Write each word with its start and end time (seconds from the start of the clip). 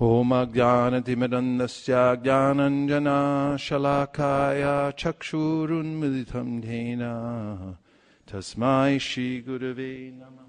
होमज्ञानतिमिरन्दस्य 0.00 1.92
ज्ञानञ्जना 2.22 3.20
शलाकाय 3.66 4.62
चक्षुरुन्मिलितं 5.00 6.48
येन 6.68 7.04
तस्मै 8.28 8.98
श्रीगुरवे 9.08 9.92
नमः 10.20 10.44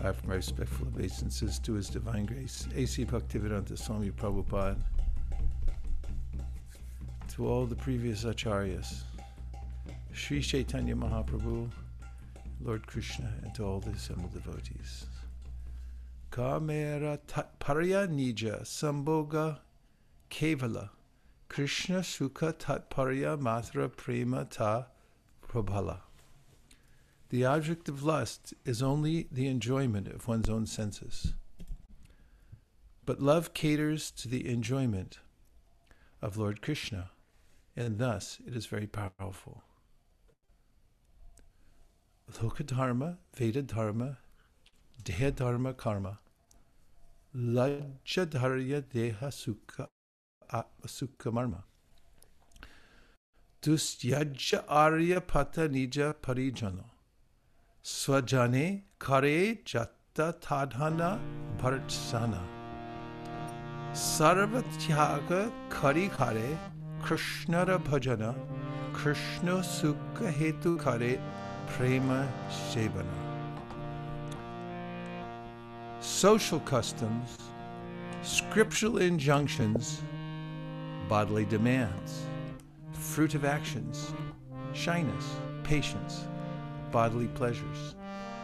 I 0.00 0.06
have 0.06 0.26
my 0.26 0.34
respectful 0.34 0.88
obeisances 0.88 1.60
to 1.60 1.74
His 1.74 1.88
Divine 1.88 2.26
Grace, 2.26 2.66
A.C. 2.74 3.04
Bhaktivedanta 3.04 3.78
Swami 3.78 4.10
Prabhupada, 4.10 4.76
to 7.34 7.46
all 7.46 7.66
the 7.66 7.76
previous 7.76 8.24
acharyas, 8.24 9.04
Sri 10.12 10.42
Chaitanya 10.42 10.96
Mahaprabhu, 10.96 11.70
Lord 12.60 12.84
Krishna, 12.86 13.32
and 13.44 13.54
to 13.54 13.64
all 13.64 13.78
the 13.78 13.90
assembled 13.90 14.34
devotees. 14.34 15.06
Kamera 16.31 17.19
Tatparya 17.27 18.07
Nija 18.07 18.61
Sambhoga 18.61 19.59
Kevala 20.29 20.89
Krishna 21.49 21.99
Sukha 21.99 22.53
Tatparya 22.53 23.39
Matra 23.39 23.89
Prema 23.89 24.45
Ta 24.45 24.87
Prabhala. 25.47 26.01
The 27.29 27.45
object 27.45 27.89
of 27.89 28.03
lust 28.03 28.53
is 28.65 28.81
only 28.81 29.27
the 29.31 29.47
enjoyment 29.47 30.07
of 30.07 30.27
one's 30.27 30.49
own 30.49 30.65
senses. 30.65 31.33
But 33.05 33.21
love 33.21 33.53
caters 33.53 34.11
to 34.11 34.27
the 34.27 34.47
enjoyment 34.49 35.19
of 36.21 36.37
Lord 36.37 36.61
Krishna, 36.61 37.11
and 37.75 37.97
thus 37.97 38.39
it 38.45 38.55
is 38.55 38.65
very 38.65 38.87
powerful. 38.87 39.63
Lokadharma, 42.31 43.17
Veda 43.33 43.61
Dharma, 43.61 44.17
Deha 45.07 45.31
Dharma 45.31 45.73
Karma, 45.73 46.19
Lajjadharya 47.33 48.81
Deha 48.93 49.29
Sukha 49.31 49.87
Atma 50.51 50.85
Sukha 50.85 51.31
Marma. 51.31 51.63
Dustyajya 53.61 54.65
Arya 54.67 55.21
Pata 55.25 55.69
Nija 55.69 56.13
Parijano. 56.13 56.83
Swajane 57.81 58.81
Kare 58.99 59.59
Jatta 59.63 60.33
Tadhana 60.41 61.19
Bhartsana. 61.57 62.41
Sarvatyaga 63.93 65.49
Kari 65.69 66.09
Kare 66.09 66.57
Krishnara 67.01 67.81
Bhajana 67.81 68.35
Krishna 68.91 69.59
Sukha 69.63 70.33
Hetu 70.33 70.77
Kare 70.77 71.17
Prema 71.67 72.27
Sevana. 72.49 73.26
Social 76.17 76.59
customs, 76.61 77.37
scriptural 78.23 78.97
injunctions, 78.97 80.01
bodily 81.07 81.45
demands, 81.45 82.23
fruit 82.91 83.35
of 83.35 83.45
actions, 83.45 84.13
shyness, 84.73 85.35
patience, 85.61 86.25
bodily 86.91 87.27
pleasures, 87.27 87.93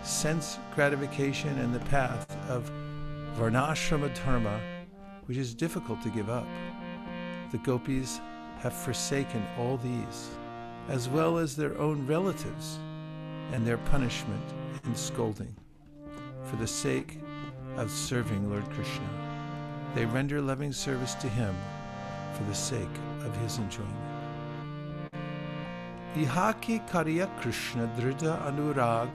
sense 0.04 0.60
gratification, 0.76 1.58
and 1.58 1.74
the 1.74 1.80
path 1.86 2.38
of 2.48 2.72
varnashrama 3.40 4.14
dharma, 4.24 4.60
which 5.26 5.40
is 5.40 5.56
difficult 5.56 6.00
to 6.04 6.10
give 6.10 6.30
up. 6.30 6.46
The 7.52 7.58
gopis 7.58 8.22
have 8.60 8.74
forsaken 8.74 9.44
all 9.58 9.78
these, 9.78 10.30
as 10.90 11.10
well 11.10 11.40
as 11.40 11.56
their 11.56 11.76
own 11.80 12.06
relatives 12.06 12.78
and 13.52 13.66
their 13.66 13.80
punishment 13.80 14.46
and 14.84 14.96
scolding, 14.96 15.56
for 16.44 16.56
the 16.58 16.68
sake 16.68 17.18
of 17.78 17.90
serving 17.90 18.50
Lord 18.50 18.70
Krishna. 18.72 19.10
They 19.96 20.06
render 20.06 20.42
loving 20.42 20.74
service 20.74 21.14
to 21.16 21.28
him 21.28 21.56
for 22.34 22.44
the 22.44 22.56
sake 22.56 22.98
of 23.26 23.36
his 23.38 23.58
enjoyment. 23.58 23.94
Ihaki 26.16 26.88
Karya 26.90 27.28
Krishna 27.42 27.90
Drida 27.98 28.40
Anurag 28.46 29.10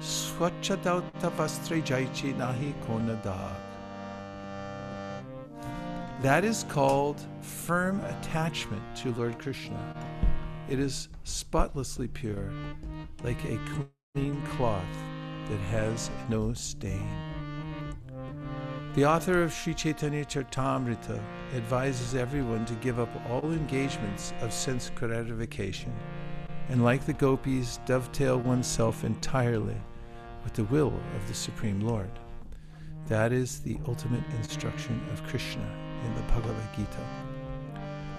Swachadauta 0.00 1.30
Vastre 1.32 1.82
Jaichi 1.82 2.34
Nahi 2.34 2.72
Kona 2.86 3.16
Dag. 3.22 3.56
That 6.22 6.44
is 6.44 6.64
called 6.68 7.20
firm 7.40 8.00
attachment 8.04 8.82
to 8.96 9.12
Lord 9.14 9.38
Krishna. 9.38 9.94
It 10.68 10.78
is 10.78 11.08
spotlessly 11.24 12.08
pure, 12.08 12.50
like 13.24 13.44
a 13.44 13.58
clean 14.14 14.40
cloth 14.56 14.84
that 15.48 15.58
has 15.70 16.10
no 16.28 16.52
stain. 16.52 17.31
The 18.94 19.06
author 19.06 19.42
of 19.42 19.54
Sri 19.54 19.72
Chaitanya 19.72 20.22
Charitamrita 20.22 21.18
advises 21.56 22.14
everyone 22.14 22.66
to 22.66 22.74
give 22.74 23.00
up 23.00 23.08
all 23.30 23.50
engagements 23.50 24.34
of 24.42 24.52
sense 24.52 24.90
gratification 24.94 25.90
and, 26.68 26.84
like 26.84 27.06
the 27.06 27.14
gopis, 27.14 27.80
dovetail 27.86 28.38
oneself 28.40 29.02
entirely 29.02 29.80
with 30.44 30.52
the 30.52 30.64
will 30.64 30.92
of 31.16 31.26
the 31.26 31.32
Supreme 31.32 31.80
Lord. 31.80 32.10
That 33.08 33.32
is 33.32 33.60
the 33.60 33.78
ultimate 33.88 34.24
instruction 34.36 35.00
of 35.10 35.24
Krishna 35.24 35.66
in 36.04 36.14
the 36.14 36.22
Bhagavad 36.24 36.76
Gita. 36.76 37.06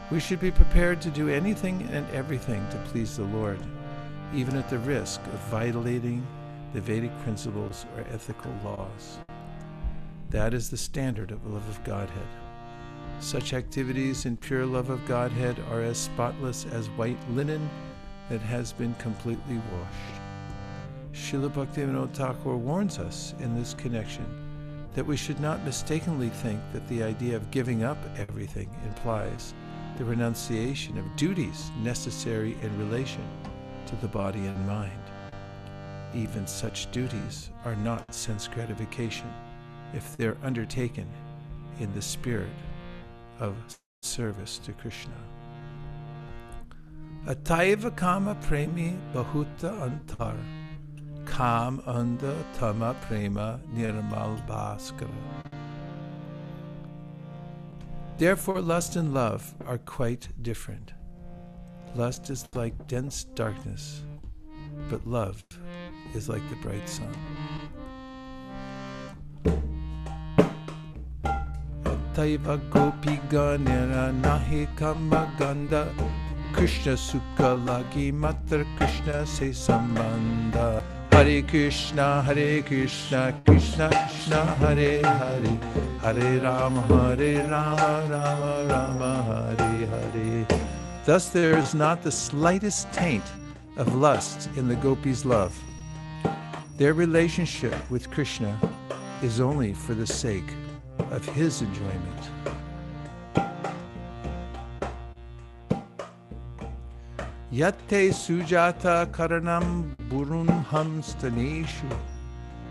We 0.10 0.20
should 0.20 0.40
be 0.40 0.50
prepared 0.50 1.02
to 1.04 1.12
do 1.12 1.30
anything 1.30 1.88
and 1.92 2.10
everything 2.10 2.68
to 2.70 2.78
please 2.86 3.16
the 3.16 3.26
Lord, 3.26 3.60
even 4.34 4.58
at 4.58 4.72
the 4.72 4.80
risk 4.80 5.22
of 5.28 5.40
violating 5.52 6.26
the 6.74 6.82
Vedic 6.82 7.16
principles 7.20 7.86
or 7.96 8.04
ethical 8.12 8.52
laws. 8.64 9.20
That 10.34 10.56
is 10.56 10.72
the 10.72 10.78
standard 10.78 11.30
of 11.30 11.44
the 11.44 11.50
love 11.50 11.70
of 11.70 11.84
Godhead. 11.84 12.28
Such 13.20 13.54
activities 13.54 14.26
in 14.26 14.36
pure 14.36 14.66
love 14.66 14.90
of 14.90 15.06
Godhead 15.06 15.60
are 15.70 15.82
as 15.82 16.00
spotless 16.00 16.66
as 16.72 16.90
white 16.90 17.20
linen 17.30 17.70
that 18.30 18.42
has 18.42 18.74
been 18.74 18.96
completely 18.96 19.58
washed. 19.58 20.22
Srila 21.14 21.52
Bhaktivinoda 21.52 22.12
Thakur 22.14 22.58
warns 22.58 22.98
us 22.98 23.36
in 23.42 23.56
this 23.56 23.76
connection 23.76 24.26
that 24.96 25.06
we 25.06 25.16
should 25.16 25.40
not 25.40 25.64
mistakenly 25.66 26.30
think 26.30 26.60
that 26.74 26.88
the 26.88 27.04
idea 27.04 27.36
of 27.36 27.52
giving 27.52 27.84
up 27.84 28.00
everything 28.18 28.72
implies 28.88 29.54
the 30.00 30.06
renunciation 30.06 30.98
of 30.98 31.16
duties 31.16 31.70
necessary 31.84 32.58
in 32.64 32.80
relation 32.80 33.24
to 33.86 33.96
the 33.98 34.08
body 34.08 34.48
and 34.48 34.68
mind. 34.68 35.00
Even 36.16 36.48
such 36.48 36.92
duties 36.92 37.52
are 37.66 37.76
not 37.76 38.12
sense 38.12 38.48
gratification 38.48 39.32
if 39.94 40.18
they're 40.18 40.38
undertaken 40.44 41.08
in 41.80 41.94
the 41.94 42.02
spirit 42.02 42.50
of 43.40 43.56
service 44.02 44.60
to 44.60 44.74
Krishna. 44.74 45.14
Ataiva 47.26 47.96
kama 47.96 48.36
premi 48.36 48.98
bahuta 49.14 49.72
antar 49.82 50.36
kam 51.26 51.82
anda 51.88 52.36
tama 52.54 52.96
prema 53.08 53.60
nirmal 53.74 54.46
bhaskara. 54.48 55.10
Therefore, 58.18 58.62
lust 58.62 58.96
and 58.96 59.14
love 59.14 59.56
are 59.66 59.80
quite 59.80 60.28
different. 60.42 60.94
Lust 61.96 62.30
is 62.30 62.48
like 62.54 62.88
dense 62.88 63.24
darkness, 63.24 64.02
but 64.90 65.06
love 65.08 65.44
is 66.14 66.30
like 66.30 66.48
the 66.50 66.56
bright 66.58 66.88
sun. 66.88 67.16
Taiva 72.14 72.58
gopi 72.70 73.20
ganera 73.28 74.14
nahi 74.22 74.68
kama 74.76 75.32
ganda. 75.40 75.88
Krishna 76.54 76.96
Krishna 78.78 79.26
se 79.26 79.52
Hare 81.12 81.42
Krishna 81.42 82.22
Hare 82.22 82.62
Krishna 82.62 83.42
Krishna 83.48 83.90
Krishna 83.90 84.46
Hare 84.62 85.02
Hare. 85.02 85.58
Hare 86.02 86.40
Rama 86.40 86.82
Hare 86.82 87.48
Rama 87.50 88.08
Rama 88.08 88.66
Rama 88.70 89.56
Hare 89.58 89.88
Hare. 89.88 90.48
Thus 91.06 91.30
there 91.30 91.58
is 91.58 91.74
not 91.74 92.04
the 92.04 92.12
slightest 92.12 92.94
taint 92.94 93.26
of 93.78 93.96
lust 93.96 94.50
in 94.56 94.68
the 94.68 94.76
gopis' 94.76 95.26
love. 95.26 95.60
Their 96.78 96.94
relationship 96.94 97.74
with 97.90 98.12
Krishna 98.12 98.56
is 99.24 99.40
only 99.40 99.74
for 99.74 99.96
the 99.96 100.06
sake 100.06 100.54
of 101.00 101.26
his 101.26 101.62
enjoyment. 101.62 102.24
Yatte 107.52 108.10
sujata 108.10 109.06
karanam 109.12 109.96
burunham 110.10 111.04
staneshu 111.04 111.90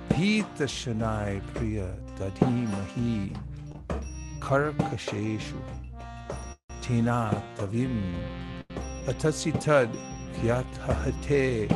pita 0.09 0.65
shanai 0.65 1.41
priya 1.55 1.89
dadhimahi 2.19 3.37
karkasheshu 4.41 5.61
tina 6.83 7.21
tavim 7.57 7.95
atasitad 9.07 9.89
kyatahate 10.41 11.71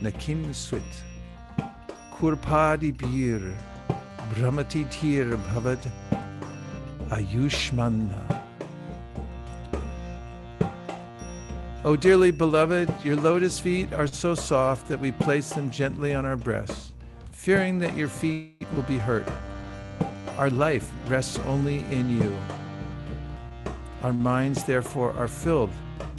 nakim 0.00 0.42
swit 0.54 0.92
kurpadi 2.16 2.90
bir 3.02 3.42
Brahmati 4.34 4.88
Tir 4.90 5.36
Bhavad 5.36 5.90
Ayushmanna. 7.08 8.42
O 11.84 11.96
dearly 11.96 12.30
beloved, 12.30 12.88
your 13.02 13.16
lotus 13.16 13.58
feet 13.58 13.92
are 13.92 14.06
so 14.06 14.36
soft 14.36 14.86
that 14.88 15.00
we 15.00 15.10
place 15.10 15.50
them 15.50 15.68
gently 15.68 16.14
on 16.14 16.24
our 16.24 16.36
breasts, 16.36 16.92
fearing 17.32 17.80
that 17.80 17.96
your 17.96 18.06
feet 18.06 18.64
will 18.76 18.84
be 18.84 18.98
hurt. 18.98 19.26
Our 20.38 20.50
life 20.50 20.88
rests 21.08 21.40
only 21.46 21.80
in 21.90 22.22
you. 22.22 22.36
Our 24.04 24.12
minds, 24.12 24.62
therefore, 24.62 25.12
are 25.14 25.28
filled 25.28 25.72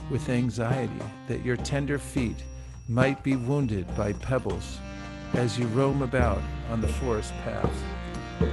with 0.10 0.28
anxiety 0.28 0.92
that 1.30 1.46
your 1.46 1.56
tender 1.56 1.98
feet 1.98 2.44
might 2.90 3.24
be 3.24 3.38
wounded 3.38 3.88
by 3.96 4.12
pebbles 4.14 4.80
as 5.34 5.58
you 5.58 5.66
roam 5.68 6.02
about 6.02 6.42
on 6.70 6.82
the 6.82 6.88
forest 6.90 7.34
path. 8.42 8.50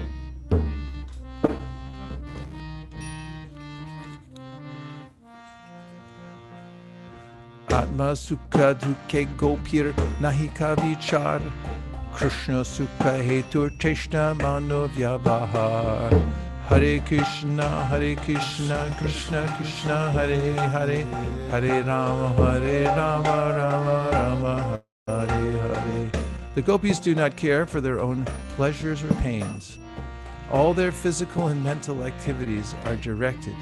Atma 7.73 8.13
Sukha 8.15 8.75
Dukhe 8.75 9.27
Gopir 9.37 9.93
Nahika 10.21 10.77
Vichar. 10.77 11.43
Krishna 12.13 12.63
Sukha 12.65 13.23
Hetur 13.23 13.71
Teshna 13.79 14.41
Mano 14.41 14.89
Vyavahar 14.89 16.13
Hare 16.69 17.01
Krishna 17.01 17.69
Hare 17.87 18.17
Krishna 18.17 18.95
Krishna 18.99 19.55
Krishna 19.57 20.13
Hare 20.13 20.55
Hare. 20.71 21.05
Hare 21.51 21.83
Rama 21.85 22.35
Hare 22.37 22.85
Rama 22.87 23.37
Rama 23.59 24.11
Rama 24.13 24.83
Hare 25.07 25.53
Hare 25.63 26.18
The 26.59 26.63
gopis 26.63 26.99
do 26.99 27.15
not 27.15 27.37
care 27.37 27.67
for 27.67 27.81
their 27.81 28.01
own 28.01 28.25
pleasures 28.57 29.05
or 29.05 29.15
pains. 29.23 29.79
All 30.51 30.75
their 30.75 30.91
physical 30.91 31.47
and 31.47 31.63
mental 31.63 32.03
activities 32.03 32.75
are 32.85 32.97
directed 32.97 33.55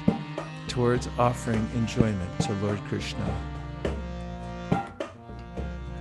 towards 0.67 1.07
offering 1.19 1.69
enjoyment 1.75 2.31
to 2.39 2.53
Lord 2.53 2.79
Krishna. 2.89 3.27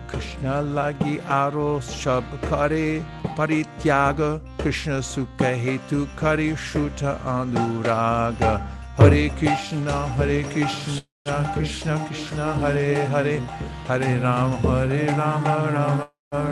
Krishna 0.08 0.62
lagi 0.78 1.20
aro 1.24 1.82
shab 1.84 2.24
kare 2.48 3.04
parityaga 3.36 4.40
Krishna 4.56 5.00
sukha 5.00 5.52
hetu 5.52 6.08
kare 6.16 6.56
shuta 6.56 7.20
anuraga 7.24 8.66
Hare 8.96 9.28
Krishna 9.36 10.08
Hare 10.16 10.44
Krishna 10.44 11.52
Krishna 11.52 12.02
Krishna 12.08 12.54
Hare 12.54 13.04
Hare 13.04 13.40
Hare 13.84 14.20
Rama 14.22 14.56
Hare 14.56 15.08
Rama 15.08 15.72
Rama 15.74 16.15
They 16.32 16.42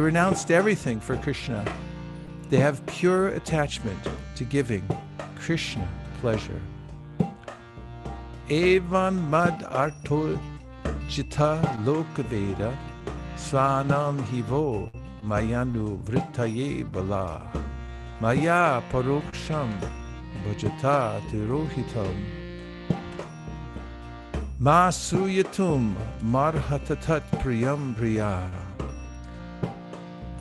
renounced 0.00 0.50
everything 0.50 0.98
for 0.98 1.16
Krishna. 1.16 1.64
They 2.50 2.56
have 2.56 2.84
pure 2.86 3.28
attachment 3.28 4.00
to 4.34 4.44
giving 4.44 4.82
Krishna 5.36 5.86
pleasure. 6.20 6.60
Evan 8.50 9.30
mad 9.30 9.62
arto 9.70 10.36
Jita 11.08 11.62
Lokaveda 11.84 12.76
Svanam 13.36 14.20
Hivo 14.26 14.90
Mayanu 15.24 16.02
Vrittaye 16.02 16.90
Bala 16.90 17.52
Maya 18.20 18.82
Paroksham 18.90 19.70
Bhajata 20.44 21.20
Tirohitam 21.30 22.43
Masuyatum 24.60 25.96
Marhatatat 26.22 27.22
Priyam 27.42 27.96
Priya 27.96 28.48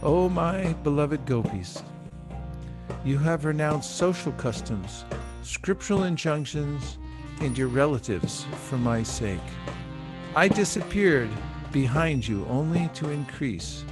O 0.04 0.30
my 0.30 0.72
beloved 0.84 1.26
gopis, 1.26 1.82
you 3.04 3.18
have 3.18 3.44
renounced 3.44 3.98
social 3.98 4.32
customs, 4.34 5.06
scriptural 5.42 6.04
injunctions, 6.04 7.00
and 7.42 7.58
your 7.58 7.70
relatives 7.70 8.46
for 8.68 8.78
my 8.78 9.02
sake. 9.02 9.40
I 10.36 10.48
disappeared 10.48 11.32
behind 11.72 12.28
you 12.28 12.46
only 12.52 12.92
to 12.94 13.10
increase 13.10 13.84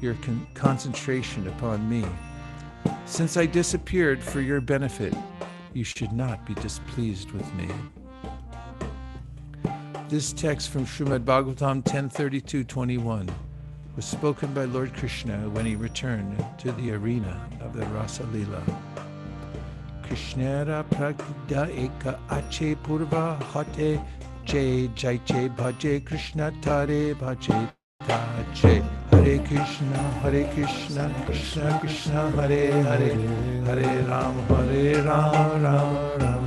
your 0.00 0.14
con- 0.22 0.46
concentration 0.54 1.48
upon 1.48 1.88
me. 1.88 2.04
Since 3.06 3.36
I 3.36 3.46
disappeared 3.46 4.22
for 4.22 4.40
your 4.40 4.60
benefit, 4.60 5.14
you 5.72 5.82
should 5.82 6.12
not 6.12 6.46
be 6.46 6.54
displeased 6.54 7.32
with 7.32 7.52
me. 7.54 7.68
This 10.06 10.34
text 10.34 10.68
from 10.68 10.84
Srimad 10.84 11.24
Bhagavatam 11.24 11.82
1032.21 11.82 13.30
was 13.96 14.04
spoken 14.04 14.52
by 14.52 14.64
Lord 14.66 14.92
Krishna 14.94 15.48
when 15.50 15.64
he 15.64 15.76
returned 15.76 16.44
to 16.58 16.72
the 16.72 16.92
arena 16.92 17.40
of 17.62 17.72
the 17.72 17.86
Rasa 17.86 18.24
Lila. 18.24 18.62
Krishnara 20.02 20.84
pragda 20.90 21.68
eka 21.72 22.18
ache 22.30 22.76
purva 22.84 23.42
hate 23.44 23.98
Jai 24.44 24.90
Jai 24.94 25.16
Jai 25.24 25.48
Bhaje 25.48 26.04
Krishna 26.04 26.52
Tare 26.60 27.14
Bhaje 27.14 27.72
Tache 28.02 28.84
Hare 29.10 29.38
Krishna 29.38 30.02
Hare 30.20 30.44
Krishna 30.52 31.10
Krishna 31.24 31.78
Krishna 31.80 32.30
Hare 32.32 32.70
Hare 32.82 33.14
Hare 33.64 34.02
Ram 34.06 34.34
Hare 34.48 35.02
Ram 35.02 35.62
Ram 35.62 36.18
Ram 36.20 36.43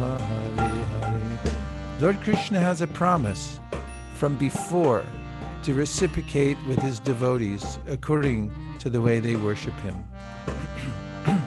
Lord 1.99 2.21
Krishna 2.21 2.59
has 2.59 2.81
a 2.81 2.87
promise 2.87 3.59
from 4.13 4.35
before 4.37 5.03
to 5.63 5.73
reciprocate 5.73 6.55
with 6.67 6.77
his 6.77 6.99
devotees 6.99 7.79
according 7.87 8.51
to 8.77 8.91
the 8.91 9.01
way 9.01 9.19
they 9.19 9.35
worship 9.35 9.73
him. 9.79 10.03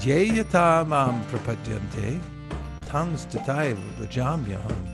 Jayata 0.00 0.86
mam 0.86 1.24
prapadyante 1.30 2.20
tongues 2.82 3.24
tataiva 3.24 3.90
vajamyaham. 3.98 4.86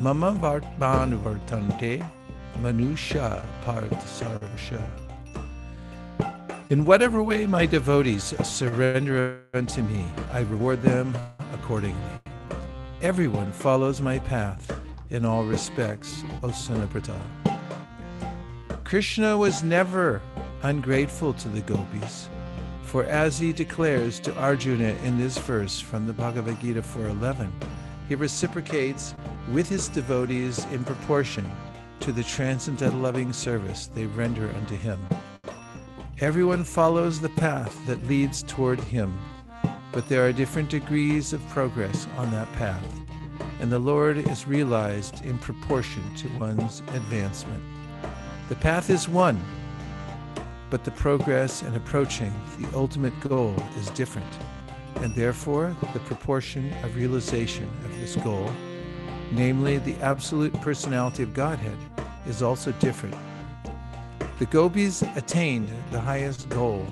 Mama 0.00 0.32
vartman 0.32 1.16
vartante 1.22 2.04
manusha 2.60 3.40
parthasarvasha. 3.64 5.05
In 6.68 6.84
whatever 6.84 7.22
way 7.22 7.46
my 7.46 7.64
devotees 7.64 8.34
surrender 8.42 9.40
unto 9.54 9.82
me, 9.82 10.04
I 10.32 10.40
reward 10.40 10.82
them 10.82 11.16
accordingly. 11.52 12.10
Everyone 13.00 13.52
follows 13.52 14.00
my 14.00 14.18
path 14.18 14.76
in 15.10 15.24
all 15.24 15.44
respects, 15.44 16.24
O 16.42 16.48
Sunaprata. 16.48 17.20
Krishna 18.82 19.36
was 19.36 19.62
never 19.62 20.20
ungrateful 20.64 21.34
to 21.34 21.48
the 21.48 21.60
gopis. 21.60 22.28
For 22.82 23.04
as 23.04 23.38
he 23.38 23.52
declares 23.52 24.18
to 24.20 24.36
Arjuna 24.36 24.96
in 25.04 25.18
this 25.18 25.38
verse 25.38 25.78
from 25.78 26.04
the 26.08 26.12
Bhagavad 26.12 26.60
Gita 26.60 26.82
4.11, 26.82 27.48
he 28.08 28.16
reciprocates 28.16 29.14
with 29.52 29.68
his 29.68 29.86
devotees 29.86 30.64
in 30.72 30.82
proportion 30.82 31.48
to 32.00 32.10
the 32.10 32.24
transcendental 32.24 32.98
loving 32.98 33.32
service 33.32 33.86
they 33.86 34.06
render 34.06 34.50
unto 34.56 34.74
him. 34.74 34.98
Everyone 36.20 36.64
follows 36.64 37.20
the 37.20 37.28
path 37.28 37.78
that 37.86 38.06
leads 38.06 38.42
toward 38.42 38.80
him, 38.80 39.18
but 39.92 40.08
there 40.08 40.26
are 40.26 40.32
different 40.32 40.70
degrees 40.70 41.34
of 41.34 41.46
progress 41.48 42.06
on 42.16 42.30
that 42.30 42.50
path, 42.54 43.00
and 43.60 43.70
the 43.70 43.78
Lord 43.78 44.16
is 44.16 44.48
realized 44.48 45.22
in 45.26 45.36
proportion 45.36 46.02
to 46.14 46.28
one's 46.38 46.80
advancement. 46.94 47.62
The 48.48 48.54
path 48.54 48.88
is 48.88 49.10
one, 49.10 49.38
but 50.70 50.84
the 50.84 50.90
progress 50.92 51.62
in 51.62 51.74
approaching 51.74 52.32
the 52.58 52.74
ultimate 52.74 53.20
goal 53.20 53.54
is 53.76 53.90
different, 53.90 54.38
and 55.02 55.14
therefore 55.14 55.76
the 55.92 56.00
proportion 56.00 56.72
of 56.82 56.96
realization 56.96 57.68
of 57.84 57.94
this 58.00 58.16
goal, 58.16 58.50
namely 59.32 59.76
the 59.76 59.96
absolute 59.96 60.54
personality 60.62 61.24
of 61.24 61.34
Godhead, 61.34 61.76
is 62.26 62.40
also 62.40 62.72
different. 62.72 63.14
The 64.38 64.44
gopis 64.46 65.00
attained 65.16 65.70
the 65.90 66.00
highest 66.00 66.50
goal, 66.50 66.86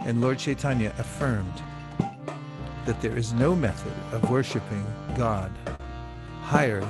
and 0.00 0.22
Lord 0.22 0.38
Chaitanya 0.38 0.94
affirmed 0.96 1.52
that 2.86 3.02
there 3.02 3.18
is 3.18 3.34
no 3.34 3.54
method 3.54 3.92
of 4.12 4.30
worshiping 4.30 4.86
God 5.14 5.52
higher 6.42 6.86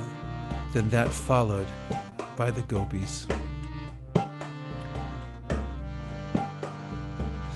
than 0.73 0.89
that 0.91 1.11
followed 1.11 1.67
by 2.37 2.53
the 2.53 2.63
gopis. 2.63 3.27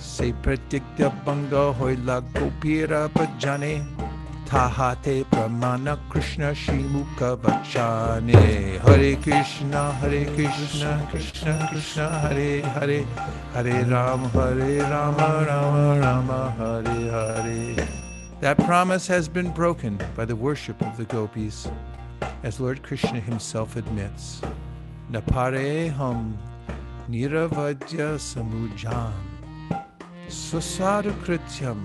Se 0.00 0.32
pratikya 0.42 1.14
banga 1.24 1.72
hoila 1.72 2.20
gopira 2.34 3.08
bhajane 3.10 4.03
Krishna 4.54 4.68
Hare 4.68 5.24
Krishna 9.16 9.92
Hare 9.94 10.24
Krishna 10.26 11.08
Krishna 11.10 11.68
Krishna 11.72 12.08
Hare 12.20 12.62
Hare. 12.62 13.02
Hare 13.52 13.84
Ram 13.86 14.30
Hare 14.30 14.80
Rama 14.82 15.44
Rama 15.48 16.00
Rama 16.00 16.40
Hare 16.56 17.10
Hare. 17.10 17.88
That 18.42 18.56
promise 18.58 19.08
has 19.08 19.28
been 19.28 19.50
broken 19.50 19.98
by 20.14 20.24
the 20.24 20.36
worship 20.36 20.80
of 20.82 20.96
the 20.98 21.04
gopis 21.06 21.66
as 22.44 22.60
Lord 22.60 22.80
Krishna 22.84 23.18
himself 23.18 23.74
admits. 23.74 24.40
Napare 25.10 25.90
hum 25.90 26.38
niravadya 27.10 28.18
samujam 28.20 29.12
Susadu 30.28 31.10
krityam 31.24 31.84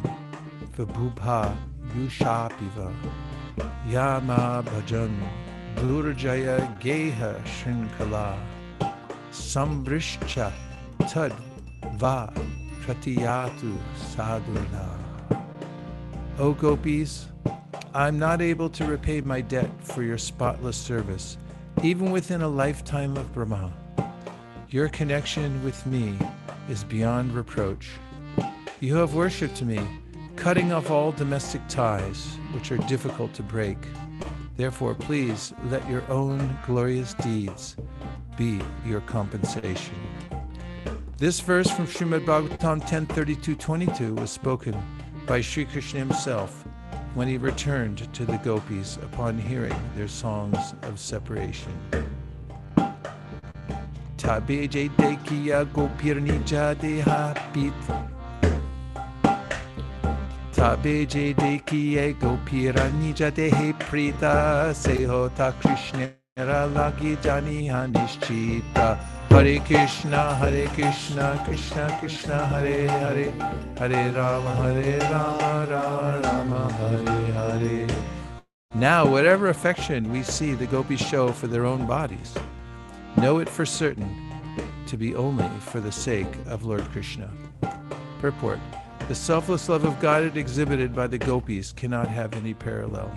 vibhubha 0.77 1.57
yushapiva 1.95 2.93
yama 3.87 4.63
bhajan 4.65 5.15
durjaya 5.75 6.79
geha 6.79 7.35
shrinkala 7.45 8.37
sambrishcha 9.31 10.51
tad 11.07 11.33
va 11.97 12.31
pratiyatu 12.81 13.77
sadhuna. 14.13 14.87
O 16.39 16.53
gopis, 16.53 17.27
I'm 17.93 18.17
not 18.17 18.41
able 18.41 18.69
to 18.69 18.85
repay 18.85 19.21
my 19.21 19.41
debt 19.41 19.69
for 19.83 20.03
your 20.03 20.17
spotless 20.17 20.77
service, 20.77 21.37
even 21.83 22.11
within 22.11 22.41
a 22.41 22.47
lifetime 22.47 23.17
of 23.17 23.33
Brahma. 23.33 23.71
Your 24.69 24.89
connection 24.89 25.63
with 25.63 25.85
me 25.85 26.17
is 26.69 26.83
beyond 26.83 27.33
reproach. 27.33 27.89
You 28.79 28.95
have 28.95 29.15
worshipped 29.15 29.61
me, 29.61 29.79
cutting 30.39 30.71
off 30.71 30.89
all 30.89 31.11
domestic 31.11 31.61
ties, 31.67 32.37
which 32.53 32.71
are 32.71 32.77
difficult 32.77 33.33
to 33.33 33.43
break. 33.43 33.77
Therefore, 34.55 34.95
please 34.95 35.53
let 35.65 35.87
your 35.89 36.01
own 36.09 36.57
glorious 36.65 37.13
deeds 37.15 37.75
be 38.37 38.61
your 38.85 39.01
compensation. 39.01 39.95
This 41.17 41.41
verse 41.41 41.69
from 41.69 41.87
Srimad 41.87 42.23
Bhagavatam 42.25 42.81
10.32.22 42.81 44.17
was 44.17 44.31
spoken 44.31 44.81
by 45.27 45.41
Sri 45.41 45.65
Krishna 45.65 45.99
himself 45.99 46.65
when 47.15 47.27
he 47.27 47.37
returned 47.37 48.11
to 48.13 48.25
the 48.25 48.37
gopis 48.37 48.95
upon 48.97 49.37
hearing 49.37 49.75
their 49.97 50.07
songs 50.07 50.73
of 50.83 51.01
separation. 51.01 51.73
Tabe 54.15 54.69
je 54.69 54.87
dekiya 54.87 55.65
gopirni 55.73 56.39
deha 56.45 58.18
pit. 60.59 60.65
Tabe 60.65 61.05
je 61.05 61.33
dekiye 61.33 62.13
gopirani 62.19 63.13
dehe 63.13 63.73
prita 63.73 64.73
sehota 64.73 65.53
Krishna. 65.61 66.09
Hare 69.29 69.59
Krishna, 69.59 70.35
Hare 70.35 70.67
Krishna, 70.67 71.43
Krishna 71.45 71.97
Krishna, 71.99 72.45
Hare 72.45 72.87
Hare, 72.87 73.31
Hare 73.77 74.11
Rama, 74.13 74.55
Hare 74.55 74.99
Rama, 75.11 75.67
Rama 75.69 76.21
Rama, 76.23 76.71
Hare 76.73 77.33
Hare. 77.33 77.87
Now, 78.73 79.05
whatever 79.05 79.49
affection 79.49 80.11
we 80.11 80.23
see 80.23 80.53
the 80.53 80.65
gopis 80.65 81.01
show 81.01 81.33
for 81.33 81.47
their 81.47 81.65
own 81.65 81.85
bodies, 81.85 82.33
know 83.17 83.39
it 83.39 83.49
for 83.49 83.65
certain 83.65 84.09
to 84.87 84.97
be 84.97 85.13
only 85.13 85.49
for 85.59 85.81
the 85.81 85.91
sake 85.91 86.33
of 86.47 86.63
Lord 86.63 86.85
Krishna. 86.91 87.29
Purport 88.21 88.59
The 89.09 89.15
selfless 89.15 89.67
love 89.69 89.85
of 89.85 89.99
God 89.99 90.37
exhibited 90.37 90.93
by 90.95 91.07
the 91.07 91.17
gopis 91.17 91.71
cannot 91.71 92.07
have 92.09 92.35
any 92.35 92.53
parallel. 92.53 93.11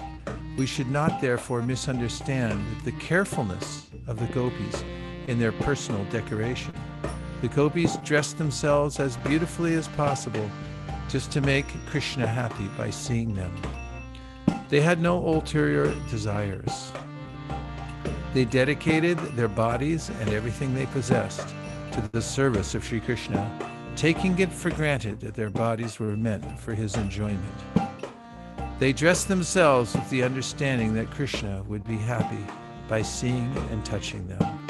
We 0.56 0.64
should 0.64 0.90
not 0.90 1.20
therefore 1.20 1.60
misunderstand 1.60 2.64
the 2.82 2.92
carefulness 2.92 3.90
of 4.06 4.18
the 4.18 4.32
gopis 4.32 4.84
in 5.26 5.38
their 5.38 5.52
personal 5.52 6.02
decoration. 6.06 6.72
The 7.42 7.48
gopis 7.48 7.98
dressed 7.98 8.38
themselves 8.38 9.00
as 9.00 9.18
beautifully 9.18 9.74
as 9.74 9.86
possible 9.88 10.50
just 11.10 11.30
to 11.32 11.42
make 11.42 11.66
Krishna 11.90 12.26
happy 12.26 12.68
by 12.78 12.88
seeing 12.88 13.34
them. 13.34 13.54
They 14.70 14.80
had 14.80 14.98
no 14.98 15.18
ulterior 15.18 15.94
desires. 16.08 16.90
They 18.32 18.46
dedicated 18.46 19.18
their 19.36 19.48
bodies 19.48 20.10
and 20.20 20.30
everything 20.30 20.74
they 20.74 20.86
possessed 20.86 21.54
to 21.92 22.08
the 22.12 22.22
service 22.22 22.74
of 22.74 22.82
Sri 22.82 22.98
Krishna, 22.98 23.71
taking 23.96 24.38
it 24.38 24.52
for 24.52 24.70
granted 24.70 25.20
that 25.20 25.34
their 25.34 25.50
bodies 25.50 25.98
were 25.98 26.16
meant 26.16 26.58
for 26.58 26.74
his 26.74 26.96
enjoyment. 26.96 27.42
They 28.78 28.92
dressed 28.92 29.28
themselves 29.28 29.94
with 29.94 30.08
the 30.10 30.22
understanding 30.22 30.94
that 30.94 31.10
Krishna 31.10 31.62
would 31.68 31.84
be 31.86 31.96
happy 31.96 32.44
by 32.88 33.02
seeing 33.02 33.52
and 33.70 33.84
touching 33.84 34.26
them. 34.26 34.62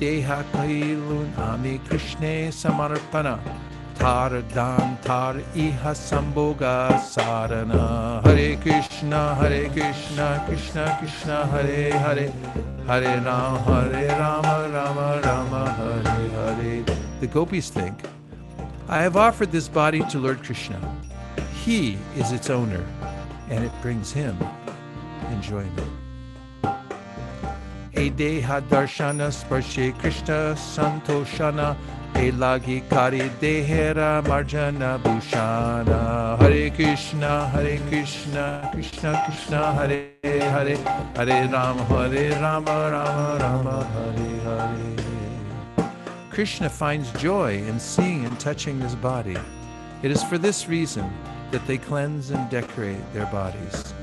deha 0.00 0.42
kailun 0.52 1.28
ami 1.38 1.78
krishne 1.88 2.50
samarpana 2.60 3.38
tar 3.98 4.42
dan 4.54 4.96
tar 5.02 5.34
iha 5.64 5.92
samboga 6.00 6.74
sarana 7.12 7.84
hare 8.26 8.56
krishna 8.64 9.22
hare 9.40 9.68
krishna 9.76 10.28
krishna 10.48 10.96
krishna 11.00 11.38
hare 11.54 11.92
hare 12.04 12.77
hare 12.88 13.20
hare 13.20 14.18
rama 14.18 14.70
rama 14.72 15.20
rama 15.22 15.70
hare 15.78 16.54
hare. 16.54 16.84
The 17.20 17.26
gopis 17.26 17.68
think 17.68 17.94
i 18.88 19.02
have 19.02 19.14
offered 19.14 19.52
this 19.52 19.68
body 19.68 20.00
to 20.04 20.18
lord 20.18 20.42
krishna. 20.42 20.80
He 21.64 21.98
is 22.16 22.32
its 22.32 22.48
owner 22.48 22.84
and 23.50 23.62
it 23.62 23.72
brings 23.82 24.10
him 24.10 24.38
enjoyment. 25.30 25.90
E 27.94 28.08
deha 28.10 28.62
darshana 28.70 29.28
sparshe 29.40 29.92
krishna 29.98 30.40
santoshana 30.56 31.76
e 32.14 32.82
kari 32.88 33.30
dehera 33.40 34.22
marjana 34.24 34.98
bhushana 35.02 36.38
hare 36.38 36.70
krishna 36.70 37.48
hare 37.48 37.78
krishna 37.88 38.68
krishna 38.72 39.22
krishna 39.26 39.72
hare 39.72 40.10
hare. 40.22 40.76
Hare 41.16 41.48
ram 41.48 41.78
hare 41.78 42.40
rama 42.40 42.90
rama 42.90 43.38
rama 43.40 43.84
hare 43.84 44.40
hare. 44.44 45.08
Krishna 46.30 46.68
finds 46.68 47.10
joy 47.12 47.54
in 47.54 47.80
seeing 47.80 48.24
and 48.24 48.38
touching 48.38 48.80
his 48.80 48.94
body. 48.94 49.36
It 50.02 50.10
is 50.10 50.22
for 50.22 50.38
this 50.38 50.68
reason 50.68 51.10
that 51.50 51.66
they 51.66 51.78
cleanse 51.78 52.30
and 52.30 52.48
decorate 52.50 53.02
their 53.12 53.26
bodies. 53.26 53.94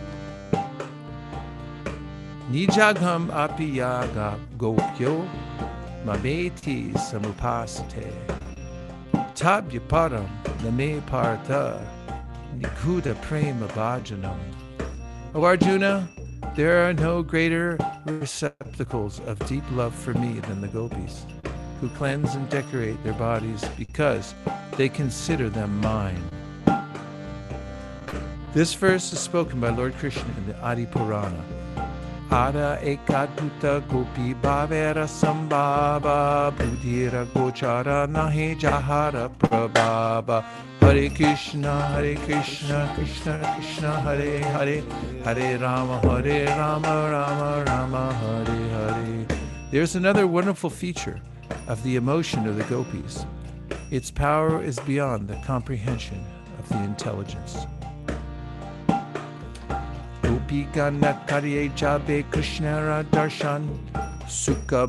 Nijagham 2.51 3.29
apiyaga 3.31 4.38
gopyo 4.57 5.27
mameti 6.05 6.93
samupasate. 6.93 8.13
Tabyaparam 9.33 10.29
name 10.63 11.01
partha 11.01 11.81
nikuda 12.57 13.19
prema 13.24 13.67
bhajanam. 13.69 14.38
O 15.33 15.43
Arjuna, 15.43 16.07
there 16.55 16.88
are 16.88 16.93
no 16.93 17.24
greater 17.24 17.77
receptacles 18.05 19.19
of 19.21 19.39
deep 19.47 19.63
love 19.71 19.93
for 19.93 20.13
me 20.13 20.39
than 20.41 20.62
the 20.62 20.67
gopis, 20.67 21.25
who 21.81 21.89
cleanse 21.89 22.35
and 22.35 22.47
decorate 22.50 23.03
their 23.03 23.13
bodies 23.13 23.65
because 23.77 24.35
they 24.77 24.88
consider 24.88 25.50
them 25.50 25.81
mine. 25.81 26.24
This 28.53 28.74
verse 28.74 29.12
is 29.12 29.19
spoken 29.19 29.59
by 29.59 29.69
Lord 29.69 29.95
Krishna 29.95 30.33
in 30.38 30.47
the 30.47 30.57
Adi 30.62 30.85
Purana. 30.85 31.43
Ara 32.32 32.79
ekaduta 32.82 33.82
gopi 33.88 34.34
bhavera 34.34 35.08
sambhava 35.08 36.51
budhira 36.58 37.25
gochara 37.34 38.08
nahi 38.08 38.60
jahara 38.60 39.29
prabhava 39.39 40.44
Hare 40.86 41.10
Krishna, 41.10 41.82
Hare 41.88 42.15
Krishna, 42.15 42.91
Krishna 42.96 43.55
Krishna, 43.55 44.01
Hare 44.01 44.39
Hare, 44.39 44.84
Hare 45.24 45.58
Rama, 45.58 46.00
Hare 46.00 46.46
Rama, 46.46 47.10
Rama 47.12 47.63
Rama, 47.65 48.13
Hare 48.13 48.70
Hare. 48.70 49.25
There's 49.72 49.96
another 49.96 50.27
wonderful 50.27 50.70
feature 50.70 51.20
of 51.67 51.82
the 51.84 51.96
emotion 51.96 52.48
of 52.48 52.58
the 52.58 52.63
gopis. 52.65 53.25
Its 53.89 54.12
power 54.12 54.63
is 54.63 54.79
beyond 54.82 55.27
the 55.27 55.41
comprehension 55.44 56.24
of 56.60 56.70
the 56.70 56.84
intelligence. 56.84 57.65
Jabe 61.75 62.23
Krishna 62.31 63.03
Darshan 63.11 63.67
Sukha 64.27 64.87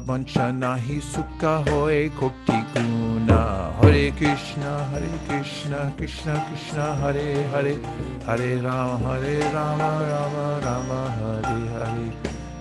Sukha 1.00 1.66
Hoye 1.68 2.10
Kokti 2.10 2.75
Guna. 2.75 3.72
Hare 3.80 4.10
Krishna 4.12 4.84
Hare 4.84 5.18
Krishna 5.28 5.92
Krishna 5.96 6.46
Krishna 6.48 6.94
Hare 6.96 7.42
Hare. 7.48 7.78
Hare 8.26 8.62
Rama 8.62 8.98
Hare 8.98 9.52
Rama 9.52 9.90
Rama 10.10 10.60
Rama 10.62 11.10
Hare 11.10 11.66
Hare. 11.68 12.12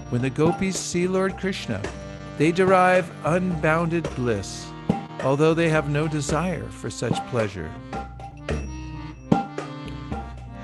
When 0.09 0.21
the 0.21 0.29
gopis 0.29 0.77
see 0.77 1.07
Lord 1.07 1.37
Krishna, 1.37 1.81
they 2.37 2.51
derive 2.51 3.09
unbounded 3.25 4.03
bliss, 4.15 4.65
although 5.23 5.53
they 5.53 5.69
have 5.69 5.89
no 5.89 6.07
desire 6.07 6.63
for 6.69 6.89
such 6.89 7.15
pleasure. 7.27 7.71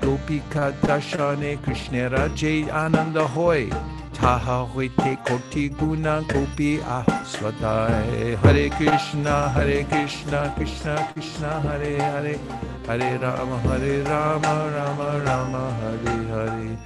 Gopika 0.02 0.72
Dashane 0.80 1.62
Krishna 1.62 2.10
Raje 2.10 2.68
Ananda 2.72 3.24
Hoy. 3.24 3.70
Taha 4.12 4.66
Hoite 4.66 5.16
Koti 5.24 5.68
Guna 5.68 6.24
Gopi 6.28 6.78
Aswadai 6.78 8.36
Hare 8.38 8.68
Krishna 8.70 9.48
Hare 9.50 9.84
Krishna 9.84 10.52
Krishna 10.56 11.08
Krishna 11.12 11.60
Hare 11.60 11.96
Hare. 11.96 12.38
Hare 12.86 13.18
Rama 13.20 13.58
Hare 13.60 14.02
Rama 14.02 14.72
Rama 14.74 15.24
Rama 15.24 15.72
Hare 15.80 16.24
Hare. 16.24 16.78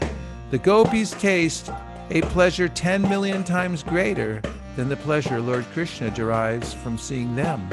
The 0.50 0.58
gopis 0.58 1.12
taste 1.12 1.70
a 2.10 2.20
pleasure 2.20 2.68
10 2.68 3.02
million 3.02 3.42
times 3.42 3.82
greater 3.82 4.42
than 4.76 4.90
the 4.90 4.96
pleasure 4.96 5.40
Lord 5.40 5.64
Krishna 5.72 6.10
derives 6.10 6.74
from 6.74 6.98
seeing 6.98 7.34
them. 7.34 7.68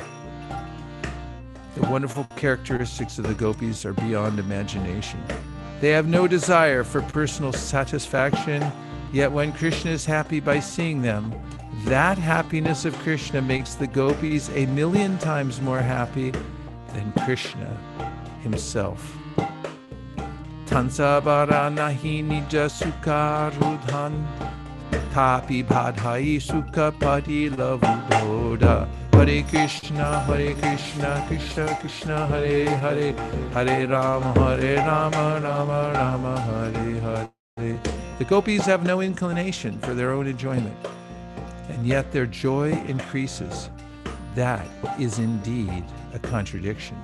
The 1.76 1.90
wonderful 1.90 2.28
characteristics 2.36 3.18
of 3.18 3.28
the 3.28 3.34
gopis 3.34 3.86
are 3.86 3.94
beyond 3.94 4.40
imagination. 4.40 5.24
They 5.82 5.90
have 5.90 6.08
no 6.08 6.28
desire 6.28 6.84
for 6.84 7.02
personal 7.02 7.52
satisfaction, 7.52 8.64
yet 9.12 9.32
when 9.32 9.52
Krishna 9.52 9.92
is 9.92 10.06
happy 10.06 10.40
by 10.40 10.60
seeing 10.60 11.02
them, 11.02 11.34
that 11.86 12.18
happiness 12.18 12.86
of 12.86 12.98
Krishna 13.00 13.42
makes 13.42 13.74
the 13.74 13.88
gopis 13.88 14.50
a 14.52 14.68
million 14.68 15.18
times 15.18 15.62
more 15.62 15.82
happy 15.82 16.32
than 16.94 17.12
Krishna 17.26 17.76
himself. 18.44 19.18
Tansabara 20.68 21.74
nahi 21.74 22.24
nija 22.24 22.70
sukarudhan 22.70 24.26
tapi. 25.14 25.64
Hare 29.14 29.44
Krishna, 29.44 30.20
Hare 30.26 30.54
Krishna, 30.56 31.24
Krishna 31.28 31.78
Krishna, 31.80 32.28
Hare 32.28 32.70
Hare, 32.78 33.14
Hare 33.54 33.88
Rama, 33.88 34.34
Hare 34.34 34.78
Rama, 34.78 35.40
Rama 35.42 35.92
Rama, 35.94 36.42
Hare 36.42 37.30
Hare. 37.56 37.80
The 38.18 38.26
gopis 38.26 38.66
have 38.66 38.84
no 38.84 39.02
inclination 39.02 39.80
for 39.80 39.94
their 39.94 40.12
own 40.12 40.28
enjoyment, 40.28 40.76
and 41.70 41.86
yet 41.88 42.12
their 42.12 42.26
joy 42.26 42.72
increases. 42.88 43.70
That 44.36 44.68
is 45.00 45.20
indeed 45.20 45.86
a 46.14 46.20
contradiction. 46.20 46.98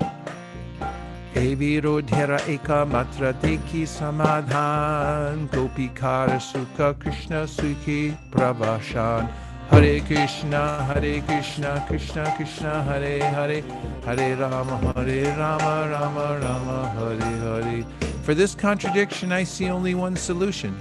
Evirodhera 1.36 2.40
eka 2.48 2.86
matra 2.90 3.34
deki 3.34 3.86
samadhan, 3.86 5.48
gopikara 5.50 6.40
sukha 6.40 7.00
Krishna 7.00 7.44
sukhi 7.46 8.18
pravashan. 8.32 9.30
Hare 9.70 10.00
Krishna, 10.02 10.84
Hare 10.86 11.22
Krishna, 11.22 11.86
Krishna 11.88 12.34
Krishna, 12.36 12.84
Hare 12.84 13.20
Hare, 13.20 13.62
Hare 14.04 14.36
Rama, 14.36 14.94
Hare 14.96 15.38
Rama, 15.38 15.88
Rama 15.92 16.40
Rama, 16.42 16.90
Hare 16.98 17.64
Hare. 17.64 17.86
For 18.24 18.34
this 18.34 18.56
contradiction, 18.56 19.32
I 19.32 19.44
see 19.44 19.70
only 19.70 19.94
one 19.94 20.16
solution. 20.16 20.76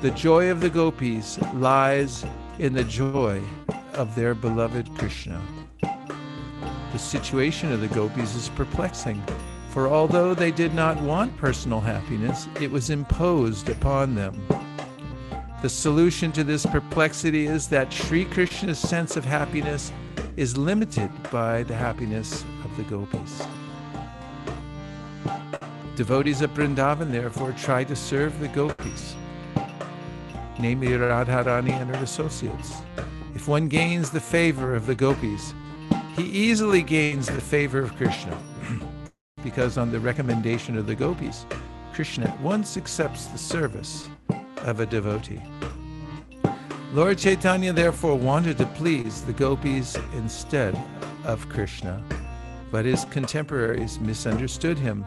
The 0.00 0.10
joy 0.10 0.50
of 0.50 0.60
the 0.60 0.70
gopis 0.70 1.38
lies 1.54 2.26
in 2.58 2.72
the 2.72 2.82
joy 2.82 3.40
of 3.94 4.16
their 4.16 4.34
beloved 4.34 4.92
Krishna. 4.98 5.40
The 5.80 6.98
situation 6.98 7.70
of 7.70 7.80
the 7.80 7.88
gopis 7.88 8.34
is 8.34 8.48
perplexing, 8.48 9.22
for 9.72 9.88
although 9.88 10.34
they 10.34 10.50
did 10.50 10.74
not 10.74 11.00
want 11.00 11.34
personal 11.38 11.80
happiness, 11.80 12.46
it 12.60 12.70
was 12.70 12.90
imposed 12.90 13.70
upon 13.70 14.14
them. 14.14 14.38
The 15.62 15.68
solution 15.70 16.30
to 16.32 16.44
this 16.44 16.66
perplexity 16.66 17.46
is 17.46 17.68
that 17.68 17.90
Sri 17.90 18.26
Krishna's 18.26 18.78
sense 18.78 19.16
of 19.16 19.24
happiness 19.24 19.90
is 20.36 20.58
limited 20.58 21.10
by 21.30 21.62
the 21.62 21.74
happiness 21.74 22.44
of 22.64 22.76
the 22.76 22.82
gopis. 22.82 23.46
Devotees 25.96 26.42
of 26.42 26.50
Vrindavan 26.50 27.10
therefore 27.10 27.52
try 27.52 27.82
to 27.82 27.96
serve 27.96 28.38
the 28.40 28.48
gopis, 28.48 29.16
namely 30.58 30.88
Radharani 30.88 31.70
and 31.70 31.94
her 31.94 32.02
associates. 32.02 32.74
If 33.34 33.48
one 33.48 33.68
gains 33.68 34.10
the 34.10 34.20
favor 34.20 34.74
of 34.74 34.84
the 34.84 34.94
gopis, 34.94 35.54
he 36.14 36.24
easily 36.24 36.82
gains 36.82 37.26
the 37.26 37.40
favor 37.40 37.78
of 37.78 37.96
Krishna, 37.96 38.36
because 39.42 39.78
on 39.78 39.90
the 39.90 40.00
recommendation 40.00 40.76
of 40.76 40.86
the 40.86 40.94
gopis, 40.94 41.46
Krishna 41.92 42.26
at 42.26 42.40
once 42.40 42.76
accepts 42.76 43.26
the 43.26 43.38
service 43.38 44.08
of 44.58 44.80
a 44.80 44.86
devotee. 44.86 45.42
Lord 46.92 47.18
Chaitanya 47.18 47.72
therefore 47.72 48.16
wanted 48.16 48.58
to 48.58 48.66
please 48.66 49.22
the 49.22 49.32
gopis 49.32 49.96
instead 50.14 50.78
of 51.24 51.48
Krishna, 51.48 52.02
but 52.70 52.84
his 52.84 53.04
contemporaries 53.06 53.98
misunderstood 54.00 54.78
him, 54.78 55.04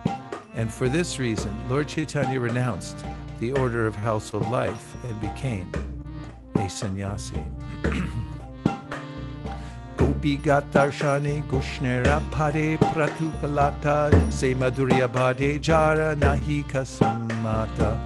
and 0.55 0.73
for 0.73 0.89
this 0.89 1.19
reason, 1.19 1.53
Lord 1.69 1.87
Chaitanya 1.87 2.39
renounced 2.39 3.05
the 3.39 3.51
order 3.53 3.85
of 3.85 3.95
household 3.95 4.49
life 4.49 4.95
and 5.03 5.19
became 5.21 5.71
a 6.55 6.69
sannyasi. 6.69 7.43
Gopi 10.05 10.37
Gatarshane 10.37 11.43
Gushnera 11.47 12.21
Pade 12.29 12.77
Pratupalata 12.77 14.11
Se 14.31 14.53
Madhurya 14.53 15.11
Bade 15.11 15.59
Jara 15.59 16.15
Nahi 16.15 16.63
Kasamata 16.65 17.97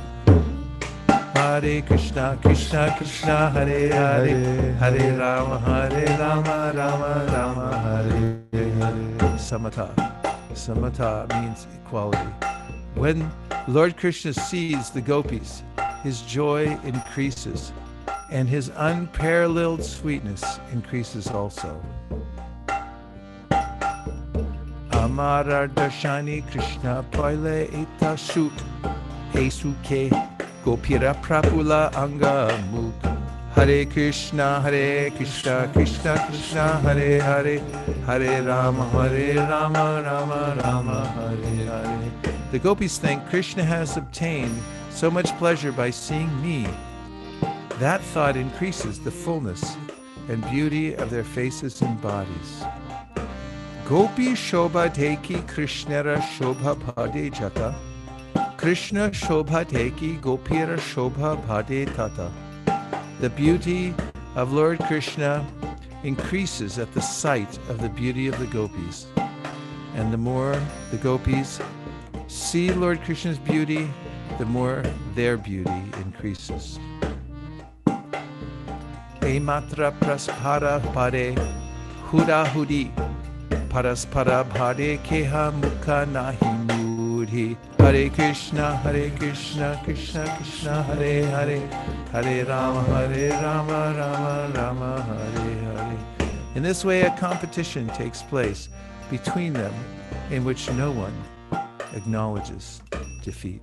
Hare 1.35 1.81
Krishna, 1.81 2.37
Krishna 2.41 2.95
Krishna, 2.97 3.49
Hare 3.49 3.89
Hare, 3.89 4.73
Hare 4.79 5.17
Rama, 5.17 5.59
Hare 5.59 6.17
Rama, 6.17 6.71
Rama 6.75 7.25
Rama, 7.33 7.77
Hare. 7.79 8.43
Samatha. 9.37 9.87
Samatha 10.53 11.27
means 11.41 11.67
equality. 11.75 12.31
When 12.95 13.29
Lord 13.67 13.97
Krishna 13.97 14.33
sees 14.33 14.89
the 14.89 15.01
gopis, 15.01 15.63
his 16.03 16.21
joy 16.21 16.77
increases, 16.83 17.71
and 18.31 18.47
his 18.47 18.71
unparalleled 18.75 19.83
sweetness 19.83 20.43
increases 20.71 21.27
also. 21.27 21.81
Amara 24.93 25.67
Darshani 25.69 26.49
Krishna 26.51 27.05
Paile 27.11 27.67
Eta 27.73 28.17
Suk 28.17 28.53
Esuke 29.33 30.09
Gopira 30.63 31.15
Prabhula 31.23 31.95
Anga 31.95 32.55
Muk. 32.71 32.93
Hare 33.55 33.85
Krishna, 33.85 34.61
Hare 34.61 35.09
Krishna, 35.11 35.69
Krishna 35.73 36.25
Krishna, 36.27 36.77
Hare 36.79 37.21
Hare, 37.21 37.59
Hare 38.05 38.43
Rama, 38.43 38.87
Hare 38.89 39.35
Rama, 39.35 40.03
Rama 40.05 40.61
Rama, 40.63 41.07
Hare 41.07 41.65
Hare. 41.65 42.11
The 42.51 42.59
gopis 42.59 42.97
think 42.99 43.27
Krishna 43.29 43.63
has 43.63 43.97
obtained 43.97 44.55
so 44.91 45.09
much 45.09 45.29
pleasure 45.37 45.71
by 45.71 45.89
seeing 45.89 46.29
me. 46.41 46.67
That 47.79 48.01
thought 48.01 48.35
increases 48.35 48.99
the 48.99 49.09
fullness 49.09 49.77
and 50.27 50.43
beauty 50.51 50.95
of 50.95 51.09
their 51.09 51.23
faces 51.23 51.81
and 51.81 52.01
bodies. 52.01 52.65
Gopi 53.85 54.33
Shobha 54.33 54.93
Deki 54.93 55.47
Krishnara 55.47 56.19
Shobha 56.19 56.75
Pade 56.75 57.31
Jata. 57.31 57.73
Krishna 58.57 59.11
Shobha 59.11 59.63
Teki 59.63 60.19
Gopira 60.19 60.77
Shobha 60.77 61.41
Bhade 61.47 61.95
Tata. 61.95 62.29
The 63.21 63.29
beauty 63.29 63.95
of 64.35 64.51
Lord 64.51 64.79
Krishna 64.79 65.47
increases 66.03 66.79
at 66.79 66.93
the 66.93 67.01
sight 67.01 67.57
of 67.69 67.79
the 67.79 67.87
beauty 67.87 68.27
of 68.27 68.37
the 68.39 68.47
gopis. 68.47 69.07
And 69.95 70.11
the 70.11 70.17
more 70.17 70.61
the 70.91 70.97
gopis 70.97 71.61
see 72.27 72.73
Lord 72.73 73.01
Krishna's 73.03 73.39
beauty, 73.39 73.89
the 74.37 74.45
more 74.45 74.83
their 75.15 75.37
beauty 75.37 75.81
increases. 76.03 76.77
Ematra 79.29 79.91
praspara 79.99 80.75
pare 80.93 81.35
huda 82.09 82.39
hudi 82.51 82.83
paraspara 83.71 84.37
bhade 84.53 84.97
keha 85.07 85.43
mukha 85.61 85.99
nahi 86.15 86.49
mudhi 86.67 87.55
Hare 87.77 88.09
Krishna 88.09 88.75
Hare 88.77 89.11
Krishna 89.11 89.79
Krishna 89.83 90.23
Krishna 90.37 90.81
Hare 90.83 91.25
Hare. 91.33 91.59
Hare 92.11 92.45
Rama 92.45 92.81
Hare 92.83 93.29
Rama 93.43 93.79
Rama 93.99 94.51
Rama 94.55 95.01
Hare 95.09 95.55
Hare. 95.65 96.29
In 96.55 96.63
this 96.63 96.83
way 96.83 97.01
a 97.01 97.11
competition 97.17 97.87
takes 97.89 98.21
place 98.23 98.69
between 99.11 99.53
them 99.53 99.73
in 100.31 100.43
which 100.43 100.69
no 100.71 100.91
one 100.91 101.13
acknowledges 101.93 102.81
defeat. 103.23 103.61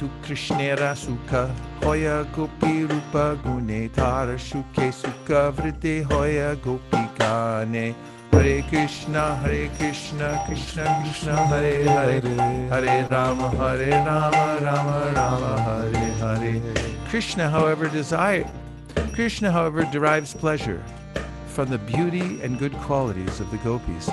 Kintu 0.00 0.10
Krishnera 0.22 0.94
Sukha 0.94 1.54
Hoya 1.82 2.26
Gopi 2.34 2.84
Rupa 2.84 3.38
Gune 3.44 3.92
Tara 3.92 4.36
Shuke 4.36 4.90
Sukha 4.92 5.52
Vrite 5.52 6.04
Hoya 6.04 6.56
Gopi 6.56 7.06
Gane. 7.18 7.94
Hare 8.32 8.62
Krishna 8.62 9.36
Hare 9.36 9.68
Krishna 9.76 10.42
Krishna 10.46 11.02
Krishna 11.04 11.36
Hare 11.46 11.84
Hare. 11.84 12.20
Hare 12.20 13.08
Rama 13.10 13.50
Hare 13.50 13.90
Rama 13.90 14.58
Rama 14.62 15.12
Rama 15.14 15.60
Hare 15.60 15.92
Hare. 15.92 16.60
Krishna 17.10 17.50
however 17.50 17.88
desire 17.88 18.50
Krishna 19.12 19.52
however 19.52 19.84
derives 19.92 20.32
pleasure 20.32 20.82
from 21.46 21.68
the 21.68 21.78
beauty 21.78 22.40
and 22.40 22.58
good 22.58 22.72
qualities 22.88 23.38
of 23.40 23.50
the 23.50 23.58
gopis. 23.58 24.08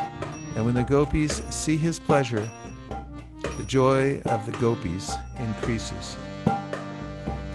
And 0.57 0.65
when 0.65 0.73
the 0.73 0.83
gopis 0.83 1.43
see 1.49 1.77
his 1.77 1.97
pleasure, 1.97 2.49
the 3.57 3.63
joy 3.63 4.21
of 4.25 4.45
the 4.45 4.51
gopis 4.59 5.13
increases. 5.39 6.15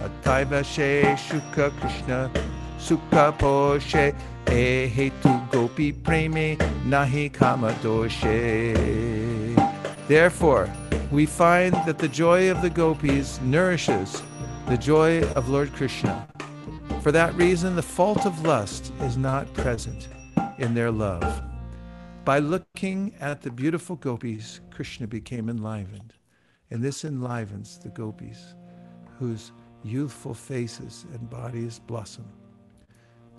Ataiva 0.01 0.63
she 0.63 1.03
shuka 1.15 1.71
Krishna 1.79 2.29
sukha 2.77 3.37
poshe 3.37 4.15
e 4.51 4.89
hetu 4.89 5.51
gopi 5.51 5.93
preme 5.93 6.57
nahi 6.85 7.31
kama 7.31 7.71
doshe. 7.81 8.75
Therefore, 10.07 10.69
we 11.11 11.25
find 11.25 11.73
that 11.85 11.97
the 11.97 12.07
joy 12.07 12.51
of 12.51 12.61
the 12.61 12.69
gopis 12.69 13.39
nourishes 13.41 14.21
the 14.67 14.77
joy 14.77 15.23
of 15.33 15.49
Lord 15.49 15.73
Krishna. 15.73 16.27
For 17.01 17.11
that 17.11 17.33
reason, 17.35 17.75
the 17.75 17.81
fault 17.81 18.25
of 18.25 18.45
lust 18.45 18.91
is 19.01 19.17
not 19.17 19.51
present. 19.53 20.07
in 20.57 20.73
their 20.73 20.91
love. 20.91 21.52
By 22.25 22.39
looking 22.39 23.13
at 23.19 23.41
the 23.41 23.51
beautiful 23.51 23.97
gopis, 23.97 24.61
Krishna 24.71 25.07
became 25.07 25.49
enlivened. 25.49 26.13
And 26.71 26.81
this 26.81 27.03
enlivens 27.03 27.77
the 27.77 27.89
gopis, 27.89 28.55
whose 29.19 29.51
youthful 29.83 30.33
faces 30.33 31.05
and 31.13 31.29
bodies 31.29 31.79
blossom. 31.79 32.23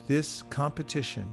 This 0.06 0.42
competition 0.50 1.26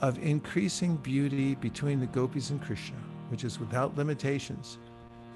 of 0.00 0.18
increasing 0.18 0.96
beauty 0.96 1.56
between 1.56 2.00
the 2.00 2.06
gopis 2.06 2.48
and 2.48 2.62
Krishna, 2.62 2.96
which 3.28 3.44
is 3.44 3.60
without 3.60 3.98
limitations, 3.98 4.78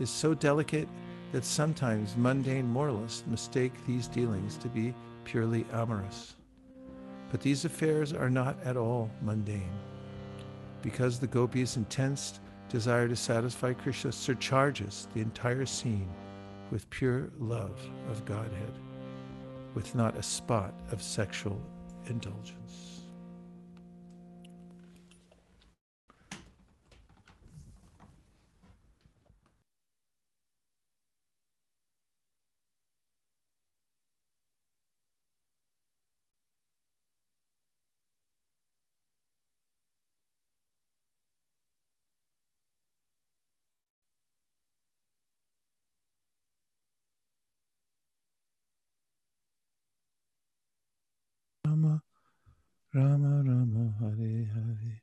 is 0.01 0.09
so 0.09 0.33
delicate 0.33 0.89
that 1.33 1.45
sometimes 1.45 2.17
mundane 2.17 2.67
moralists 2.67 3.27
mistake 3.27 3.75
these 3.87 4.09
dealings 4.09 4.57
to 4.57 4.69
be 4.69 4.95
purely 5.25 5.67
amorous. 5.71 6.37
But 7.31 7.43
these 7.43 7.67
affairs 7.67 8.15
are 8.15 8.31
not 8.31 8.57
at 8.65 8.79
all 8.79 9.11
mundane. 9.21 9.79
Because 10.87 11.19
the 11.19 11.27
gopis' 11.27 11.77
intense 11.77 12.39
desire 12.69 13.09
to 13.09 13.17
satisfy 13.17 13.73
Krishna 13.73 14.13
surcharges 14.13 15.09
the 15.15 15.21
entire 15.21 15.67
scene 15.67 16.09
with 16.71 16.89
pure 16.91 17.33
love 17.41 17.77
of 18.09 18.25
Godhead, 18.25 18.79
with 19.75 19.97
not 19.97 20.17
a 20.17 20.23
spot 20.23 20.73
of 20.93 21.03
sexual 21.03 21.61
indulgence. 22.07 22.96
Rama, 52.97 53.43
Rama, 53.45 53.93
Hare 54.01 54.49
Hare. 54.55 55.03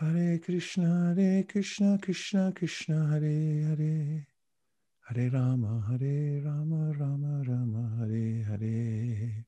Hare 0.00 0.38
Krishna, 0.38 1.12
Hare 1.14 1.42
Krishna, 1.42 1.98
Krishna 2.00 2.50
Krishna, 2.56 3.08
Hare 3.08 3.20
Hare. 3.20 4.26
Hare 5.02 5.28
Rama, 5.28 5.84
Hare 5.86 6.40
Rama, 6.42 6.94
Rama 6.98 7.42
Rama, 7.46 7.90
Hare 7.98 8.42
Hare. 8.48 9.44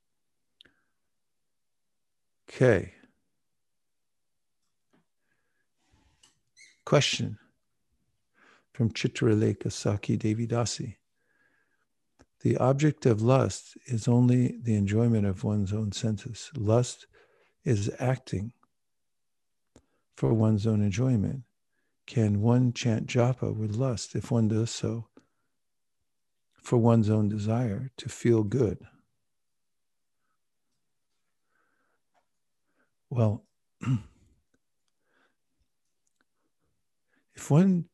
Okay. 2.47 2.93
Question 6.85 7.39
from 8.75 8.91
Chitraleka 8.91 9.73
Saki 9.73 10.19
Devidasi. 10.19 10.98
The 12.41 12.57
object 12.59 13.05
of 13.05 13.21
lust 13.21 13.77
is 13.87 14.07
only 14.07 14.59
the 14.63 14.77
enjoyment 14.77 15.27
of 15.27 15.43
one's 15.43 15.73
own 15.73 15.91
senses. 15.93 16.51
Lust 16.57 17.07
is 17.65 17.91
acting 17.99 18.53
for 20.17 20.33
one's 20.33 20.67
own 20.67 20.81
enjoyment. 20.83 21.43
Can 22.07 22.41
one 22.41 22.73
chant 22.73 23.07
japa 23.07 23.55
with 23.55 23.75
lust 23.75 24.15
if 24.15 24.31
one 24.31 24.49
does 24.49 24.71
so 24.71 25.09
for 26.63 26.79
one's 26.79 27.11
own 27.11 27.29
desire 27.29 27.91
to 27.97 28.09
feel 28.09 28.45
good? 28.45 28.79
Well, 33.11 33.45
if 37.35 37.51
one 37.51 37.87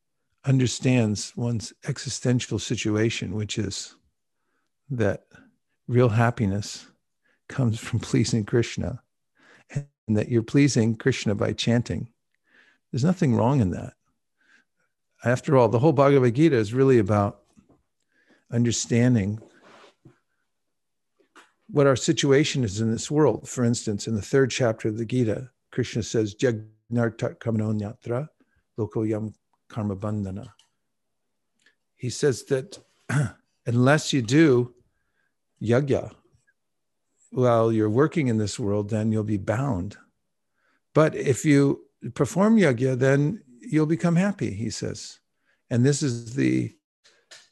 understands 0.44 1.32
one's 1.34 1.72
existential 1.86 2.58
situation, 2.58 3.34
which 3.34 3.58
is 3.58 3.96
that 4.98 5.24
real 5.86 6.10
happiness 6.10 6.86
comes 7.48 7.78
from 7.78 8.00
pleasing 8.00 8.44
Krishna 8.44 9.02
and 9.70 10.16
that 10.16 10.28
you're 10.28 10.42
pleasing 10.42 10.96
Krishna 10.96 11.34
by 11.34 11.52
chanting. 11.52 12.08
There's 12.90 13.04
nothing 13.04 13.34
wrong 13.34 13.60
in 13.60 13.70
that. 13.70 13.94
After 15.24 15.56
all, 15.56 15.68
the 15.68 15.78
whole 15.78 15.92
Bhagavad 15.92 16.34
Gita 16.34 16.56
is 16.56 16.74
really 16.74 16.98
about 16.98 17.40
understanding 18.52 19.40
what 21.68 21.86
our 21.86 21.96
situation 21.96 22.62
is 22.62 22.80
in 22.80 22.92
this 22.92 23.10
world. 23.10 23.48
For 23.48 23.64
instance, 23.64 24.06
in 24.06 24.14
the 24.14 24.22
third 24.22 24.50
chapter 24.50 24.88
of 24.88 24.98
the 24.98 25.06
Gita, 25.06 25.50
Krishna 25.70 26.02
says, 26.02 26.34
Jagnartat 26.34 27.38
kamanonyatra 27.38 28.28
lokoyam 28.78 29.34
karma 29.68 29.96
bandhana. 29.96 30.48
He 31.96 32.10
says 32.10 32.44
that 32.44 32.78
unless 33.66 34.12
you 34.12 34.20
do 34.22 34.74
yajna 35.64 36.12
while 37.30 37.72
you're 37.72 37.90
working 37.90 38.28
in 38.28 38.38
this 38.38 38.58
world, 38.60 38.90
then 38.90 39.10
you'll 39.10 39.24
be 39.24 39.36
bound. 39.36 39.96
But 40.94 41.14
if 41.16 41.44
you 41.44 41.84
perform 42.14 42.56
yajna, 42.56 42.98
then 42.98 43.42
you'll 43.60 43.86
become 43.86 44.16
happy, 44.16 44.54
he 44.54 44.70
says. 44.70 45.18
And 45.70 45.84
this 45.84 46.02
is 46.02 46.34
the 46.34 46.76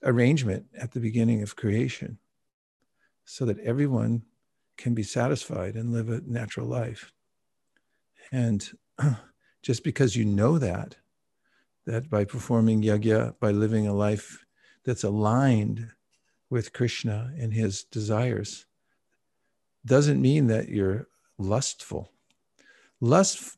arrangement 0.05 0.67
at 0.79 0.93
the 0.93 1.01
beginning 1.01 1.43
of 1.43 1.57
creation 1.57 2.19
so 3.25 3.45
that 3.47 3.59
everyone 3.61 4.23
can 4.77 4.95
be 4.95 5.03
satisfied 5.03 5.75
and 5.75 5.93
live 5.93 6.09
a 6.09 6.21
natural 6.27 6.67
life. 6.67 7.13
And 8.31 8.69
just 9.63 9.83
because 9.83 10.17
you 10.17 10.25
know 10.25 10.59
that, 10.59 10.97
that 11.87 12.09
by 12.09 12.25
performing 12.25 12.83
yajna, 12.83 13.35
by 13.41 13.51
living 13.51 13.87
a 13.89 13.95
life 13.95 14.45
that's 14.85 15.05
aligned 15.05 15.91
with 16.53 16.75
Krishna 16.75 17.33
and 17.39 17.55
his 17.55 17.85
desires, 17.85 18.67
doesn't 19.87 20.21
mean 20.21 20.49
that 20.49 20.69
you're 20.69 21.09
lustful. 21.39 22.13
Lust 23.01 23.57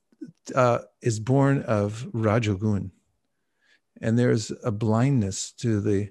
uh, 0.54 0.78
is 1.02 1.18
born 1.18 1.62
of 1.62 2.06
Rajogun, 2.12 2.92
and 4.00 4.16
there's 4.16 4.52
a 4.62 4.70
blindness 4.70 5.50
to 5.58 5.80
the 5.80 6.10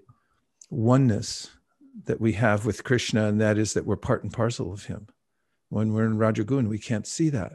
oneness 0.70 1.52
that 2.04 2.20
we 2.20 2.34
have 2.34 2.66
with 2.66 2.84
Krishna, 2.84 3.28
and 3.28 3.40
that 3.40 3.58
is 3.58 3.74
that 3.74 3.86
we're 3.86 3.96
part 3.96 4.24
and 4.24 4.34
parcel 4.34 4.74
of 4.74 4.88
him. 4.88 5.08
When 5.70 5.94
we're 5.94 6.06
in 6.06 6.18
Rajogun, 6.18 6.68
we 6.68 6.80
can't 6.80 7.08
see 7.08 7.30
that. 7.30 7.54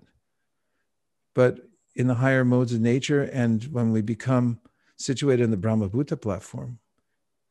But 1.34 1.58
in 1.94 2.06
the 2.06 2.14
higher 2.14 2.46
modes 2.46 2.72
of 2.72 2.80
nature, 2.80 3.24
and 3.24 3.62
when 3.64 3.92
we 3.92 4.00
become 4.00 4.60
situated 4.96 5.44
in 5.44 5.50
the 5.50 5.58
Brahma 5.58 5.90
Bhuta 5.90 6.18
platform, 6.18 6.78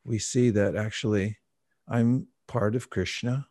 we 0.04 0.18
see 0.18 0.50
that 0.50 0.76
actually 0.76 1.38
I'm 1.88 2.28
part 2.48 2.76
of 2.76 2.90
Krishna. 2.90 3.48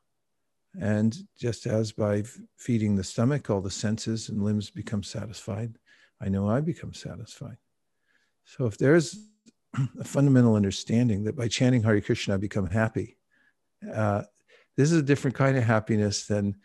And 0.78 1.16
just 1.38 1.66
as 1.66 1.92
by 1.92 2.24
feeding 2.58 2.96
the 2.96 3.04
stomach, 3.04 3.48
all 3.48 3.60
the 3.60 3.70
senses 3.70 4.28
and 4.28 4.42
limbs 4.42 4.70
become 4.70 5.02
satisfied, 5.02 5.78
I 6.20 6.28
know 6.28 6.48
I 6.48 6.60
become 6.60 6.92
satisfied. 6.92 7.56
So 8.44 8.66
if 8.66 8.76
there's 8.76 9.18
a 9.98 10.04
fundamental 10.04 10.54
understanding 10.54 11.24
that 11.24 11.36
by 11.36 11.48
chanting 11.48 11.82
Hare 11.82 12.00
Krishna, 12.00 12.34
I 12.34 12.38
become 12.38 12.66
happy, 12.66 13.16
uh, 13.92 14.22
this 14.76 14.92
is 14.92 14.98
a 14.98 15.02
different 15.02 15.36
kind 15.36 15.56
of 15.56 15.64
happiness 15.64 16.26
than 16.26 16.56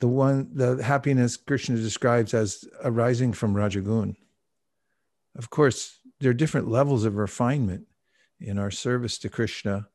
the 0.00 0.08
one, 0.08 0.50
the 0.52 0.82
happiness 0.82 1.36
Krishna 1.36 1.76
describes 1.76 2.34
as 2.34 2.64
arising 2.84 3.32
from 3.32 3.54
Rajagun. 3.54 4.14
Of 5.36 5.50
course, 5.50 5.98
there 6.20 6.30
are 6.30 6.34
different 6.34 6.68
levels 6.68 7.04
of 7.04 7.16
refinement 7.16 7.86
in 8.40 8.58
our 8.58 8.70
service 8.70 9.18
to 9.18 9.28
Krishna 9.28 9.88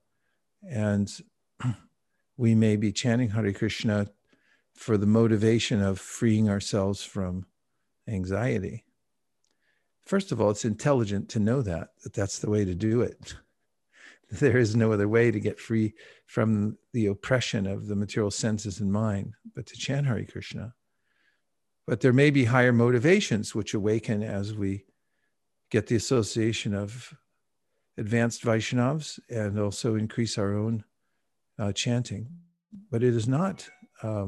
and 0.69 1.11
we 2.37 2.55
may 2.55 2.75
be 2.75 2.91
chanting 2.91 3.29
Hare 3.29 3.53
Krishna 3.53 4.07
for 4.73 4.97
the 4.97 5.05
motivation 5.05 5.81
of 5.81 5.99
freeing 5.99 6.49
ourselves 6.49 7.03
from 7.03 7.45
anxiety. 8.07 8.85
First 10.05 10.31
of 10.31 10.41
all, 10.41 10.49
it's 10.49 10.65
intelligent 10.65 11.29
to 11.29 11.39
know 11.39 11.61
that, 11.61 11.89
that 12.03 12.13
that's 12.13 12.39
the 12.39 12.49
way 12.49 12.65
to 12.65 12.75
do 12.75 13.01
it. 13.01 13.35
There 14.39 14.57
is 14.57 14.77
no 14.77 14.93
other 14.93 15.09
way 15.09 15.29
to 15.29 15.41
get 15.41 15.59
free 15.59 15.93
from 16.25 16.77
the 16.93 17.07
oppression 17.07 17.67
of 17.67 17.87
the 17.87 17.97
material 17.97 18.31
senses 18.31 18.79
and 18.79 18.89
mind, 18.89 19.33
but 19.53 19.65
to 19.65 19.75
chant 19.75 20.07
Hare 20.07 20.23
Krishna. 20.23 20.73
But 21.85 21.99
there 21.99 22.13
may 22.13 22.29
be 22.29 22.45
higher 22.45 22.71
motivations 22.71 23.53
which 23.53 23.73
awaken 23.73 24.23
as 24.23 24.55
we 24.55 24.85
get 25.69 25.87
the 25.87 25.97
association 25.97 26.73
of 26.73 27.13
advanced 28.01 28.43
Vaishnavas 28.43 29.19
and 29.29 29.59
also 29.59 29.95
increase 29.95 30.37
our 30.37 30.53
own 30.53 30.83
uh, 31.59 31.71
chanting. 31.71 32.27
But 32.89 33.03
it 33.03 33.15
is 33.15 33.27
not 33.27 33.69
uh, 34.01 34.27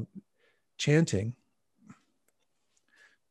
chanting 0.78 1.36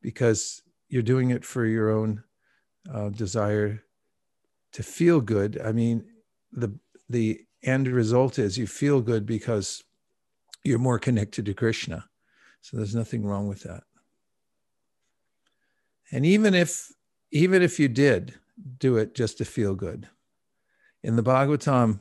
because 0.00 0.62
you're 0.88 1.02
doing 1.14 1.30
it 1.30 1.44
for 1.44 1.64
your 1.64 1.90
own 1.90 2.24
uh, 2.92 3.10
desire 3.10 3.84
to 4.72 4.82
feel 4.82 5.20
good. 5.20 5.60
I 5.64 5.72
mean, 5.72 6.04
the 6.50 6.70
the 7.08 7.40
end 7.62 7.86
result 7.86 8.38
is 8.38 8.58
you 8.58 8.66
feel 8.66 9.00
good 9.00 9.24
because 9.24 9.84
you're 10.64 10.78
more 10.88 10.98
connected 10.98 11.46
to 11.46 11.54
Krishna. 11.54 12.08
So 12.62 12.76
there's 12.76 12.94
nothing 12.94 13.24
wrong 13.24 13.48
with 13.48 13.62
that. 13.62 13.84
And 16.10 16.26
even 16.26 16.54
if 16.54 16.90
even 17.30 17.62
if 17.62 17.78
you 17.78 17.88
did 17.88 18.34
do 18.78 18.96
it 18.96 19.14
just 19.14 19.38
to 19.38 19.44
feel 19.44 19.74
good, 19.74 20.08
in 21.02 21.16
the 21.16 21.22
Bhagavatam, 21.22 22.00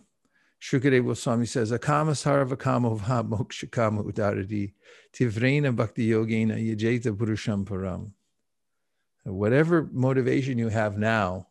Shukadeva 0.61 1.05
Goswami 1.05 1.47
says, 1.47 1.71
Akama 1.71 2.11
sarva 2.11 2.57
kama 2.57 2.95
va 2.95 3.23
moksha 3.23 3.69
kama 3.69 4.03
udaradi 4.03 4.73
tivrena 5.11 5.75
bhakti 5.75 6.09
yogena 6.09 6.55
yajeta 6.55 7.15
purusham 7.17 7.65
param. 7.65 8.11
Whatever 9.23 9.89
motivation 9.91 10.59
you 10.59 10.69
have 10.69 10.97
now, 10.97 11.47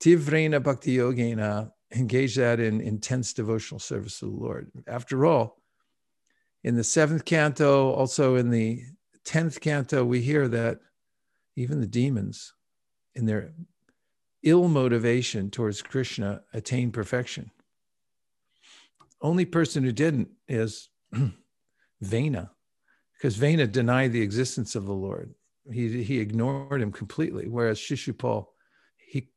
tivrena 0.00 0.62
bhakti 0.62 0.96
yogena, 0.96 1.72
engage 1.92 2.36
that 2.36 2.58
in 2.58 2.80
intense 2.80 3.32
devotional 3.34 3.78
service 3.78 4.18
to 4.20 4.24
the 4.26 4.30
Lord. 4.30 4.70
After 4.86 5.26
all, 5.26 5.60
in 6.64 6.74
the 6.74 6.84
seventh 6.84 7.24
canto, 7.24 7.90
also 7.92 8.36
in 8.36 8.50
the 8.50 8.82
tenth 9.24 9.60
canto, 9.60 10.04
we 10.04 10.22
hear 10.22 10.48
that 10.48 10.80
even 11.54 11.80
the 11.80 11.86
demons, 11.86 12.54
in 13.14 13.26
their 13.26 13.52
ill 14.42 14.68
motivation 14.68 15.50
towards 15.50 15.82
Krishna, 15.82 16.42
attain 16.52 16.90
perfection. 16.92 17.50
Only 19.20 19.44
person 19.44 19.82
who 19.82 19.92
didn't 19.92 20.28
is 20.48 20.88
Vena, 22.00 22.50
because 23.14 23.36
Vena 23.36 23.66
denied 23.66 24.12
the 24.12 24.22
existence 24.22 24.74
of 24.74 24.86
the 24.86 24.92
Lord. 24.92 25.34
He, 25.72 26.02
he 26.02 26.20
ignored 26.20 26.80
him 26.80 26.92
completely, 26.92 27.48
whereas 27.48 27.78
Shishupal, 27.78 28.46
he, 28.96 29.30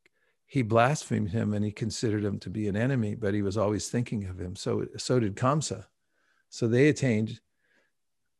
he 0.46 0.62
blasphemed 0.62 1.30
him 1.30 1.54
and 1.54 1.64
he 1.64 1.72
considered 1.72 2.24
him 2.24 2.38
to 2.40 2.50
be 2.50 2.68
an 2.68 2.76
enemy, 2.76 3.14
but 3.14 3.34
he 3.34 3.42
was 3.42 3.56
always 3.56 3.88
thinking 3.88 4.26
of 4.26 4.38
him. 4.38 4.54
So, 4.54 4.86
so 4.96 5.18
did 5.18 5.34
Kamsa. 5.34 5.86
So 6.50 6.68
they 6.68 6.88
attained 6.88 7.40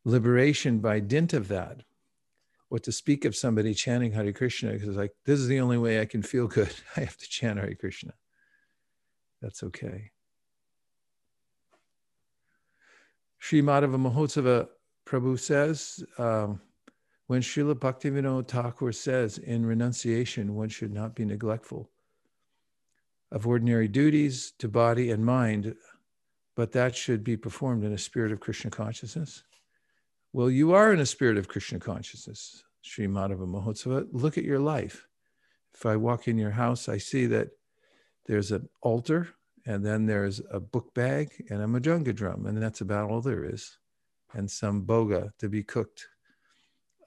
liberation 0.04 0.78
by 0.78 1.00
dint 1.00 1.32
of 1.32 1.48
that 1.48 1.82
what 2.70 2.84
to 2.84 2.92
speak 2.92 3.24
of 3.24 3.36
somebody 3.36 3.74
chanting 3.74 4.12
Hare 4.12 4.32
Krishna 4.32 4.72
because 4.72 4.96
like 4.96 5.12
this 5.26 5.40
is 5.40 5.48
the 5.48 5.60
only 5.60 5.76
way 5.76 6.00
I 6.00 6.06
can 6.06 6.22
feel 6.22 6.46
good. 6.46 6.72
I 6.96 7.00
have 7.00 7.16
to 7.18 7.28
chant 7.28 7.58
Hare 7.58 7.74
Krishna. 7.74 8.14
That's 9.42 9.62
okay. 9.64 10.12
Sri 13.38 13.60
Madhava 13.60 13.96
Mahotsava 13.96 14.68
Prabhu 15.04 15.38
says, 15.38 16.04
um, 16.18 16.60
when 17.26 17.40
Srila 17.40 17.74
Bhaktivinoda 17.74 18.46
Thakur 18.46 18.92
says 18.92 19.38
in 19.38 19.66
renunciation, 19.66 20.54
one 20.54 20.68
should 20.68 20.92
not 20.92 21.16
be 21.16 21.24
neglectful 21.24 21.90
of 23.32 23.46
ordinary 23.46 23.88
duties 23.88 24.52
to 24.58 24.68
body 24.68 25.10
and 25.10 25.24
mind, 25.24 25.74
but 26.54 26.70
that 26.72 26.94
should 26.94 27.24
be 27.24 27.36
performed 27.36 27.82
in 27.82 27.92
a 27.92 27.98
spirit 27.98 28.30
of 28.30 28.40
Krishna 28.40 28.70
consciousness. 28.70 29.42
Well, 30.32 30.48
you 30.48 30.72
are 30.74 30.92
in 30.92 31.00
a 31.00 31.06
spirit 31.06 31.38
of 31.38 31.48
Krishna 31.48 31.80
consciousness, 31.80 32.62
Sri 32.82 33.08
Madhava 33.08 33.48
Mahotsava. 33.48 34.06
Look 34.12 34.38
at 34.38 34.44
your 34.44 34.60
life. 34.60 35.08
If 35.74 35.84
I 35.84 35.96
walk 35.96 36.28
in 36.28 36.38
your 36.38 36.52
house, 36.52 36.88
I 36.88 36.98
see 36.98 37.26
that 37.26 37.48
there's 38.26 38.52
an 38.52 38.68
altar, 38.80 39.28
and 39.66 39.84
then 39.84 40.06
there's 40.06 40.40
a 40.52 40.60
book 40.60 40.94
bag 40.94 41.32
and 41.50 41.60
a 41.60 41.66
mridanga 41.66 42.14
drum, 42.14 42.46
and 42.46 42.62
that's 42.62 42.80
about 42.80 43.10
all 43.10 43.20
there 43.20 43.44
is, 43.44 43.76
and 44.32 44.48
some 44.48 44.82
boga 44.82 45.32
to 45.38 45.48
be 45.48 45.64
cooked. 45.64 46.06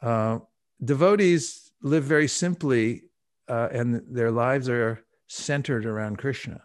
Uh, 0.02 0.40
devotees 0.84 1.72
live 1.82 2.04
very 2.04 2.28
simply, 2.28 3.04
uh, 3.48 3.70
and 3.72 4.02
their 4.10 4.32
lives 4.32 4.68
are 4.68 5.02
centered 5.28 5.86
around 5.86 6.18
Krishna. 6.18 6.62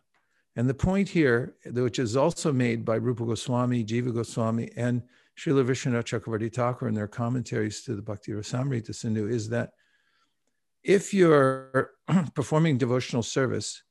And 0.57 0.69
the 0.69 0.75
point 0.75 1.09
here, 1.09 1.55
which 1.67 2.01
is 2.01 2.17
also 2.17 2.53
made 2.53 2.85
by 2.85 2.97
Rupa 2.97 3.25
Goswami, 3.25 3.85
Jiva 3.85 4.13
Goswami, 4.13 4.73
and 4.77 5.03
Srila 5.39 5.65
Vishwanath 5.65 6.05
Chakravarti 6.05 6.53
Thakur 6.53 6.89
in 6.89 6.95
their 6.95 7.07
commentaries 7.07 7.83
to 7.83 7.95
the 7.95 8.03
Bhakti 8.03 8.33
Rasamrita 8.33 8.93
Sindhu 8.93 9.29
is 9.29 9.49
that 9.51 9.71
if 10.83 11.15
you're 11.15 11.93
performing 12.35 12.77
devotional 12.77 13.23
service 13.23 13.83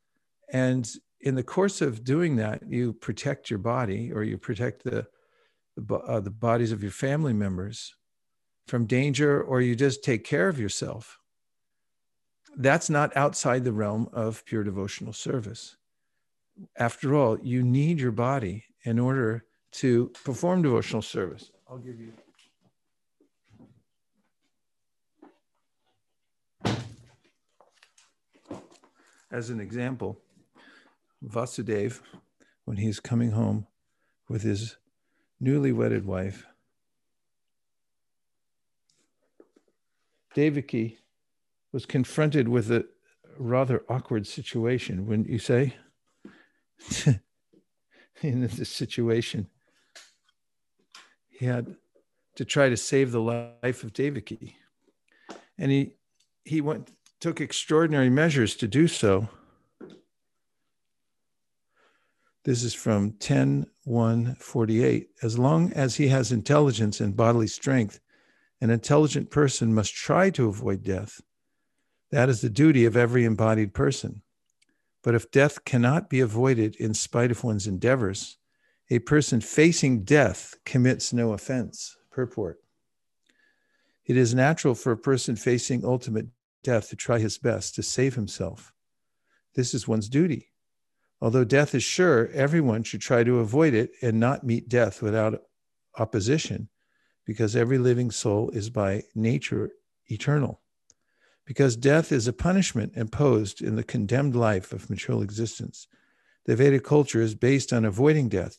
and 0.51 0.89
in 1.21 1.35
the 1.35 1.43
course 1.43 1.81
of 1.81 2.03
doing 2.03 2.35
that, 2.35 2.61
you 2.67 2.91
protect 2.91 3.49
your 3.49 3.59
body 3.59 4.11
or 4.11 4.23
you 4.23 4.37
protect 4.37 4.83
the, 4.83 5.07
the, 5.77 5.95
uh, 5.95 6.19
the 6.19 6.29
bodies 6.29 6.73
of 6.73 6.81
your 6.81 6.91
family 6.91 7.33
members 7.33 7.95
from 8.67 8.85
danger 8.85 9.41
or 9.41 9.61
you 9.61 9.73
just 9.73 10.03
take 10.03 10.25
care 10.25 10.49
of 10.49 10.59
yourself, 10.59 11.17
that's 12.57 12.89
not 12.89 13.15
outside 13.15 13.63
the 13.63 13.71
realm 13.71 14.09
of 14.11 14.43
pure 14.45 14.65
devotional 14.65 15.13
service. 15.13 15.77
After 16.77 17.15
all, 17.15 17.39
you 17.41 17.63
need 17.63 18.01
your 18.01 18.11
body 18.11 18.65
in 18.83 18.99
order 18.99 19.45
to 19.71 20.11
perform 20.23 20.61
devotional 20.61 21.01
service. 21.01 21.51
I'll 21.69 21.77
give 21.77 21.99
you. 21.99 22.13
As 29.29 29.49
an 29.49 29.59
example, 29.59 30.17
Vasudev, 31.23 31.99
when 32.63 32.77
he's 32.77 32.99
coming 32.99 33.31
home 33.31 33.67
with 34.29 34.43
his 34.43 34.77
newly 35.39 35.73
wedded 35.73 36.05
wife, 36.05 36.45
Devaki 40.33 40.99
was 41.71 41.85
confronted 41.85 42.47
with 42.47 42.71
a 42.71 42.85
rather 43.37 43.83
awkward 43.89 44.25
situation, 44.27 45.07
wouldn't 45.07 45.29
you 45.29 45.39
say? 45.39 45.75
in 48.21 48.41
this 48.41 48.69
situation, 48.69 49.47
he 51.37 51.45
had 51.45 51.75
to 52.35 52.43
try 52.43 52.67
to 52.67 52.77
save 52.77 53.11
the 53.11 53.21
life 53.21 53.83
of 53.83 53.93
Devaki. 53.93 54.57
And 55.57 55.71
he 55.71 55.93
he 56.43 56.61
went 56.61 56.91
took 57.19 57.39
extraordinary 57.41 58.09
measures 58.09 58.55
to 58.55 58.67
do 58.67 58.87
so. 58.87 59.29
This 62.43 62.63
is 62.63 62.73
from 62.73 63.13
10 63.13 63.67
48. 64.39 65.09
As 65.21 65.37
long 65.37 65.73
as 65.73 65.95
he 65.95 66.07
has 66.07 66.31
intelligence 66.31 66.99
and 66.99 67.15
bodily 67.15 67.47
strength, 67.47 67.99
an 68.61 68.69
intelligent 68.69 69.29
person 69.29 69.73
must 69.73 69.93
try 69.93 70.29
to 70.31 70.47
avoid 70.47 70.83
death. 70.83 71.21
That 72.11 72.29
is 72.29 72.41
the 72.41 72.49
duty 72.49 72.85
of 72.85 72.97
every 72.97 73.25
embodied 73.25 73.73
person. 73.73 74.21
But 75.03 75.13
if 75.13 75.29
death 75.29 75.65
cannot 75.65 76.09
be 76.09 76.19
avoided 76.19 76.75
in 76.77 76.93
spite 76.93 77.31
of 77.31 77.43
one's 77.43 77.67
endeavors, 77.67 78.37
a 78.89 78.99
person 78.99 79.41
facing 79.41 80.03
death 80.03 80.55
commits 80.65 81.11
no 81.11 81.33
offense. 81.33 81.97
Purport. 82.11 82.59
It 84.05 84.15
is 84.15 84.33
natural 84.33 84.73
for 84.73 84.91
a 84.91 84.97
person 84.97 85.35
facing 85.35 85.83
ultimate 85.83 86.27
death 86.63 86.89
to 86.89 86.95
try 86.95 87.19
his 87.19 87.37
best 87.37 87.75
to 87.75 87.83
save 87.83 88.15
himself. 88.15 88.73
This 89.55 89.73
is 89.73 89.87
one's 89.87 90.09
duty. 90.09 90.51
Although 91.21 91.43
death 91.43 91.75
is 91.75 91.83
sure, 91.83 92.29
everyone 92.33 92.83
should 92.83 93.01
try 93.01 93.23
to 93.23 93.39
avoid 93.39 93.73
it 93.73 93.91
and 94.01 94.19
not 94.19 94.45
meet 94.45 94.69
death 94.69 95.01
without 95.01 95.43
opposition, 95.97 96.69
because 97.25 97.55
every 97.55 97.77
living 97.77 98.11
soul 98.11 98.49
is 98.51 98.69
by 98.69 99.03
nature 99.15 99.71
eternal. 100.07 100.61
Because 101.45 101.75
death 101.75 102.11
is 102.11 102.27
a 102.27 102.33
punishment 102.33 102.93
imposed 102.95 103.61
in 103.61 103.75
the 103.75 103.83
condemned 103.83 104.35
life 104.35 104.71
of 104.71 104.89
material 104.89 105.21
existence 105.21 105.87
the 106.47 106.55
Vedic 106.55 106.83
culture 106.83 107.21
is 107.21 107.35
based 107.35 107.73
on 107.73 107.83
avoiding 107.83 108.29
death. 108.29 108.57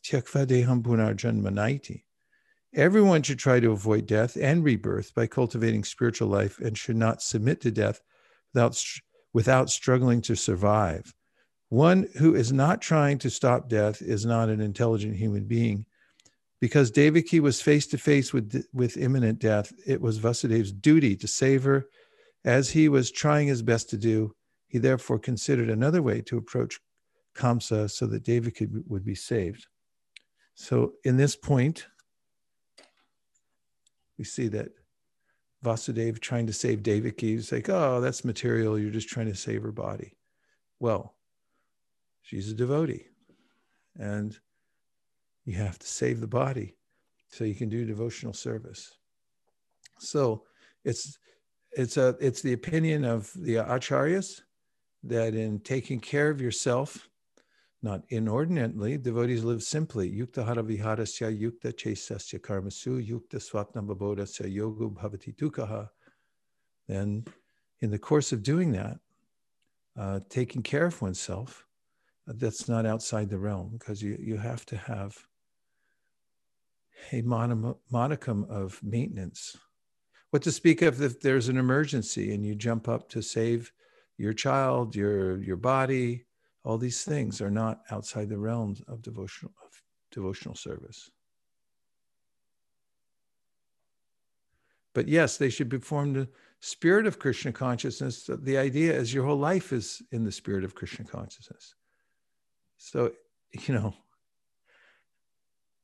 Everyone 2.74 3.22
should 3.22 3.38
try 3.38 3.60
to 3.60 3.70
avoid 3.70 4.06
death 4.06 4.36
and 4.38 4.62
rebirth 4.62 5.14
by 5.14 5.26
cultivating 5.26 5.84
spiritual 5.84 6.28
life 6.28 6.58
and 6.58 6.76
should 6.76 6.96
not 6.96 7.22
submit 7.22 7.62
to 7.62 7.70
death 7.70 8.02
without, 8.52 8.84
without 9.32 9.70
struggling 9.70 10.20
to 10.20 10.36
survive. 10.36 11.14
One 11.70 12.08
who 12.18 12.34
is 12.34 12.52
not 12.52 12.82
trying 12.82 13.18
to 13.18 13.30
stop 13.30 13.70
death 13.70 14.02
is 14.02 14.26
not 14.26 14.50
an 14.50 14.60
intelligent 14.60 15.16
human 15.16 15.44
being. 15.44 15.86
Because 16.60 16.90
Devaki 16.90 17.40
was 17.40 17.62
face 17.62 17.86
to 17.86 17.98
face 17.98 18.34
with, 18.34 18.66
with 18.74 18.98
imminent 18.98 19.38
death, 19.38 19.72
it 19.86 20.00
was 20.00 20.18
Vasudev's 20.18 20.72
duty 20.72 21.16
to 21.16 21.28
save 21.28 21.64
her. 21.64 21.86
As 22.44 22.70
he 22.70 22.88
was 22.88 23.10
trying 23.10 23.48
his 23.48 23.62
best 23.62 23.88
to 23.90 23.96
do, 23.96 24.34
he 24.66 24.76
therefore 24.76 25.18
considered 25.18 25.70
another 25.70 26.02
way 26.02 26.20
to 26.22 26.36
approach 26.36 26.80
Kamsa 27.38 27.90
so 27.90 28.06
that 28.06 28.24
Devaki 28.24 28.50
could, 28.66 28.84
would 28.88 29.04
be 29.04 29.14
saved. 29.14 29.66
So 30.54 30.94
in 31.04 31.16
this 31.16 31.36
point, 31.36 31.86
we 34.18 34.24
see 34.24 34.48
that 34.48 34.70
Vasudev 35.64 36.20
trying 36.20 36.46
to 36.46 36.52
save 36.52 36.82
Devaki, 36.82 37.34
he's 37.34 37.52
like, 37.52 37.68
oh, 37.68 38.00
that's 38.00 38.24
material. 38.24 38.78
You're 38.78 38.90
just 38.90 39.08
trying 39.08 39.26
to 39.26 39.34
save 39.34 39.62
her 39.62 39.72
body. 39.72 40.16
Well, 40.80 41.14
she's 42.22 42.50
a 42.50 42.54
devotee. 42.54 43.06
And 43.96 44.38
you 45.44 45.54
have 45.54 45.78
to 45.78 45.86
save 45.86 46.20
the 46.20 46.26
body 46.26 46.76
so 47.28 47.44
you 47.44 47.54
can 47.54 47.68
do 47.68 47.84
devotional 47.84 48.34
service. 48.34 48.96
So 49.98 50.44
it's 50.84 51.18
it's 51.72 51.96
a 51.96 52.16
it's 52.20 52.40
the 52.42 52.52
opinion 52.52 53.04
of 53.04 53.32
the 53.34 53.56
acharyas 53.56 54.42
that 55.04 55.34
in 55.34 55.60
taking 55.60 56.00
care 56.00 56.30
of 56.30 56.40
yourself 56.40 57.08
not 57.82 58.02
inordinately. 58.08 58.98
Devotees 58.98 59.44
live 59.44 59.62
simply. 59.62 60.10
Yukta 60.10 60.44
hara 60.44 60.62
viharasya, 60.62 61.38
yukta 61.38 61.72
chesasya 61.72 62.40
karmasu, 62.40 63.06
yukta 63.06 63.36
swapna 63.36 63.86
babodasya 63.86 64.52
yogu 64.52 64.92
bhavati 64.92 65.34
dukkha. 65.36 65.88
Then, 66.88 67.24
in 67.80 67.90
the 67.90 67.98
course 67.98 68.32
of 68.32 68.42
doing 68.42 68.72
that, 68.72 68.98
uh, 69.96 70.20
taking 70.28 70.62
care 70.62 70.86
of 70.86 71.00
oneself, 71.00 71.66
uh, 72.28 72.32
that's 72.36 72.68
not 72.68 72.86
outside 72.86 73.30
the 73.30 73.38
realm 73.38 73.76
because 73.78 74.02
you, 74.02 74.16
you 74.20 74.36
have 74.36 74.66
to 74.66 74.76
have 74.76 75.16
a 77.12 77.22
modicum 77.22 78.46
of 78.50 78.80
maintenance. 78.82 79.56
What 80.30 80.42
to 80.42 80.52
speak 80.52 80.82
of 80.82 81.00
if 81.00 81.20
there's 81.20 81.48
an 81.48 81.56
emergency 81.56 82.34
and 82.34 82.44
you 82.44 82.54
jump 82.54 82.88
up 82.88 83.08
to 83.10 83.22
save 83.22 83.72
your 84.18 84.32
child, 84.32 84.96
your 84.96 85.40
your 85.42 85.56
body, 85.56 86.26
all 86.68 86.76
these 86.76 87.02
things 87.02 87.40
are 87.40 87.50
not 87.50 87.80
outside 87.90 88.28
the 88.28 88.36
realms 88.36 88.82
of 88.88 89.00
devotional 89.00 89.52
of 89.64 89.82
devotional 90.10 90.54
service. 90.54 91.10
But 94.92 95.08
yes, 95.08 95.38
they 95.38 95.48
should 95.48 95.70
be 95.70 95.78
formed 95.78 96.16
the 96.16 96.28
spirit 96.60 97.06
of 97.06 97.18
Krishna 97.18 97.52
consciousness. 97.52 98.28
The 98.28 98.58
idea 98.58 98.92
is 98.92 99.14
your 99.14 99.24
whole 99.24 99.38
life 99.38 99.72
is 99.72 100.02
in 100.12 100.24
the 100.24 100.32
spirit 100.32 100.62
of 100.62 100.74
Krishna 100.74 101.06
consciousness. 101.06 101.74
So, 102.76 103.12
you 103.66 103.72
know, 103.72 103.94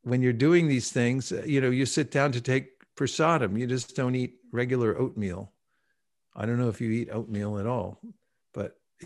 when 0.02 0.20
you're 0.20 0.34
doing 0.34 0.68
these 0.68 0.92
things, 0.92 1.32
uh, 1.32 1.44
you 1.46 1.62
know, 1.62 1.70
you 1.70 1.86
sit 1.86 2.10
down 2.10 2.32
to 2.32 2.42
take 2.42 2.94
prasadam. 2.94 3.58
You 3.58 3.66
just 3.66 3.96
don't 3.96 4.14
eat 4.14 4.34
regular 4.52 4.98
oatmeal. 4.98 5.50
I 6.36 6.44
don't 6.44 6.58
know 6.58 6.68
if 6.68 6.82
you 6.82 6.90
eat 6.90 7.08
oatmeal 7.10 7.58
at 7.58 7.66
all, 7.66 8.00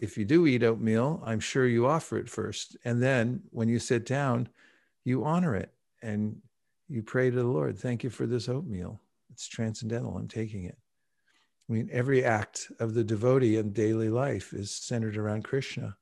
if 0.02 0.18
you 0.18 0.24
do 0.24 0.46
eat 0.46 0.62
oatmeal, 0.62 1.22
I'm 1.24 1.40
sure 1.40 1.66
you 1.66 1.86
offer 1.86 2.18
it 2.18 2.28
first. 2.28 2.76
And 2.84 3.02
then 3.02 3.42
when 3.50 3.68
you 3.68 3.78
sit 3.78 4.06
down, 4.06 4.48
you 5.04 5.24
honor 5.24 5.54
it 5.54 5.72
and 6.02 6.36
you 6.88 7.02
pray 7.02 7.30
to 7.30 7.36
the 7.36 7.44
Lord, 7.44 7.78
thank 7.78 8.02
you 8.02 8.10
for 8.10 8.26
this 8.26 8.48
oatmeal. 8.48 9.00
It's 9.30 9.46
transcendental. 9.46 10.16
I'm 10.16 10.28
taking 10.28 10.64
it. 10.64 10.78
I 11.68 11.72
mean, 11.72 11.88
every 11.92 12.24
act 12.24 12.72
of 12.80 12.94
the 12.94 13.04
devotee 13.04 13.58
in 13.58 13.72
daily 13.72 14.08
life 14.08 14.52
is 14.54 14.70
centered 14.70 15.16
around 15.16 15.44
Krishna. 15.44 15.96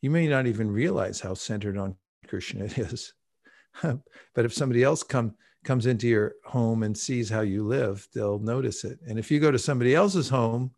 You 0.00 0.10
may 0.10 0.26
not 0.26 0.46
even 0.46 0.70
realize 0.70 1.20
how 1.20 1.34
centered 1.34 1.76
on 1.76 1.96
Krishna 2.26 2.64
it 2.64 2.78
is. 2.78 3.12
but 3.82 4.44
if 4.44 4.54
somebody 4.54 4.82
else 4.82 5.02
come, 5.02 5.34
comes 5.64 5.86
into 5.86 6.08
your 6.08 6.34
home 6.44 6.82
and 6.82 6.96
sees 6.96 7.28
how 7.28 7.42
you 7.42 7.64
live, 7.64 8.08
they'll 8.14 8.38
notice 8.38 8.84
it. 8.84 8.98
And 9.06 9.18
if 9.18 9.30
you 9.30 9.38
go 9.38 9.50
to 9.50 9.58
somebody 9.58 9.94
else's 9.94 10.28
home 10.28 10.72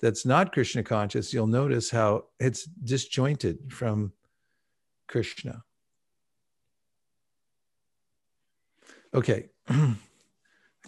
that's 0.00 0.24
not 0.24 0.52
Krishna 0.52 0.82
conscious, 0.82 1.32
you'll 1.32 1.46
notice 1.46 1.90
how 1.90 2.24
it's 2.38 2.64
disjointed 2.64 3.72
from 3.72 4.12
Krishna. 5.06 5.62
Okay. 9.12 9.48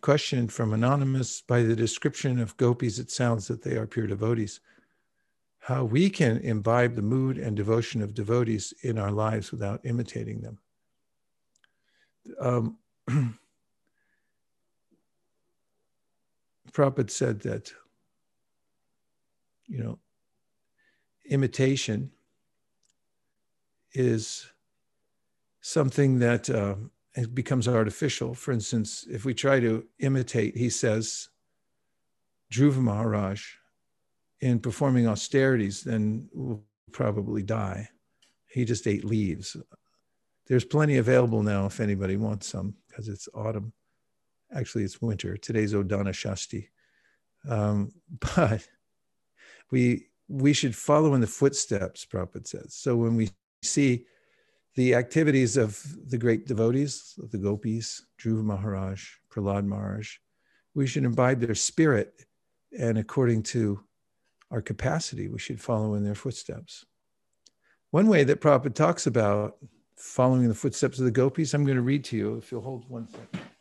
Question 0.00 0.48
from 0.48 0.72
Anonymous 0.72 1.42
By 1.42 1.62
the 1.62 1.76
description 1.76 2.40
of 2.40 2.56
gopis, 2.56 2.98
it 2.98 3.10
sounds 3.10 3.46
that 3.48 3.62
they 3.62 3.76
are 3.76 3.86
pure 3.86 4.06
devotees. 4.06 4.60
How 5.58 5.84
we 5.84 6.10
can 6.10 6.38
imbibe 6.38 6.96
the 6.96 7.02
mood 7.02 7.38
and 7.38 7.56
devotion 7.56 8.02
of 8.02 8.14
devotees 8.14 8.74
in 8.82 8.98
our 8.98 9.12
lives 9.12 9.52
without 9.52 9.80
imitating 9.84 10.40
them. 10.40 10.58
Um, 12.40 12.78
Prabhupada 16.72 17.10
said 17.10 17.40
that 17.40 17.72
you 19.72 19.82
know, 19.82 19.98
imitation 21.24 22.10
is 23.94 24.46
something 25.62 26.18
that 26.18 26.50
uh, 26.50 26.74
becomes 27.32 27.66
artificial. 27.66 28.34
For 28.34 28.52
instance, 28.52 29.06
if 29.10 29.24
we 29.24 29.32
try 29.32 29.60
to 29.60 29.86
imitate, 29.98 30.56
he 30.56 30.68
says, 30.68 31.30
Dhruva 32.52 32.76
Maharaj 32.76 33.42
in 34.42 34.58
performing 34.58 35.08
austerities, 35.08 35.82
then 35.82 36.28
we'll 36.34 36.62
probably 36.92 37.42
die. 37.42 37.88
He 38.50 38.66
just 38.66 38.86
ate 38.86 39.04
leaves. 39.04 39.56
There's 40.48 40.66
plenty 40.66 40.98
available 40.98 41.42
now 41.42 41.64
if 41.64 41.80
anybody 41.80 42.18
wants 42.18 42.48
some 42.48 42.74
because 42.88 43.08
it's 43.08 43.28
autumn. 43.34 43.72
Actually, 44.54 44.84
it's 44.84 45.00
winter. 45.00 45.38
Today's 45.38 45.72
Odana 45.72 46.12
Shasti. 46.12 46.68
Um, 47.48 47.92
but 48.36 48.68
we 49.72 50.06
we 50.28 50.52
should 50.52 50.76
follow 50.76 51.14
in 51.14 51.20
the 51.20 51.26
footsteps, 51.26 52.06
Prabhupada 52.06 52.46
says. 52.46 52.74
So 52.74 52.96
when 52.96 53.16
we 53.16 53.30
see 53.62 54.06
the 54.76 54.94
activities 54.94 55.56
of 55.56 55.82
the 56.08 56.16
great 56.16 56.46
devotees, 56.46 57.18
the 57.30 57.38
gopis, 57.38 58.06
Dhruva 58.18 58.44
Maharaj, 58.44 59.04
Prahlad 59.30 59.66
Maharaj, 59.66 60.16
we 60.74 60.86
should 60.86 61.04
imbibe 61.04 61.40
their 61.40 61.54
spirit, 61.54 62.24
and 62.78 62.96
according 62.96 63.42
to 63.42 63.80
our 64.50 64.62
capacity, 64.62 65.28
we 65.28 65.38
should 65.38 65.60
follow 65.60 65.94
in 65.94 66.04
their 66.04 66.14
footsteps. 66.14 66.86
One 67.90 68.06
way 68.06 68.24
that 68.24 68.40
Prabhupada 68.40 68.74
talks 68.74 69.06
about 69.06 69.58
following 69.96 70.48
the 70.48 70.54
footsteps 70.54 70.98
of 70.98 71.04
the 71.04 71.10
gopis, 71.10 71.52
I'm 71.52 71.64
going 71.64 71.76
to 71.76 71.82
read 71.82 72.04
to 72.04 72.16
you, 72.16 72.36
if 72.36 72.50
you'll 72.50 72.62
hold 72.62 72.88
one 72.88 73.08
second. 73.08 73.51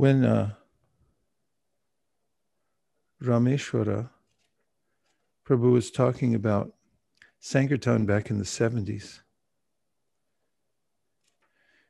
When 0.00 0.24
uh, 0.24 0.50
Rameshwara 3.22 4.08
Prabhu 5.46 5.72
was 5.72 5.90
talking 5.90 6.34
about 6.34 6.72
Sankirtan 7.38 8.06
back 8.06 8.30
in 8.30 8.38
the 8.38 8.44
70s, 8.44 9.20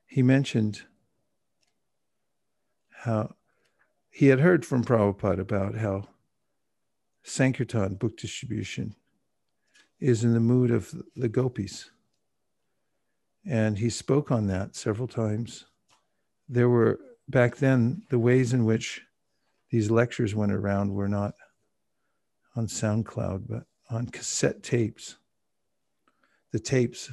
he 0.07 0.25
mentioned 0.25 0.83
how 3.05 3.37
he 4.11 4.27
had 4.27 4.41
heard 4.41 4.67
from 4.67 4.83
Prabhupada 4.83 5.39
about 5.39 5.77
how 5.77 6.09
Sankirtan 7.23 7.95
book 7.95 8.17
distribution 8.17 8.97
is 10.01 10.25
in 10.25 10.35
the 10.35 10.41
mood 10.41 10.73
of 10.73 10.93
the 11.15 11.29
gopis. 11.29 11.93
And 13.47 13.79
he 13.79 13.89
spoke 13.89 14.33
on 14.33 14.49
that 14.49 14.75
several 14.75 15.07
times. 15.07 15.67
There 16.49 16.69
were, 16.69 16.99
back 17.31 17.57
then, 17.57 18.03
the 18.11 18.19
ways 18.19 18.53
in 18.53 18.65
which 18.65 19.03
these 19.71 19.91
lectures 19.91 20.35
went 20.35 20.53
around 20.53 20.93
were 20.93 21.09
not 21.09 21.35
on 22.57 22.67
SoundCloud, 22.67 23.45
but 23.49 23.65
on 23.89 24.07
cassette 24.07 24.63
tapes. 24.63 25.17
The 26.53 26.59
tapes, 26.59 27.11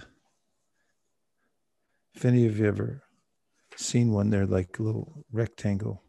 if 2.16 2.26
any 2.26 2.46
of 2.48 2.58
you 2.58 2.66
ever 2.66 3.04
seen 3.76 4.12
one, 4.12 4.32
they're 4.32 4.48
like 4.48 4.80
little 4.80 5.26
rectangle 5.32 6.04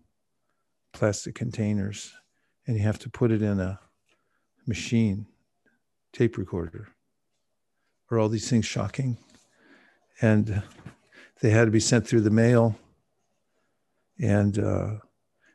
plastic 0.92 1.34
containers, 1.34 2.12
and 2.66 2.76
you 2.76 2.82
have 2.82 2.98
to 2.98 3.10
put 3.10 3.30
it 3.30 3.42
in 3.42 3.60
a 3.60 3.78
machine, 4.66 5.26
tape 6.12 6.38
recorder. 6.38 6.88
Are 8.10 8.18
all 8.18 8.30
these 8.30 8.48
things 8.48 8.64
shocking? 8.64 9.18
And 10.20 10.62
they 11.40 11.50
had 11.50 11.66
to 11.66 11.70
be 11.70 11.80
sent 11.80 12.06
through 12.06 12.22
the 12.22 12.30
mail. 12.30 12.76
And 14.20 14.58
uh, 14.58 14.90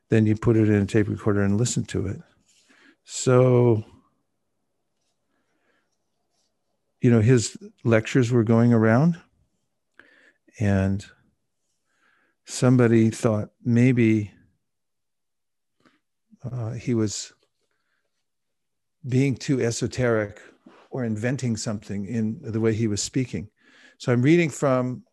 then 0.10 0.26
you 0.26 0.36
put 0.36 0.56
it 0.56 0.70
in 0.70 0.82
a 0.82 0.86
tape 0.86 1.10
recorder 1.10 1.42
and 1.42 1.58
listen 1.58 1.84
to 1.86 2.08
it. 2.08 2.22
So, 3.04 3.84
you 7.02 7.12
know, 7.12 7.20
his 7.20 7.58
lectures 7.84 8.32
were 8.32 8.44
going 8.44 8.72
around, 8.72 9.20
and 10.60 11.06
somebody 12.46 13.10
thought 13.10 13.50
maybe 13.64 14.32
uh, 16.50 16.72
he 16.72 16.94
was 16.94 17.34
being 19.08 19.36
too 19.36 19.62
esoteric 19.62 20.40
or 20.90 21.04
inventing 21.04 21.58
something 21.58 22.06
in 22.06 22.40
the 22.42 22.60
way 22.60 22.74
he 22.74 22.88
was 22.88 23.02
speaking. 23.02 23.50
So 23.98 24.14
I'm 24.14 24.22
reading 24.22 24.50
from 24.50 25.04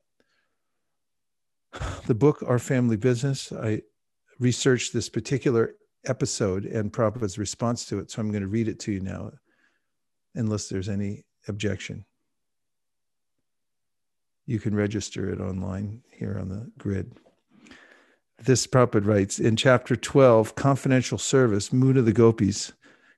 the 2.10 2.14
book 2.16 2.42
Our 2.44 2.58
Family 2.58 2.96
Business. 2.96 3.52
I 3.52 3.82
researched 4.40 4.92
this 4.92 5.08
particular 5.08 5.76
episode 6.06 6.64
and 6.64 6.92
Prabhupada's 6.92 7.38
response 7.38 7.84
to 7.84 8.00
it. 8.00 8.10
So 8.10 8.20
I'm 8.20 8.32
going 8.32 8.42
to 8.42 8.48
read 8.48 8.66
it 8.66 8.80
to 8.80 8.90
you 8.90 8.98
now, 8.98 9.30
unless 10.34 10.68
there's 10.68 10.88
any 10.88 11.24
objection. 11.46 12.04
You 14.44 14.58
can 14.58 14.74
register 14.74 15.32
it 15.32 15.40
online 15.40 16.02
here 16.10 16.36
on 16.36 16.48
the 16.48 16.68
grid. 16.78 17.12
This 18.42 18.66
Prabhupada 18.66 19.06
writes 19.06 19.38
in 19.38 19.54
chapter 19.54 19.94
12, 19.94 20.56
Confidential 20.56 21.16
Service, 21.16 21.72
Mood 21.72 21.96
of 21.96 22.06
the 22.06 22.12
Gopis 22.12 22.72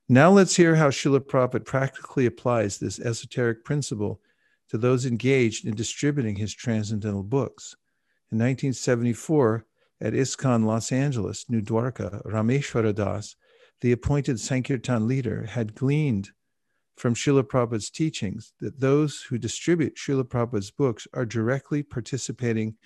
Now 0.06 0.30
let's 0.30 0.56
hear 0.56 0.74
how 0.74 0.90
Srila 0.90 1.20
Prabhupada 1.20 1.64
practically 1.64 2.26
applies 2.26 2.76
this 2.76 3.00
esoteric 3.00 3.64
principle 3.64 4.20
to 4.68 4.76
those 4.76 5.06
engaged 5.06 5.64
in 5.64 5.74
distributing 5.74 6.36
his 6.36 6.52
transcendental 6.52 7.22
books. 7.22 7.74
In 8.32 8.38
1974, 8.38 9.66
at 10.00 10.14
ISKCON 10.14 10.64
Los 10.64 10.90
Angeles, 10.90 11.44
New 11.50 11.60
Dwarka, 11.60 12.24
Rameshwara 12.24 12.94
Das, 12.94 13.36
the 13.82 13.92
appointed 13.92 14.40
Sankirtan 14.40 15.06
leader, 15.06 15.44
had 15.44 15.74
gleaned 15.74 16.30
from 16.96 17.12
Srila 17.12 17.42
Prabhupada's 17.42 17.90
teachings 17.90 18.54
that 18.58 18.80
those 18.80 19.20
who 19.28 19.36
distribute 19.36 19.96
Srila 19.96 20.24
Prabhupada's 20.24 20.70
books 20.70 21.06
are 21.12 21.26
directly 21.26 21.82
participating 21.82 22.76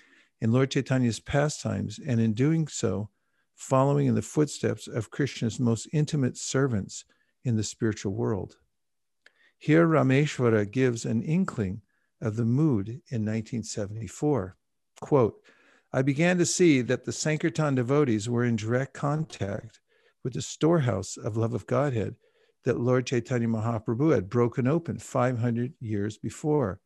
in 0.41 0.51
Lord 0.51 0.71
Chaitanya's 0.71 1.21
pastimes, 1.21 1.97
and 1.97 2.19
in 2.19 2.33
doing 2.33 2.67
so, 2.67 3.09
following 3.55 4.07
in 4.07 4.15
the 4.15 4.21
footsteps 4.21 4.85
of 4.85 5.11
Krishna's 5.11 5.61
most 5.61 5.87
intimate 5.93 6.35
servants 6.35 7.05
in 7.45 7.55
the 7.55 7.63
spiritual 7.63 8.13
world. 8.13 8.57
Here, 9.57 9.87
Rameshwara 9.87 10.69
gives 10.69 11.05
an 11.05 11.21
inkling 11.21 11.83
of 12.19 12.35
the 12.35 12.43
mood 12.43 12.89
in 12.89 13.23
1974. 13.23 14.57
Quote, 14.99 15.41
I 15.93 16.01
began 16.01 16.37
to 16.37 16.45
see 16.45 16.81
that 16.81 17.05
the 17.05 17.11
Sankirtan 17.11 17.75
devotees 17.75 18.29
were 18.29 18.43
in 18.43 18.55
direct 18.55 18.93
contact 18.93 19.79
with 20.23 20.33
the 20.33 20.41
storehouse 20.41 21.17
of 21.17 21.37
love 21.37 21.53
of 21.53 21.67
Godhead 21.67 22.15
that 22.63 22.79
Lord 22.79 23.05
Chaitanya 23.05 23.47
Mahaprabhu 23.47 24.13
had 24.13 24.29
broken 24.29 24.67
open 24.67 24.99
500 24.99 25.73
years 25.79 26.17
before, 26.17 26.81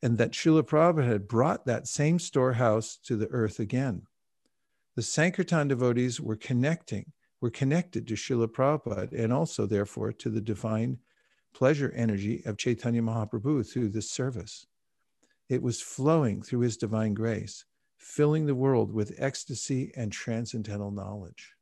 and 0.00 0.16
that 0.16 0.32
Srila 0.32 0.62
Prabhupada 0.62 1.06
had 1.06 1.28
brought 1.28 1.66
that 1.66 1.86
same 1.86 2.18
storehouse 2.18 2.96
to 3.04 3.16
the 3.16 3.28
earth 3.28 3.60
again. 3.60 4.06
The 4.96 5.02
Sankirtan 5.02 5.68
devotees 5.68 6.20
were 6.20 6.36
connecting, 6.36 7.12
were 7.40 7.50
connected 7.50 8.06
to 8.08 8.14
Srila 8.14 8.48
Prabhupada 8.48 9.12
and 9.12 9.32
also, 9.32 9.66
therefore, 9.66 10.12
to 10.12 10.30
the 10.30 10.40
divine 10.40 10.98
pleasure 11.52 11.92
energy 11.94 12.42
of 12.46 12.56
Chaitanya 12.56 13.02
Mahaprabhu 13.02 13.70
through 13.70 13.90
this 13.90 14.10
service. 14.10 14.66
It 15.50 15.62
was 15.62 15.82
flowing 15.82 16.42
through 16.42 16.60
his 16.60 16.76
divine 16.76 17.12
grace, 17.12 17.64
filling 17.98 18.46
the 18.46 18.54
world 18.54 18.92
with 18.92 19.16
ecstasy 19.18 19.92
and 19.96 20.12
transcendental 20.12 20.92
knowledge. 20.92 21.54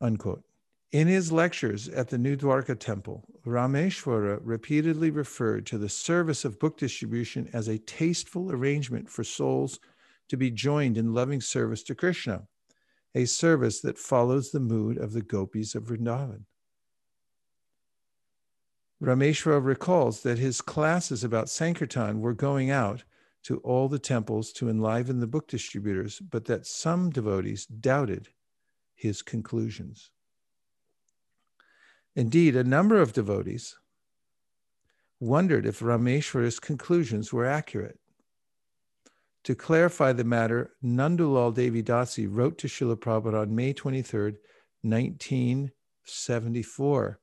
Unquote. 0.00 0.44
In 0.92 1.08
his 1.08 1.32
lectures 1.32 1.88
at 1.88 2.08
the 2.08 2.16
New 2.16 2.36
Dwarka 2.36 2.78
temple, 2.78 3.24
Rameshwara 3.44 4.38
repeatedly 4.42 5.10
referred 5.10 5.66
to 5.66 5.78
the 5.78 5.88
service 5.88 6.44
of 6.44 6.60
book 6.60 6.78
distribution 6.78 7.50
as 7.52 7.66
a 7.66 7.78
tasteful 7.78 8.52
arrangement 8.52 9.10
for 9.10 9.24
souls 9.24 9.80
to 10.28 10.36
be 10.36 10.50
joined 10.50 10.96
in 10.96 11.12
loving 11.12 11.40
service 11.40 11.82
to 11.82 11.96
Krishna, 11.96 12.46
a 13.16 13.24
service 13.24 13.80
that 13.80 13.98
follows 13.98 14.52
the 14.52 14.60
mood 14.60 14.96
of 14.96 15.12
the 15.12 15.22
gopis 15.22 15.74
of 15.74 15.86
Vrindavan. 15.86 16.44
Rameshwara 19.02 19.64
recalls 19.64 20.22
that 20.22 20.38
his 20.38 20.60
classes 20.60 21.24
about 21.24 21.48
Sankirtan 21.48 22.20
were 22.20 22.34
going 22.34 22.70
out 22.70 23.04
to 23.44 23.56
all 23.58 23.88
the 23.88 23.98
temples 23.98 24.52
to 24.52 24.68
enliven 24.68 25.20
the 25.20 25.26
book 25.26 25.48
distributors, 25.48 26.20
but 26.20 26.44
that 26.44 26.66
some 26.66 27.08
devotees 27.08 27.64
doubted 27.64 28.28
his 28.94 29.22
conclusions. 29.22 30.10
Indeed, 32.14 32.56
a 32.56 32.64
number 32.64 33.00
of 33.00 33.14
devotees 33.14 33.78
wondered 35.18 35.64
if 35.64 35.80
Rameshwar's 35.80 36.60
conclusions 36.60 37.32
were 37.32 37.46
accurate. 37.46 37.98
To 39.44 39.54
clarify 39.54 40.12
the 40.12 40.24
matter, 40.24 40.72
Nandulal 40.84 41.54
Devi 41.54 41.82
Dasi 41.82 42.26
wrote 42.28 42.58
to 42.58 42.66
Srila 42.66 42.96
Prabhupada 42.96 43.40
on 43.40 43.54
May 43.54 43.72
23, 43.72 44.34
1974. 44.82 47.20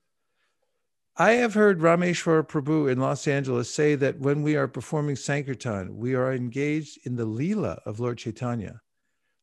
I 1.20 1.32
have 1.32 1.56
heard 1.56 1.80
Rameshwar 1.80 2.48
Prabhu 2.48 2.92
in 2.92 3.00
Los 3.00 3.28
Angeles 3.28 3.74
say 3.74 3.96
that 3.96 4.20
when 4.20 4.44
we 4.44 4.56
are 4.56 4.68
performing 4.68 5.16
Sankirtan, 5.16 5.98
we 5.98 6.14
are 6.14 6.32
engaged 6.32 7.00
in 7.08 7.16
the 7.16 7.26
Leela 7.26 7.80
of 7.88 8.00
Lord 8.00 8.20
Chaitanya. 8.20 8.82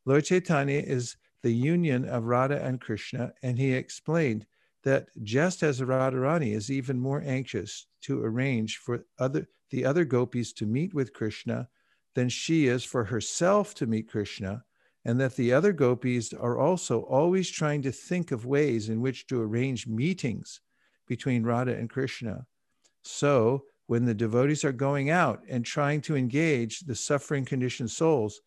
Lord 0.05 0.25
Chaitanya 0.25 0.79
is 0.79 1.16
the 1.43 1.51
union 1.51 2.05
of 2.05 2.27
Radha 2.27 2.64
and 2.64 2.81
Krishna, 2.81 3.35
and 3.43 3.59
he 3.59 3.72
explained 3.72 4.47
that 4.85 5.09
just 5.25 5.64
as 5.64 5.81
Radharani 5.81 6.55
is 6.55 6.70
even 6.70 7.01
more 7.01 7.25
anxious 7.27 7.87
to 8.03 8.22
arrange 8.22 8.77
for 8.77 9.05
other 9.18 9.49
the 9.70 9.85
other 9.85 10.05
gopis 10.05 10.53
to 10.53 10.66
meet 10.66 10.95
with 10.95 11.12
Krishna 11.12 11.68
than 12.14 12.29
she 12.29 12.68
is 12.68 12.85
for 12.85 13.07
herself 13.07 13.75
to 13.75 13.87
meet 13.89 14.09
Krishna, 14.09 14.64
and 15.05 15.18
that 15.18 15.35
the 15.35 15.53
other 15.53 15.72
gopis 15.72 16.33
are 16.33 16.57
also 16.57 17.01
always 17.01 17.51
trying 17.51 17.83
to 17.83 17.91
think 17.91 18.31
of 18.31 18.47
ways 18.47 18.89
in 18.89 19.01
which 19.01 19.27
to 19.27 19.43
arrange 19.43 19.89
meetings 19.89 20.61
between 21.07 21.45
Radha 21.45 21.75
and 21.75 21.91
Krishna. 21.91 22.47
So, 23.03 23.65
when 23.87 24.05
the 24.07 24.15
devotees 24.15 24.65
are 24.65 24.73
going 24.73 25.11
out 25.11 25.43
and 25.49 25.65
trying 25.65 26.01
to 26.03 26.17
engage 26.17 26.81
the 26.81 26.95
suffering 26.95 27.45
conditioned 27.45 27.91
souls, 27.91 28.41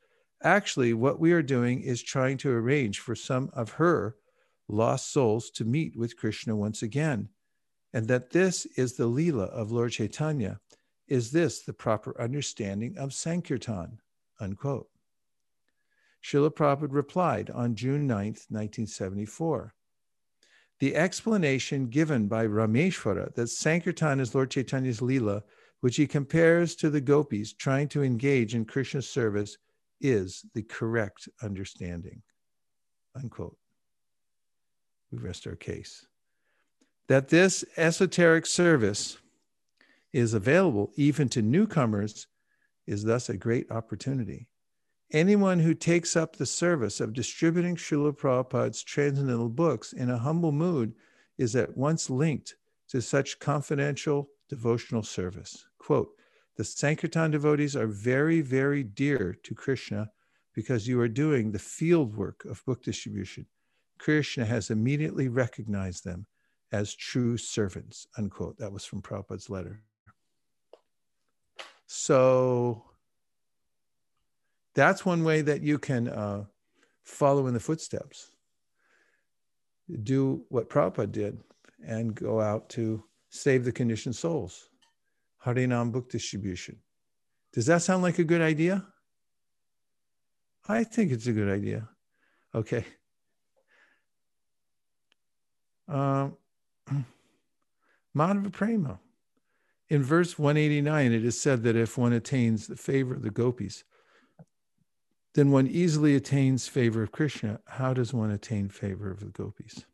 actually 0.43 0.93
what 0.93 1.19
we 1.19 1.31
are 1.31 1.43
doing 1.43 1.81
is 1.81 2.01
trying 2.01 2.37
to 2.37 2.51
arrange 2.51 2.99
for 2.99 3.15
some 3.15 3.49
of 3.53 3.71
her 3.71 4.15
lost 4.67 5.11
souls 5.11 5.49
to 5.51 5.65
meet 5.65 5.95
with 5.95 6.17
Krishna 6.17 6.55
once 6.55 6.81
again, 6.81 7.29
and 7.93 8.07
that 8.07 8.31
this 8.31 8.65
is 8.75 8.93
the 8.93 9.07
Leela 9.07 9.49
of 9.49 9.71
Lord 9.71 9.91
Chaitanya. 9.91 10.59
Is 11.07 11.31
this 11.31 11.61
the 11.61 11.73
proper 11.73 12.19
understanding 12.19 12.97
of 12.97 13.13
Sankirtan? 13.13 13.99
Unquote. 14.39 14.89
Srila 16.23 16.49
Prabhupada 16.51 16.91
replied 16.91 17.49
on 17.49 17.75
June 17.75 18.07
9th, 18.07 18.49
1974. 18.49 19.73
The 20.79 20.95
explanation 20.95 21.87
given 21.87 22.27
by 22.27 22.45
Rameshwara 22.45 23.33
that 23.35 23.47
Sankirtan 23.47 24.19
is 24.19 24.35
Lord 24.35 24.51
Chaitanya's 24.51 24.99
Leela, 24.99 25.41
which 25.81 25.95
he 25.95 26.07
compares 26.07 26.75
to 26.75 26.89
the 26.89 27.01
gopis 27.01 27.53
trying 27.53 27.87
to 27.89 28.03
engage 28.03 28.53
in 28.53 28.65
Krishna's 28.65 29.09
service, 29.09 29.57
is 29.99 30.45
the 30.53 30.63
correct 30.63 31.27
understanding. 31.41 32.21
Unquote 33.15 33.57
we 35.11 35.17
rest 35.19 35.47
our 35.47 35.55
case. 35.55 36.05
That 37.07 37.29
this 37.29 37.63
esoteric 37.77 38.45
service 38.45 39.17
is 40.13 40.33
available 40.33 40.91
even 40.95 41.29
to 41.29 41.41
newcomers 41.41 42.27
is 42.85 43.03
thus 43.03 43.29
a 43.29 43.37
great 43.37 43.71
opportunity. 43.71 44.47
Anyone 45.11 45.59
who 45.59 45.73
takes 45.73 46.17
up 46.17 46.35
the 46.35 46.45
service 46.45 46.99
of 46.99 47.13
distributing 47.13 47.77
Srila 47.77 48.17
Prabhupada's 48.17 48.83
transcendental 48.83 49.47
books 49.47 49.93
in 49.93 50.09
a 50.09 50.17
humble 50.17 50.51
mood 50.51 50.93
is 51.37 51.55
at 51.55 51.77
once 51.77 52.09
linked 52.09 52.55
to 52.89 53.01
such 53.01 53.39
confidential 53.39 54.29
devotional 54.49 55.03
service. 55.03 55.65
Quote, 55.77 56.09
the 56.57 56.63
Sankirtan 56.63 57.31
devotees 57.31 57.75
are 57.75 57.87
very, 57.87 58.41
very 58.41 58.83
dear 58.83 59.37
to 59.43 59.55
Krishna 59.55 60.11
because 60.53 60.87
you 60.87 60.99
are 60.99 61.07
doing 61.07 61.51
the 61.51 61.59
field 61.59 62.17
work 62.17 62.43
of 62.43 62.65
book 62.65 62.83
distribution. 62.83 63.45
Krishna 63.99 64.43
has 64.43 64.71
immediately 64.71 65.29
recognized 65.29 66.03
them 66.03 66.25
as 66.73 66.93
true 66.93 67.37
servants, 67.37 68.07
unquote. 68.17 68.57
That 68.57 68.73
was 68.73 68.83
from 68.83 69.01
Prabhupada's 69.01 69.49
letter. 69.49 69.81
So 71.85 72.83
that's 74.77 75.03
one 75.03 75.23
way 75.23 75.41
that 75.41 75.63
you 75.63 75.79
can 75.79 76.07
uh, 76.07 76.45
follow 77.03 77.47
in 77.47 77.55
the 77.55 77.59
footsteps. 77.59 78.29
Do 80.03 80.45
what 80.49 80.69
Prabhupada 80.69 81.11
did 81.11 81.39
and 81.83 82.13
go 82.13 82.39
out 82.39 82.69
to 82.69 83.03
save 83.31 83.65
the 83.65 83.71
conditioned 83.71 84.15
souls. 84.15 84.69
Harinam 85.43 85.91
book 85.91 86.11
distribution. 86.11 86.77
Does 87.53 87.65
that 87.65 87.81
sound 87.81 88.03
like 88.03 88.19
a 88.19 88.23
good 88.23 88.41
idea? 88.41 88.85
I 90.67 90.83
think 90.83 91.11
it's 91.11 91.25
a 91.25 91.33
good 91.33 91.49
idea. 91.49 91.89
Okay. 92.53 92.85
Uh, 95.89 96.29
Madhava 98.15 98.51
Prema. 98.51 98.99
In 99.89 100.03
verse 100.03 100.37
189, 100.37 101.13
it 101.13 101.25
is 101.25 101.41
said 101.41 101.63
that 101.63 101.75
if 101.75 101.97
one 101.97 102.13
attains 102.13 102.67
the 102.67 102.75
favor 102.75 103.15
of 103.15 103.23
the 103.23 103.31
gopis, 103.31 103.83
then 105.37 105.51
one 105.51 105.67
easily 105.67 106.15
attains 106.15 106.67
favor 106.67 107.03
of 107.03 107.11
Krishna. 107.11 107.59
How 107.67 107.93
does 107.93 108.11
one 108.11 108.31
attain 108.31 108.69
favor 108.69 109.11
of 109.11 109.19
the 109.19 109.27
gopis? 109.27 109.85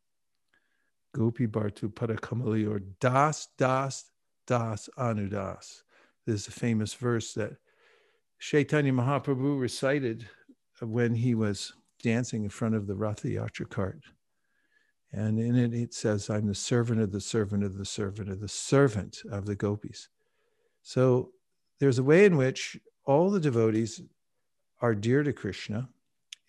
Gopi 1.14 1.48
Bhartu 1.48 1.94
Padakamalayor 1.94 2.82
Das 3.02 3.50
Das 3.58 4.06
Das 4.48 4.90
Anudas. 4.98 5.82
This 6.26 6.44
is 6.44 6.48
a 6.48 6.52
famous 6.52 6.94
verse 6.94 7.34
that 7.34 7.58
Chaitanya 8.40 8.94
Mahaprabhu 8.94 9.60
recited 9.60 10.26
when 10.80 11.14
he 11.14 11.36
was 11.36 11.74
dancing 12.02 12.46
in 12.46 12.50
front 12.50 12.74
of 12.74 12.88
the 12.88 12.96
Ratha 12.96 13.28
Yatra 13.28 13.70
cart. 13.70 14.00
And 15.12 15.38
in 15.38 15.58
it, 15.58 15.74
it 15.74 15.94
says, 15.94 16.30
I'm 16.30 16.48
the 16.48 16.56
servant 16.56 17.02
of 17.02 17.12
the 17.12 17.20
servant 17.20 17.66
of 17.66 17.78
the 17.78 17.84
servant 17.84 18.30
of 18.30 18.40
the 18.40 18.48
servant 18.48 19.18
of 19.30 19.46
the 19.46 19.56
gopis. 19.56 20.08
So 20.84 21.32
there's 21.82 22.00
a 22.00 22.04
way 22.04 22.24
in 22.24 22.38
which 22.38 22.78
all 23.06 23.30
the 23.30 23.42
devotees 23.42 24.02
are 24.84 24.94
dear 24.94 25.24
to 25.24 25.32
Krishna. 25.32 25.90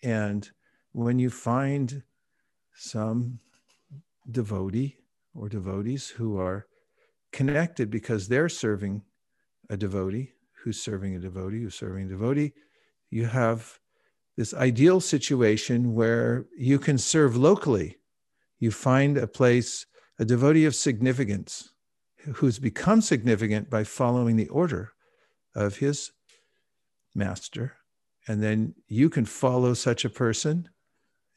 And 0.03 0.47
when 0.91 1.17
you 1.17 1.29
find 1.29 2.03
some 2.75 3.39
devotee 4.29 4.97
or 5.33 5.47
devotees 5.47 6.09
who 6.09 6.37
are 6.37 6.67
connected 7.31 7.89
because 7.89 8.27
they're 8.27 8.49
serving 8.49 9.01
a 9.69 9.77
devotee 9.77 10.33
who's 10.63 10.81
serving 10.81 11.15
a 11.15 11.19
devotee 11.19 11.63
who's 11.63 11.75
serving 11.75 12.05
a 12.05 12.09
devotee. 12.09 12.51
You 13.09 13.25
have 13.25 13.79
this 14.35 14.53
ideal 14.53 14.99
situation 14.99 15.93
where 15.93 16.45
you 16.57 16.77
can 16.77 16.97
serve 16.97 17.37
locally. 17.37 17.99
You 18.59 18.71
find 18.71 19.17
a 19.17 19.27
place, 19.27 19.85
a 20.19 20.25
devotee 20.25 20.65
of 20.65 20.75
significance 20.75 21.73
who's 22.35 22.59
become 22.59 23.01
significant 23.01 23.69
by 23.69 23.85
following 23.85 24.35
the 24.35 24.49
order 24.49 24.91
of 25.55 25.77
his 25.77 26.11
master. 27.13 27.77
And 28.27 28.41
then 28.41 28.75
you 28.87 29.09
can 29.09 29.25
follow 29.25 29.73
such 29.73 30.03
a 30.03 30.09
person 30.09 30.69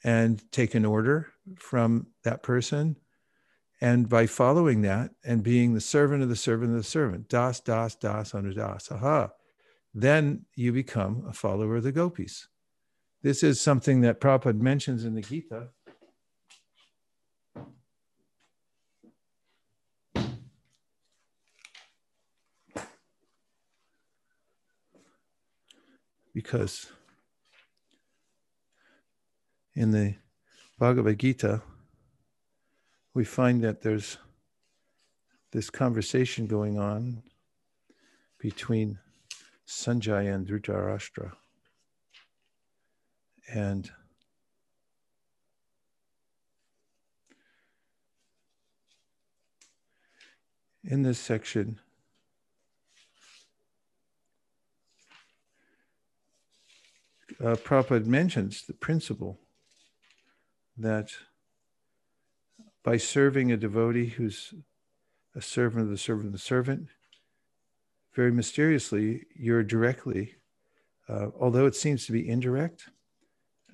and 0.05 0.43
take 0.53 0.75
an 0.75 0.85
order 0.85 1.33
from 1.59 2.09
that 2.25 2.43
person. 2.43 2.97
And 3.81 4.09
by 4.09 4.27
following 4.27 4.83
that 4.83 5.11
and 5.25 5.43
being 5.43 5.75
the 5.75 5.81
servant 5.81 6.23
of 6.23 6.29
the 6.29 6.37
servant 6.37 6.73
of 6.73 6.79
the 6.79 6.83
servant, 6.85 7.29
das, 7.29 7.61
das, 7.61 7.95
das, 7.95 8.35
under 8.35 8.53
das, 8.53 8.91
aha, 8.91 9.31
then 9.95 10.47
you 10.55 10.73
become 10.73 11.25
a 11.29 11.33
follower 11.33 11.77
of 11.77 11.85
the 11.85 11.93
gopis. 11.93 12.49
This 13.23 13.43
is 13.43 13.61
something 13.61 14.01
that 14.03 14.21
Prabhupada 14.21 14.61
mentions 14.61 15.05
in 15.05 15.15
the 15.15 15.23
Gita. 15.23 15.69
Because 26.39 26.87
in 29.75 29.91
the 29.91 30.15
Bhagavad 30.79 31.19
Gita, 31.19 31.63
we 33.13 33.25
find 33.25 33.65
that 33.65 33.83
there's 33.83 34.19
this 35.51 35.69
conversation 35.69 36.47
going 36.47 36.79
on 36.79 37.25
between 38.39 39.01
Sanjay 39.67 40.33
and 40.33 40.47
Dhritarashtra. 40.47 41.33
And 43.53 43.91
in 50.85 51.03
this 51.03 51.19
section, 51.19 51.81
uh, 57.43 57.55
Prabhupada 57.57 58.07
mentions 58.07 58.65
the 58.65 58.75
principle 58.75 59.39
that 60.77 61.11
by 62.83 62.97
serving 62.97 63.53
a 63.53 63.57
devotee 63.57 64.07
who's 64.07 64.55
a 65.35 65.43
servant 65.43 65.83
of 65.83 65.91
the 65.91 65.99
servant 65.99 66.27
of 66.27 66.33
the 66.33 66.39
servant, 66.39 66.89
very 68.15 68.33
mysteriously, 68.33 69.25
you're 69.37 69.63
directly, 69.63 70.35
uh, 71.09 71.27
although 71.39 71.67
it 71.67 71.77
seems 71.77 72.07
to 72.07 72.13
be 72.13 72.29
indirect, 72.29 72.89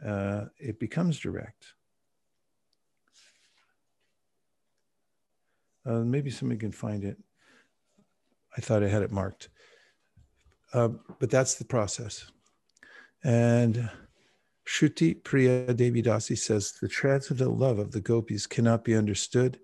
uh, 0.04 0.46
it 0.58 0.78
becomes 0.78 1.18
direct. 1.18 1.72
Uh, 5.86 6.00
maybe 6.00 6.30
somebody 6.30 6.58
can 6.58 6.72
find 6.72 7.04
it. 7.04 7.16
I 8.56 8.60
thought 8.60 8.82
I 8.82 8.88
had 8.88 9.02
it 9.02 9.12
marked. 9.12 9.48
Uh, 10.72 10.88
but 11.18 11.30
that's 11.30 11.54
the 11.54 11.64
process. 11.64 12.30
And 13.24 13.90
Shruti 14.66 15.24
Priya 15.24 15.72
Devi 15.72 16.02
Dasi 16.02 16.36
says 16.36 16.72
the 16.72 16.88
transcendental 16.88 17.56
love 17.56 17.78
of 17.78 17.92
the 17.92 18.00
gopis 18.00 18.46
cannot 18.46 18.84
be 18.84 18.94
understood 18.94 19.58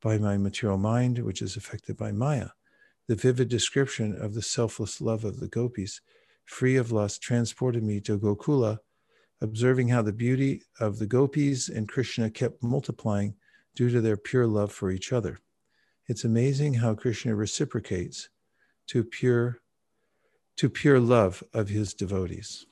by 0.00 0.18
my 0.18 0.36
material 0.38 0.78
mind, 0.78 1.18
which 1.18 1.42
is 1.42 1.56
affected 1.56 1.96
by 1.96 2.12
Maya. 2.12 2.50
The 3.08 3.16
vivid 3.16 3.48
description 3.48 4.16
of 4.16 4.34
the 4.34 4.42
selfless 4.42 5.00
love 5.00 5.24
of 5.24 5.40
the 5.40 5.48
gopis, 5.48 6.00
free 6.44 6.76
of 6.76 6.92
lust, 6.92 7.20
transported 7.20 7.82
me 7.82 8.00
to 8.00 8.18
Gokula 8.18 8.78
observing 9.42 9.88
how 9.88 10.02
the 10.02 10.12
beauty 10.12 10.62
of 10.78 10.98
the 10.98 11.06
gopis 11.06 11.68
and 11.68 11.88
Krishna 11.88 12.30
kept 12.30 12.62
multiplying 12.62 13.34
due 13.74 13.90
to 13.90 14.00
their 14.00 14.16
pure 14.16 14.46
love 14.46 14.70
for 14.72 14.92
each 14.92 15.12
other. 15.12 15.38
It's 16.06 16.22
amazing 16.22 16.74
how 16.74 16.94
Krishna 16.94 17.34
reciprocates 17.34 18.28
to 18.86 19.02
pure 19.02 19.58
to 20.56 20.68
pure 20.68 21.00
love 21.00 21.42
of 21.52 21.70
his 21.70 21.94
devotees. 21.94 22.66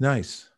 Nice. 0.00 0.48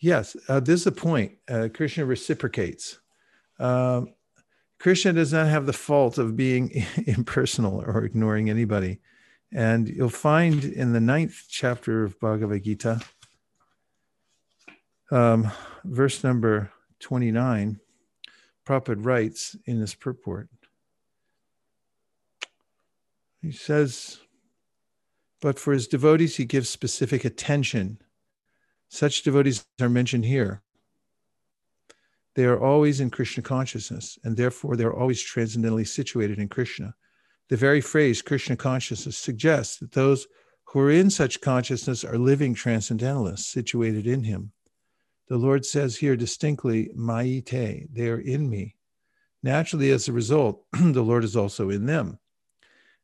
Yes, 0.00 0.36
uh, 0.48 0.60
this 0.60 0.80
is 0.80 0.86
a 0.86 0.92
point. 0.92 1.32
Uh, 1.48 1.68
Krishna 1.74 2.04
reciprocates. 2.04 2.98
Um, 3.58 4.14
Krishna 4.78 5.12
does 5.12 5.32
not 5.32 5.48
have 5.48 5.66
the 5.66 5.72
fault 5.72 6.18
of 6.18 6.36
being 6.36 6.84
impersonal 7.06 7.82
or 7.84 8.04
ignoring 8.04 8.48
anybody. 8.48 9.00
And 9.52 9.88
you'll 9.88 10.10
find 10.10 10.62
in 10.62 10.92
the 10.92 11.00
ninth 11.00 11.44
chapter 11.48 12.04
of 12.04 12.20
Bhagavad 12.20 12.62
Gita, 12.62 13.00
um, 15.10 15.50
verse 15.84 16.22
number 16.22 16.70
29, 17.00 17.80
Prabhupada 18.66 19.04
writes 19.04 19.56
in 19.64 19.80
his 19.80 19.94
purport, 19.94 20.48
he 23.42 23.52
says, 23.52 24.18
but 25.40 25.58
for 25.58 25.72
his 25.72 25.86
devotees, 25.86 26.36
he 26.36 26.44
gives 26.44 26.68
specific 26.68 27.24
attention. 27.24 27.98
Such 28.88 29.22
devotees 29.22 29.64
are 29.80 29.88
mentioned 29.88 30.24
here. 30.24 30.62
They 32.34 32.44
are 32.44 32.60
always 32.60 33.00
in 33.00 33.10
Krishna 33.10 33.42
consciousness, 33.42 34.18
and 34.24 34.36
therefore 34.36 34.76
they're 34.76 34.94
always 34.94 35.22
transcendently 35.22 35.84
situated 35.84 36.38
in 36.38 36.48
Krishna. 36.48 36.94
The 37.48 37.56
very 37.56 37.80
phrase 37.80 38.22
Krishna 38.22 38.56
consciousness 38.56 39.16
suggests 39.16 39.78
that 39.78 39.92
those 39.92 40.26
who 40.64 40.80
are 40.80 40.90
in 40.90 41.10
such 41.10 41.40
consciousness 41.40 42.04
are 42.04 42.18
living 42.18 42.54
transcendentalists 42.54 43.46
situated 43.46 44.06
in 44.06 44.24
Him. 44.24 44.52
The 45.28 45.38
Lord 45.38 45.64
says 45.64 45.96
here 45.96 46.16
distinctly, 46.16 46.90
Maite, 46.96 47.88
they 47.92 48.08
are 48.08 48.20
in 48.20 48.48
me. 48.48 48.76
Naturally, 49.42 49.90
as 49.90 50.08
a 50.08 50.12
result, 50.12 50.64
the 50.72 51.02
Lord 51.02 51.24
is 51.24 51.36
also 51.36 51.70
in 51.70 51.86
them. 51.86 52.18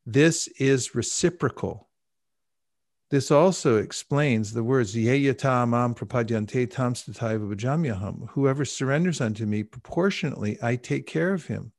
This 0.07 0.49
is 0.59 0.95
reciprocal. 0.95 1.89
This 3.11 3.31
also 3.31 3.77
explains 3.77 4.53
the 4.53 4.65
words 4.65 4.95
Yeyata 4.95 5.67
mam 5.69 5.95
prapadyante 5.95 6.71
tam 6.71 6.95
bhajamyaham. 6.95 8.29
Whoever 8.31 8.65
surrenders 8.65 9.21
unto 9.21 9.47
me 9.47 9.63
proportionately, 9.63 10.59
I 10.63 10.77
take 10.77 11.07
care 11.07 11.33
of 11.33 11.47
him. 11.47 11.73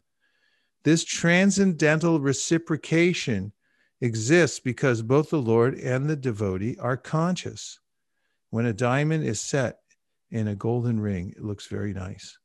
This 0.84 1.04
transcendental 1.04 2.20
reciprocation 2.20 3.52
exists 4.02 4.60
because 4.60 5.02
both 5.02 5.30
the 5.30 5.42
Lord 5.42 5.76
and 5.76 6.10
the 6.10 6.16
devotee 6.16 6.78
are 6.80 6.98
conscious. 6.98 7.80
When 8.50 8.66
a 8.66 8.74
diamond 8.74 9.24
is 9.26 9.42
set 9.42 9.80
in 10.32 10.48
a 10.48 10.56
golden 10.56 11.00
ring, 11.00 11.34
it 11.36 11.44
looks 11.44 11.68
very 11.68 11.94
nice. 11.94 12.38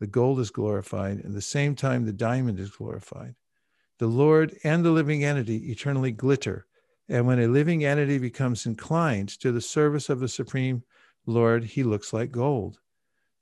The 0.00 0.06
gold 0.06 0.40
is 0.40 0.50
glorified, 0.50 1.18
and 1.18 1.26
at 1.26 1.32
the 1.32 1.42
same 1.42 1.74
time, 1.74 2.06
the 2.06 2.12
diamond 2.12 2.60
is 2.60 2.70
glorified. 2.70 3.34
The 3.98 4.06
Lord 4.06 4.56
and 4.64 4.84
the 4.84 4.90
living 4.90 5.24
entity 5.24 5.70
eternally 5.70 6.12
glitter 6.12 6.66
and 7.08 7.26
when 7.26 7.40
a 7.40 7.46
living 7.46 7.84
entity 7.84 8.18
becomes 8.18 8.66
inclined 8.66 9.30
to 9.40 9.50
the 9.50 9.60
service 9.60 10.10
of 10.10 10.20
the 10.20 10.28
Supreme 10.28 10.82
Lord, 11.26 11.64
he 11.64 11.82
looks 11.82 12.12
like 12.12 12.30
gold. 12.30 12.80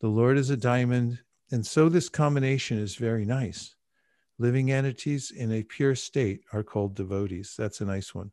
The 0.00 0.08
Lord 0.08 0.38
is 0.38 0.50
a 0.50 0.56
diamond, 0.56 1.20
and 1.50 1.66
so 1.66 1.88
this 1.88 2.08
combination 2.08 2.78
is 2.78 2.94
very 2.94 3.24
nice. 3.24 3.74
Living 4.38 4.70
entities 4.70 5.32
in 5.32 5.50
a 5.50 5.64
pure 5.64 5.94
state 5.94 6.42
are 6.52 6.62
called 6.62 6.94
devotees. 6.94 7.54
That's 7.58 7.80
a 7.80 7.86
nice 7.86 8.14
one. 8.14 8.30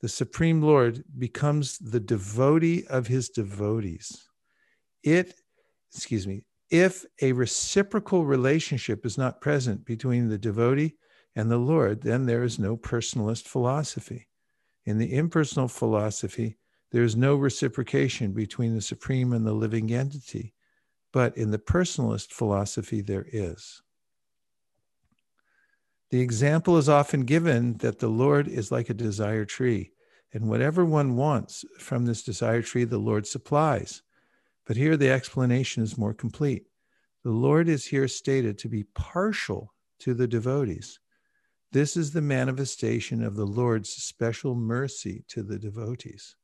The 0.00 0.08
Supreme 0.08 0.60
Lord 0.60 1.04
becomes 1.18 1.78
the 1.78 2.00
devotee 2.00 2.84
of 2.88 3.06
his 3.06 3.28
devotees. 3.28 4.28
It, 5.02 5.34
excuse 5.94 6.26
me, 6.26 6.44
if 6.70 7.04
a 7.22 7.32
reciprocal 7.32 8.24
relationship 8.24 9.06
is 9.06 9.16
not 9.16 9.40
present 9.40 9.84
between 9.84 10.28
the 10.28 10.38
devotee 10.38 10.96
and 11.36 11.50
the 11.50 11.58
Lord, 11.58 12.00
then 12.00 12.24
there 12.24 12.42
is 12.42 12.58
no 12.58 12.78
personalist 12.78 13.42
philosophy. 13.42 14.26
In 14.86 14.96
the 14.96 15.14
impersonal 15.14 15.68
philosophy, 15.68 16.56
there 16.92 17.02
is 17.02 17.14
no 17.14 17.36
reciprocation 17.36 18.32
between 18.32 18.74
the 18.74 18.80
supreme 18.80 19.34
and 19.34 19.46
the 19.46 19.52
living 19.52 19.92
entity. 19.92 20.54
But 21.12 21.36
in 21.36 21.50
the 21.50 21.58
personalist 21.58 22.32
philosophy, 22.32 23.02
there 23.02 23.26
is. 23.30 23.82
The 26.10 26.20
example 26.20 26.78
is 26.78 26.88
often 26.88 27.22
given 27.22 27.74
that 27.78 27.98
the 27.98 28.08
Lord 28.08 28.48
is 28.48 28.72
like 28.72 28.88
a 28.88 28.94
desire 28.94 29.44
tree, 29.44 29.92
and 30.32 30.48
whatever 30.48 30.84
one 30.84 31.16
wants 31.16 31.64
from 31.78 32.06
this 32.06 32.22
desire 32.22 32.62
tree, 32.62 32.84
the 32.84 32.98
Lord 32.98 33.26
supplies. 33.26 34.02
But 34.64 34.76
here 34.76 34.96
the 34.96 35.10
explanation 35.10 35.82
is 35.82 35.98
more 35.98 36.14
complete. 36.14 36.66
The 37.24 37.30
Lord 37.30 37.68
is 37.68 37.84
here 37.84 38.08
stated 38.08 38.56
to 38.58 38.68
be 38.68 38.84
partial 38.84 39.74
to 39.98 40.14
the 40.14 40.28
devotees. 40.28 40.98
This 41.72 41.96
is 41.96 42.12
the 42.12 42.22
manifestation 42.22 43.22
of 43.22 43.34
the 43.34 43.46
Lord's 43.46 43.90
special 43.90 44.54
mercy 44.54 45.24
to 45.28 45.42
the 45.42 45.58
devotees. 45.58 46.36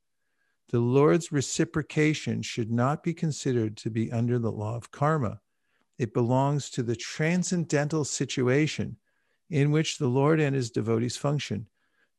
The 0.71 0.81
Lord's 0.81 1.31
reciprocation 1.31 2.43
should 2.43 2.71
not 2.71 3.03
be 3.03 3.15
considered 3.15 3.77
to 3.79 3.91
be 3.91 4.11
under 4.11 4.39
the 4.39 4.53
law 4.53 4.77
of 4.77 4.91
karma. 4.91 5.41
It 5.99 6.15
belongs 6.15 6.71
to 6.71 6.83
the 6.83 6.97
transcendental 6.97 8.05
situation 8.05 8.97
in 9.51 9.71
which 9.71 9.99
the 9.99 10.09
Lord 10.09 10.41
and 10.41 10.57
his 10.57 10.71
devotees 10.71 11.17
function. 11.17 11.67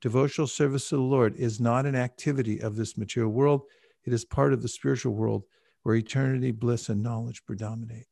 Devotional 0.01 0.47
service 0.47 0.89
to 0.89 0.97
the 0.97 1.01
Lord 1.01 1.36
is 1.36 1.60
not 1.60 1.86
an 1.86 1.95
activity 1.95 2.60
of 2.60 2.76
this 2.76 2.97
material 2.97 3.32
world, 3.32 3.64
it 4.06 4.14
is 4.14 4.26
part 4.26 4.54
of 4.54 4.62
the 4.62 4.68
spiritual 4.68 5.14
world 5.14 5.43
where 5.82 5.95
eternity, 5.95 6.51
bliss, 6.51 6.89
and 6.89 7.01
knowledge 7.01 7.43
predominate. 7.45 8.08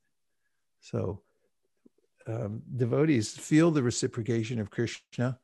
So, 0.79 1.21
um, 2.27 2.61
devotees 2.75 3.37
feel 3.37 3.71
the 3.71 3.83
reciprocation 3.83 4.59
of 4.59 4.69
Krishna. 4.69 5.39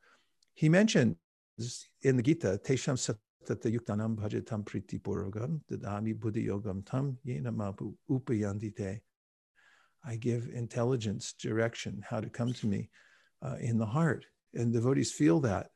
He 0.54 0.70
mentioned 0.70 1.16
in 2.02 2.18
the 2.18 2.24
Gita, 2.24 2.60
Tesham 2.64 2.98
Tata 3.46 3.70
Yuktanam 3.70 4.16
Bhajatam 4.16 4.64
Priti 4.64 5.02
Puragam, 5.02 5.62
Dadami 5.72 6.18
Buddhi 6.18 6.48
Yogam 6.48 6.86
Tam 6.86 7.18
Yena 7.26 7.56
Mabu 7.56 7.94
Upayandite. 8.10 9.00
I 10.06 10.16
give 10.16 10.50
intelligence, 10.54 11.34
direction, 11.34 12.04
how 12.08 12.20
to 12.20 12.30
come 12.30 12.54
to 12.54 12.68
me 12.68 12.90
uh, 13.42 13.56
in 13.60 13.78
the 13.78 13.86
heart. 13.86 14.26
And 14.54 14.74
devotees 14.74 15.12
feel 15.12 15.40
that, 15.42 15.72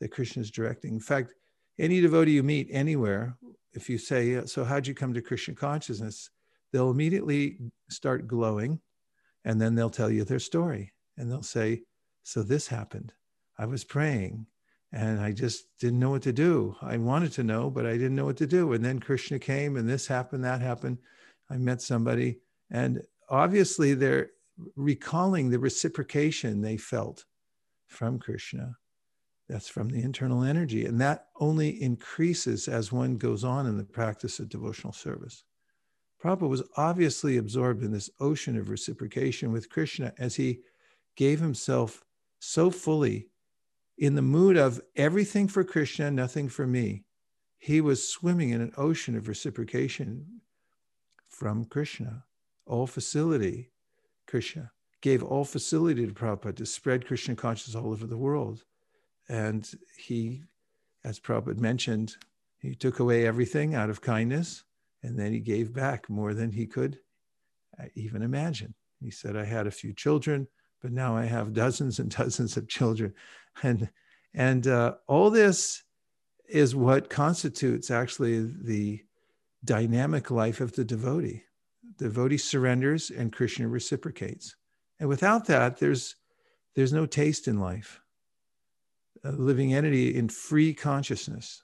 that 0.00 0.08
Krishna 0.08 0.42
is 0.42 0.50
directing. 0.50 0.94
In 0.94 1.00
fact, 1.00 1.34
any 1.78 2.00
devotee 2.00 2.32
you 2.32 2.42
meet 2.42 2.68
anywhere, 2.70 3.36
if 3.72 3.90
you 3.90 3.98
say, 3.98 4.44
So, 4.46 4.64
how'd 4.64 4.86
you 4.86 4.94
come 4.94 5.12
to 5.14 5.20
Krishna 5.20 5.54
consciousness? 5.54 6.30
They'll 6.72 6.90
immediately 6.90 7.58
start 7.88 8.26
glowing 8.26 8.80
and 9.44 9.60
then 9.60 9.74
they'll 9.74 9.90
tell 9.90 10.10
you 10.10 10.24
their 10.24 10.38
story. 10.38 10.92
And 11.16 11.30
they'll 11.30 11.42
say, 11.42 11.82
So, 12.22 12.42
this 12.42 12.68
happened. 12.68 13.12
I 13.58 13.66
was 13.66 13.84
praying 13.84 14.46
and 14.94 15.20
I 15.20 15.32
just 15.32 15.66
didn't 15.80 15.98
know 15.98 16.10
what 16.10 16.22
to 16.22 16.32
do. 16.32 16.76
I 16.80 16.96
wanted 16.98 17.32
to 17.32 17.42
know, 17.42 17.68
but 17.68 17.84
I 17.84 17.92
didn't 17.92 18.14
know 18.14 18.26
what 18.26 18.36
to 18.36 18.46
do. 18.46 18.72
And 18.72 18.84
then 18.84 19.00
Krishna 19.00 19.40
came, 19.40 19.76
and 19.76 19.88
this 19.88 20.06
happened, 20.06 20.44
that 20.44 20.60
happened. 20.60 20.98
I 21.50 21.56
met 21.56 21.82
somebody, 21.82 22.38
and 22.70 23.02
obviously 23.28 23.94
they're 23.94 24.30
recalling 24.76 25.50
the 25.50 25.58
reciprocation 25.58 26.60
they 26.60 26.76
felt 26.76 27.24
from 27.88 28.20
Krishna. 28.20 28.76
That's 29.48 29.68
from 29.68 29.88
the 29.88 30.00
internal 30.00 30.44
energy. 30.44 30.86
And 30.86 31.00
that 31.00 31.26
only 31.40 31.82
increases 31.82 32.68
as 32.68 32.92
one 32.92 33.16
goes 33.16 33.42
on 33.42 33.66
in 33.66 33.76
the 33.76 33.84
practice 33.84 34.38
of 34.38 34.48
devotional 34.48 34.92
service. 34.92 35.42
Prabhupada 36.24 36.48
was 36.48 36.62
obviously 36.78 37.36
absorbed 37.36 37.82
in 37.82 37.92
this 37.92 38.08
ocean 38.18 38.56
of 38.56 38.70
reciprocation 38.70 39.52
with 39.52 39.68
Krishna 39.68 40.14
as 40.18 40.36
he 40.36 40.60
gave 41.16 41.38
himself 41.38 42.02
so 42.38 42.70
fully 42.70 43.28
in 43.98 44.14
the 44.14 44.22
mood 44.22 44.56
of 44.56 44.80
everything 44.96 45.48
for 45.48 45.64
Krishna, 45.64 46.10
nothing 46.10 46.48
for 46.48 46.66
me. 46.66 47.04
He 47.58 47.82
was 47.82 48.08
swimming 48.08 48.50
in 48.50 48.62
an 48.62 48.72
ocean 48.78 49.16
of 49.16 49.28
reciprocation 49.28 50.40
from 51.28 51.66
Krishna, 51.66 52.24
all 52.66 52.86
facility. 52.86 53.70
Krishna 54.26 54.72
gave 55.02 55.22
all 55.22 55.44
facility 55.44 56.06
to 56.06 56.14
Prabhupada 56.14 56.56
to 56.56 56.66
spread 56.66 57.06
Krishna 57.06 57.36
consciousness 57.36 57.76
all 57.76 57.92
over 57.92 58.06
the 58.06 58.16
world. 58.16 58.64
And 59.28 59.70
he, 59.98 60.44
as 61.04 61.20
Prabhupada 61.20 61.58
mentioned, 61.58 62.16
he 62.58 62.74
took 62.74 62.98
away 62.98 63.26
everything 63.26 63.74
out 63.74 63.90
of 63.90 64.00
kindness 64.00 64.64
and 65.04 65.18
then 65.18 65.32
he 65.34 65.38
gave 65.38 65.72
back 65.72 66.08
more 66.08 66.32
than 66.32 66.50
he 66.50 66.66
could 66.66 66.98
uh, 67.78 67.84
even 67.94 68.22
imagine. 68.22 68.74
He 69.00 69.10
said, 69.10 69.36
I 69.36 69.44
had 69.44 69.66
a 69.66 69.70
few 69.70 69.92
children, 69.92 70.48
but 70.80 70.92
now 70.92 71.14
I 71.14 71.26
have 71.26 71.52
dozens 71.52 71.98
and 71.98 72.10
dozens 72.16 72.56
of 72.56 72.68
children. 72.68 73.12
And, 73.62 73.90
and 74.32 74.66
uh, 74.66 74.94
all 75.06 75.28
this 75.28 75.82
is 76.48 76.74
what 76.74 77.10
constitutes 77.10 77.90
actually 77.90 78.50
the 78.62 79.02
dynamic 79.62 80.30
life 80.30 80.62
of 80.62 80.72
the 80.72 80.84
devotee. 80.84 81.42
The 81.98 82.06
devotee 82.06 82.38
surrenders 82.38 83.10
and 83.10 83.32
Krishna 83.32 83.68
reciprocates. 83.68 84.56
And 84.98 85.08
without 85.08 85.44
that, 85.46 85.76
there's, 85.76 86.16
there's 86.74 86.94
no 86.94 87.04
taste 87.04 87.46
in 87.46 87.60
life. 87.60 88.00
A 89.22 89.32
living 89.32 89.74
entity 89.74 90.14
in 90.14 90.30
free 90.30 90.72
consciousness 90.72 91.63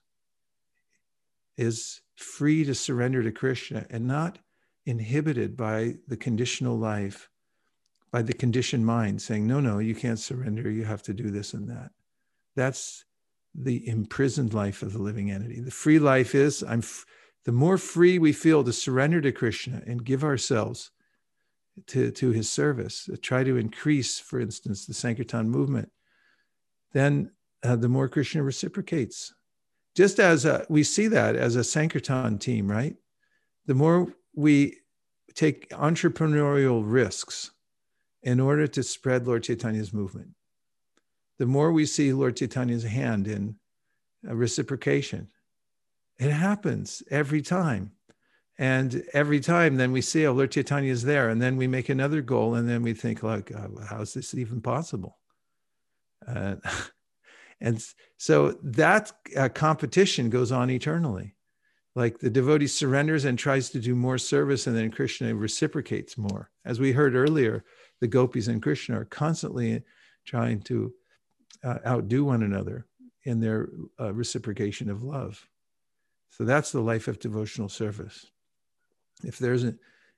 is 1.57 2.01
free 2.17 2.65
to 2.65 2.75
surrender 2.75 3.23
to 3.23 3.33
Krishna 3.33 3.87
and 3.91 4.07
not 4.07 4.39
inhibited 4.87 5.57
by 5.57 5.97
the 6.09 6.17
conditional 6.17 6.77
life 6.77 7.29
by 8.11 8.23
the 8.23 8.33
conditioned 8.33 8.85
mind 8.85 9.23
saying, 9.23 9.47
no, 9.47 9.61
no, 9.61 9.79
you 9.79 9.95
can't 9.95 10.19
surrender. 10.19 10.69
You 10.69 10.85
have 10.85 11.03
to 11.05 11.15
do 11.15 11.31
this 11.31 11.55
and 11.55 11.69
that. 11.71 11.91
That's 12.57 13.05
the 13.55 13.87
imprisoned 13.89 14.53
life 14.53 14.83
of 14.83 14.93
the 14.93 15.03
living 15.03 15.31
entity. 15.31 15.61
The 15.61 15.71
free 15.71 15.99
life 15.99 16.35
is 16.35 16.63
I'm 16.63 16.81
f- 16.81 17.07
the 17.45 17.53
more 17.53 17.79
free 17.79 18.19
we 18.19 18.33
feel 18.33 18.65
to 18.65 18.73
surrender 18.73 19.21
to 19.21 19.33
Krishna 19.33 19.83
and 19.87 20.05
give 20.05 20.25
ourselves 20.25 20.91
to, 21.87 22.11
to 22.11 22.31
his 22.31 22.51
service, 22.51 23.09
try 23.23 23.45
to 23.45 23.57
increase, 23.57 24.19
for 24.19 24.41
instance, 24.41 24.87
the 24.87 24.95
Sankirtan 24.95 25.49
movement, 25.49 25.91
then 26.93 27.31
uh, 27.63 27.77
the 27.77 27.89
more 27.89 28.09
Krishna 28.09 28.43
reciprocates. 28.43 29.33
Just 29.97 30.21
as 30.21 30.45
a, 30.45 30.65
we 30.69 30.83
see 30.83 31.09
that 31.09 31.37
as 31.37 31.57
a 31.57 31.65
Sankirtan 31.65 32.39
team, 32.39 32.71
right? 32.71 32.97
The 33.67 33.75
more 33.75 34.13
we 34.35 34.79
take 35.35 35.71
entrepreneurial 35.71 36.83
risks, 36.85 37.51
in 38.23 38.41
order 38.41 38.67
to 38.67 38.83
spread 38.83 39.27
Lord 39.27 39.43
Chaitanya's 39.45 39.93
movement. 39.93 40.31
The 41.39 41.47
more 41.47 41.73
we 41.73 41.87
see 41.87 42.13
Lord 42.13 42.37
Chaitanya's 42.37 42.85
hand 42.85 43.27
in 43.27 43.57
reciprocation, 44.23 45.29
it 46.19 46.31
happens 46.31 47.03
every 47.11 47.41
time. 47.41 47.93
And 48.59 49.05
every 49.15 49.41
time, 49.41 49.77
then 49.77 49.91
we 49.91 50.03
see, 50.03 50.27
oh, 50.27 50.33
Lord 50.33 50.51
Chaitanya 50.51 50.93
is 50.93 51.03
there. 51.03 51.31
And 51.31 51.41
then 51.41 51.57
we 51.57 51.67
make 51.67 51.89
another 51.89 52.21
goal. 52.21 52.57
And 52.57 52.69
then 52.69 52.83
we 52.83 52.93
think, 52.93 53.23
like, 53.23 53.51
oh, 53.53 53.83
how 53.89 54.03
is 54.03 54.13
this 54.13 54.35
even 54.35 54.61
possible? 54.61 55.17
Uh, 56.29 56.57
and 57.61 57.85
so 58.17 58.53
that 58.63 59.13
uh, 59.37 59.49
competition 59.49 60.31
goes 60.31 60.53
on 60.53 60.71
eternally. 60.71 61.35
Like 61.97 62.19
the 62.19 62.31
devotee 62.31 62.69
surrenders 62.69 63.25
and 63.25 63.39
tries 63.39 63.71
to 63.71 63.81
do 63.81 63.95
more 63.95 64.17
service, 64.19 64.67
and 64.67 64.77
then 64.77 64.91
Krishna 64.91 65.35
reciprocates 65.35 66.17
more. 66.17 66.51
As 66.65 66.79
we 66.79 66.93
heard 66.93 67.15
earlier, 67.15 67.65
the 68.01 68.07
gopis 68.07 68.47
and 68.47 68.63
Krishna 68.63 69.01
are 69.01 69.05
constantly 69.05 69.83
trying 70.25 70.61
to 70.63 70.93
uh, 71.65 71.79
outdo 71.87 72.25
one 72.25 72.43
another 72.43 72.87
in 73.25 73.41
their 73.41 73.69
uh, 73.99 74.13
reciprocation 74.13 74.89
of 74.89 75.03
love. 75.03 75.47
So 76.31 76.45
that's 76.45 76.73
the 76.73 76.81
life 76.81 77.09
of 77.09 77.19
devotional 77.19 77.69
service. 77.69 78.27
If 79.25 79.39
there's 79.39 79.65
a, 79.65 79.75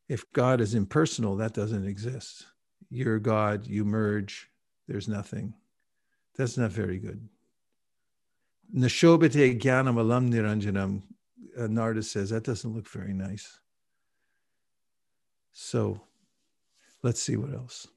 if 0.08 0.30
God 0.32 0.60
is 0.60 0.74
impersonal, 0.74 1.36
that 1.36 1.54
doesn't 1.54 1.86
exist. 1.86 2.46
You're 2.90 3.18
God, 3.18 3.66
you 3.66 3.84
merge, 3.84 4.50
there's 4.86 5.08
nothing. 5.08 5.54
That's 6.36 6.56
not 6.56 6.70
very 6.70 6.98
good. 6.98 7.28
Nashobate 8.74 9.60
jnanam 9.60 9.98
alam 9.98 10.30
niranjanam, 10.30 11.02
uh, 11.58 11.66
Narada 11.66 12.02
says, 12.02 12.30
that 12.30 12.44
doesn't 12.44 12.74
look 12.74 12.88
very 12.88 13.12
nice. 13.12 13.60
So 15.52 16.00
Let's 17.02 17.20
see 17.20 17.36
what 17.36 17.52
else. 17.52 17.88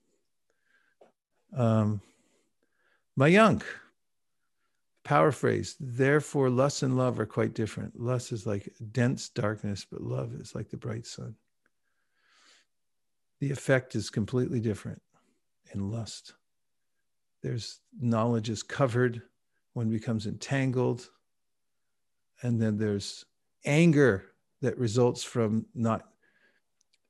Um, 1.55 2.01
Mayank, 3.17 3.61
paraphrase, 5.03 5.75
therefore, 5.79 6.49
lust 6.49 6.83
and 6.83 6.97
love 6.97 7.19
are 7.19 7.25
quite 7.25 7.53
different. 7.53 7.99
Lust 7.99 8.31
is 8.31 8.47
like 8.47 8.73
dense 8.91 9.29
darkness, 9.29 9.85
but 9.89 10.01
love 10.01 10.33
is 10.33 10.55
like 10.55 10.69
the 10.69 10.77
bright 10.77 11.05
sun. 11.05 11.35
The 13.39 13.51
effect 13.51 13.95
is 13.95 14.09
completely 14.09 14.59
different 14.59 15.01
in 15.73 15.91
lust. 15.91 16.33
There's 17.45 17.79
knowledge 18.01 18.49
is 18.49 18.63
covered, 18.63 19.21
one 19.73 19.91
becomes 19.91 20.25
entangled, 20.25 21.11
and 22.41 22.59
then 22.59 22.75
there's 22.79 23.23
anger 23.65 24.31
that 24.63 24.79
results 24.79 25.23
from 25.23 25.67
not 25.75 26.07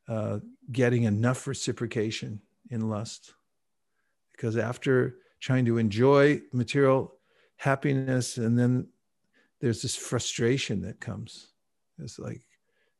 uh, 0.10 0.40
getting 0.74 1.04
enough 1.04 1.48
reciprocation 1.48 2.42
in 2.70 2.90
lust. 2.90 3.34
Because 4.34 4.58
after 4.58 5.16
trying 5.40 5.64
to 5.68 5.78
enjoy 5.78 6.42
material 6.52 7.14
happiness, 7.56 8.36
and 8.36 8.60
then 8.60 8.90
there's 9.62 9.82
this 9.82 9.96
frustration 9.96 10.82
that 10.82 11.00
comes. 11.00 11.54
It's 11.98 12.20
like, 12.20 12.42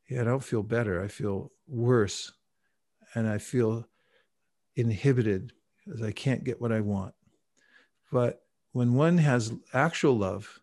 yeah, 0.08 0.22
I 0.22 0.24
don't 0.24 0.42
feel 0.42 0.62
better. 0.62 1.04
I 1.04 1.08
feel 1.08 1.52
worse. 1.68 2.32
And 3.14 3.28
I 3.28 3.36
feel 3.36 3.86
inhibited 4.74 5.52
because 5.84 6.00
I 6.00 6.12
can't 6.12 6.42
get 6.42 6.62
what 6.62 6.72
I 6.72 6.80
want. 6.80 7.12
But 8.10 8.42
when 8.72 8.94
one 8.94 9.18
has 9.18 9.52
actual 9.72 10.16
love, 10.16 10.60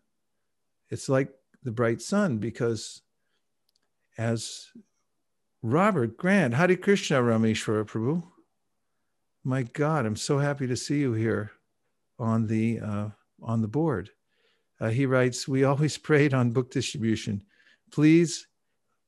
it's 0.90 1.08
like 1.08 1.30
the 1.62 1.72
bright 1.72 2.00
sun 2.00 2.38
because 2.38 3.02
as 4.16 4.70
Robert 5.62 6.18
Grant, 6.18 6.52
Hare 6.54 6.76
Krishna 6.76 7.22
Rameshwara 7.22 7.86
Prabhu. 7.86 8.22
My 9.44 9.62
God, 9.62 10.04
I'm 10.04 10.16
so 10.16 10.38
happy 10.38 10.66
to 10.66 10.76
see 10.76 11.00
you 11.00 11.14
here 11.14 11.52
on 12.18 12.46
the 12.46 12.80
uh, 12.80 13.08
on 13.42 13.62
the 13.62 13.68
board. 13.68 14.10
Uh, 14.78 14.90
he 14.90 15.06
writes, 15.06 15.48
"We 15.48 15.64
always 15.64 15.96
prayed 16.08 16.34
on 16.34 16.50
book 16.50 16.70
distribution. 16.70 17.42
Please, 17.90 18.46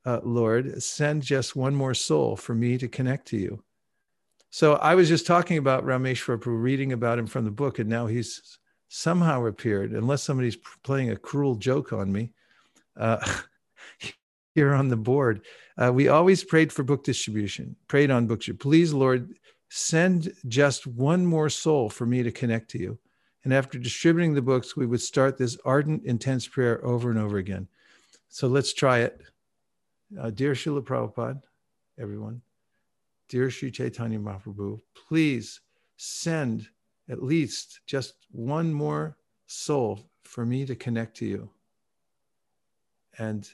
uh, 0.05 0.21
Lord, 0.23 0.81
send 0.81 1.21
just 1.21 1.55
one 1.55 1.75
more 1.75 1.93
soul 1.93 2.35
for 2.35 2.55
me 2.55 2.77
to 2.79 2.87
connect 2.87 3.27
to 3.27 3.37
you. 3.37 3.63
So 4.57 4.73
I 4.77 4.95
was 4.95 5.07
just 5.07 5.27
talking 5.27 5.59
about 5.59 5.85
Rameshwar 5.85 6.39
Prabhu, 6.39 6.59
reading 6.59 6.91
about 6.91 7.19
him 7.19 7.27
from 7.27 7.45
the 7.45 7.51
book, 7.51 7.77
and 7.77 7.87
now 7.87 8.07
he's 8.07 8.57
somehow 8.87 9.45
appeared, 9.45 9.91
unless 9.91 10.23
somebody's 10.23 10.57
playing 10.81 11.11
a 11.11 11.15
cruel 11.15 11.53
joke 11.53 11.93
on 11.93 12.11
me, 12.11 12.31
uh, 12.99 13.23
here 14.55 14.73
on 14.73 14.87
the 14.87 14.97
board. 14.97 15.41
Uh, 15.77 15.91
we 15.93 16.07
always 16.07 16.43
prayed 16.43 16.73
for 16.73 16.81
book 16.81 17.03
distribution, 17.03 17.75
prayed 17.87 18.09
on 18.09 18.25
book. 18.25 18.41
Please, 18.57 18.93
Lord, 18.93 19.35
send 19.69 20.33
just 20.47 20.87
one 20.87 21.23
more 21.23 21.51
soul 21.51 21.87
for 21.87 22.07
me 22.07 22.23
to 22.23 22.31
connect 22.31 22.71
to 22.71 22.79
you. 22.79 22.97
And 23.43 23.53
after 23.53 23.77
distributing 23.77 24.33
the 24.33 24.41
books, 24.41 24.75
we 24.75 24.87
would 24.87 25.01
start 25.01 25.37
this 25.37 25.55
ardent, 25.65 26.03
intense 26.03 26.47
prayer 26.47 26.83
over 26.83 27.11
and 27.11 27.19
over 27.19 27.37
again. 27.37 27.67
So 28.29 28.47
let's 28.47 28.73
try 28.73 29.01
it. 29.01 29.21
Uh, 30.19 30.31
dear 30.31 30.53
Srila 30.53 30.81
Prabhupada, 30.81 31.43
everyone, 31.99 32.41
dear 33.29 33.49
Sri 33.49 33.71
Chaitanya 33.71 34.19
Mahaprabhu, 34.19 34.79
please 35.07 35.61
send 35.97 36.67
at 37.09 37.23
least 37.23 37.81
just 37.85 38.13
one 38.31 38.71
more 38.71 39.17
soul 39.47 40.09
for 40.23 40.45
me 40.45 40.65
to 40.65 40.75
connect 40.75 41.17
to 41.17 41.25
you. 41.25 41.49
And 43.17 43.49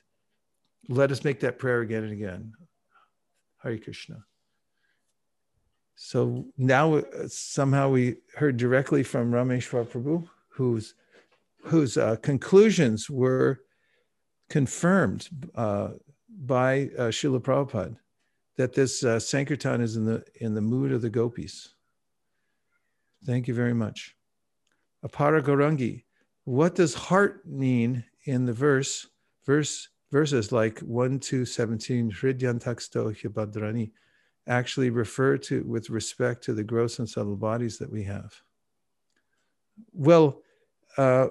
let 0.90 1.12
us 1.12 1.24
make 1.24 1.40
that 1.42 1.60
prayer 1.60 1.82
again 1.82 2.04
and 2.04 2.12
again. 2.12 2.54
Hare 3.62 3.78
Krishna. 3.78 4.26
So 5.96 6.46
now 6.58 6.96
uh, 6.96 7.28
somehow 7.28 7.90
we 7.90 8.18
heard 8.36 8.58
directly 8.58 9.04
from 9.04 9.32
Rameshwar 9.32 9.86
Prabhu, 9.86 10.28
whose 10.50 10.96
whose 11.64 11.96
uh, 11.96 12.18
conclusions 12.18 13.10
were 13.10 13.62
confirmed 14.50 15.30
uh, 15.56 15.92
by 16.28 16.90
uh, 16.98 17.10
Prabhupada 17.10 17.96
that 18.58 18.74
this 18.74 19.04
uh, 19.04 19.20
Sankirtan 19.20 19.82
is 19.82 19.96
in 19.96 20.06
the 20.06 20.24
in 20.36 20.54
the 20.54 20.62
mood 20.62 20.92
of 20.92 21.02
the 21.02 21.10
gopis. 21.10 21.70
Thank 23.26 23.48
you 23.48 23.54
very 23.54 23.74
much. 23.74 24.16
Apara 25.06 25.42
Gorangi, 25.42 26.04
what 26.46 26.76
does 26.76 26.94
heart 26.94 27.46
mean 27.46 28.04
in 28.26 28.46
the 28.46 28.54
verse 28.54 29.08
verse 29.46 29.90
verses 30.12 30.52
like 30.52 30.80
1 30.80 31.20
to 31.20 31.44
17 31.44 32.12
Hridyantaksto 32.12 33.20
Hyabadrani 33.20 33.92
actually 34.48 34.92
refer 34.92 35.38
to 35.38 35.64
with 35.64 35.90
respect 35.90 36.44
to 36.44 36.54
the 36.54 36.64
gross 36.64 37.00
and 37.00 37.10
subtle 37.10 37.36
bodies 37.36 37.80
that 37.80 37.92
we 37.92 38.04
have? 38.04 38.34
Well, 39.92 40.42
uh, 40.98 41.30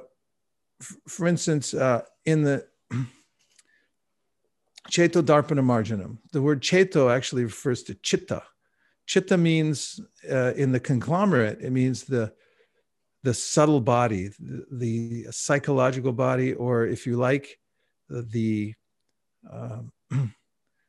f- 0.81 0.97
for 1.07 1.29
instance, 1.29 1.75
uh, 1.75 2.03
in 2.25 2.43
the 2.43 2.67
Cheto 4.91 5.23
Darpana 5.23 5.63
Marjanam, 5.63 6.19
the 6.33 6.43
word 6.43 6.61
Cheto 6.61 7.15
actually 7.15 7.45
refers 7.45 7.83
to 7.85 7.95
Chitta. 7.95 8.43
Chitta 9.07 9.37
means 9.37 10.01
uh, 10.31 10.53
in 10.55 10.73
the 10.73 10.81
conglomerate, 10.81 11.61
it 11.61 11.71
means 11.71 12.05
the 12.05 12.33
the 13.25 13.33
subtle 13.33 13.81
body, 13.81 14.31
the, 14.41 14.67
the 14.73 15.27
psychological 15.31 16.13
body, 16.13 16.55
or 16.55 16.87
if 16.87 17.07
you 17.07 17.17
like, 17.17 17.61
the 18.09 18.75
um, 19.51 19.93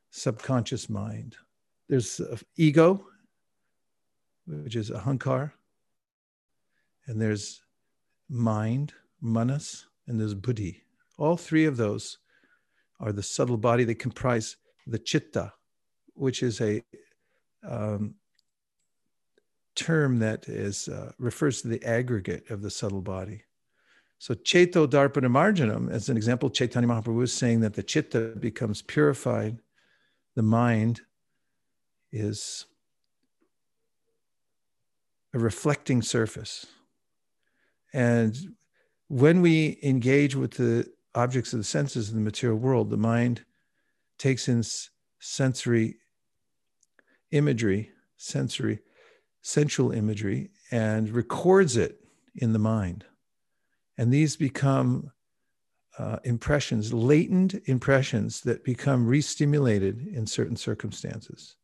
subconscious 0.09 0.89
mind. 0.89 1.35
There's 1.87 2.19
ego, 2.57 3.05
which 4.47 4.75
is 4.75 4.89
ahankar, 4.89 5.51
and 7.05 7.21
there's 7.21 7.61
mind, 8.29 8.93
manas, 9.21 9.85
and 10.07 10.19
there's 10.19 10.33
buddhi. 10.33 10.81
All 11.17 11.37
three 11.37 11.65
of 11.65 11.77
those 11.77 12.17
are 13.03 13.11
the 13.11 13.21
subtle 13.21 13.57
body. 13.57 13.83
They 13.83 13.95
comprise 13.95 14.55
the 14.87 14.97
chitta, 14.97 15.53
which 16.13 16.41
is 16.41 16.61
a 16.61 16.81
um, 17.69 18.15
term 19.75 20.19
that 20.19 20.47
is 20.47 20.87
uh, 20.87 21.11
refers 21.19 21.61
to 21.61 21.67
the 21.67 21.83
aggregate 21.83 22.49
of 22.49 22.61
the 22.61 22.71
subtle 22.71 23.01
body. 23.01 23.43
So 24.19 24.33
Cheto 24.33 24.87
Darpana 24.87 25.29
Marjanam, 25.29 25.91
as 25.91 26.07
an 26.07 26.15
example, 26.15 26.49
Chaitanya 26.49 26.87
Mahaprabhu 26.87 27.23
is 27.23 27.33
saying 27.33 27.59
that 27.59 27.73
the 27.73 27.83
chitta 27.83 28.33
becomes 28.39 28.81
purified, 28.81 29.59
the 30.35 30.43
mind 30.43 31.01
is 32.11 32.65
a 35.33 35.39
reflecting 35.39 36.01
surface. 36.01 36.65
And 37.93 38.55
when 39.09 39.41
we 39.41 39.77
engage 39.83 40.35
with 40.35 40.51
the 40.51 40.87
objects 41.15 41.53
of 41.53 41.59
the 41.59 41.63
senses 41.63 42.09
in 42.09 42.15
the 42.15 42.21
material 42.21 42.57
world, 42.57 42.89
the 42.89 42.97
mind 42.97 43.43
takes 44.17 44.47
in 44.47 44.63
sensory 45.19 45.97
imagery, 47.31 47.89
sensory, 48.15 48.79
sensual 49.41 49.91
imagery, 49.91 50.51
and 50.71 51.09
records 51.09 51.75
it 51.75 51.99
in 52.35 52.53
the 52.53 52.59
mind. 52.59 53.05
And 53.97 54.11
these 54.11 54.35
become 54.35 55.11
uh, 55.97 56.17
impressions, 56.23 56.93
latent 56.93 57.55
impressions 57.65 58.41
that 58.41 58.63
become 58.63 59.05
re-stimulated 59.05 60.07
in 60.07 60.25
certain 60.25 60.55
circumstances. 60.55 61.55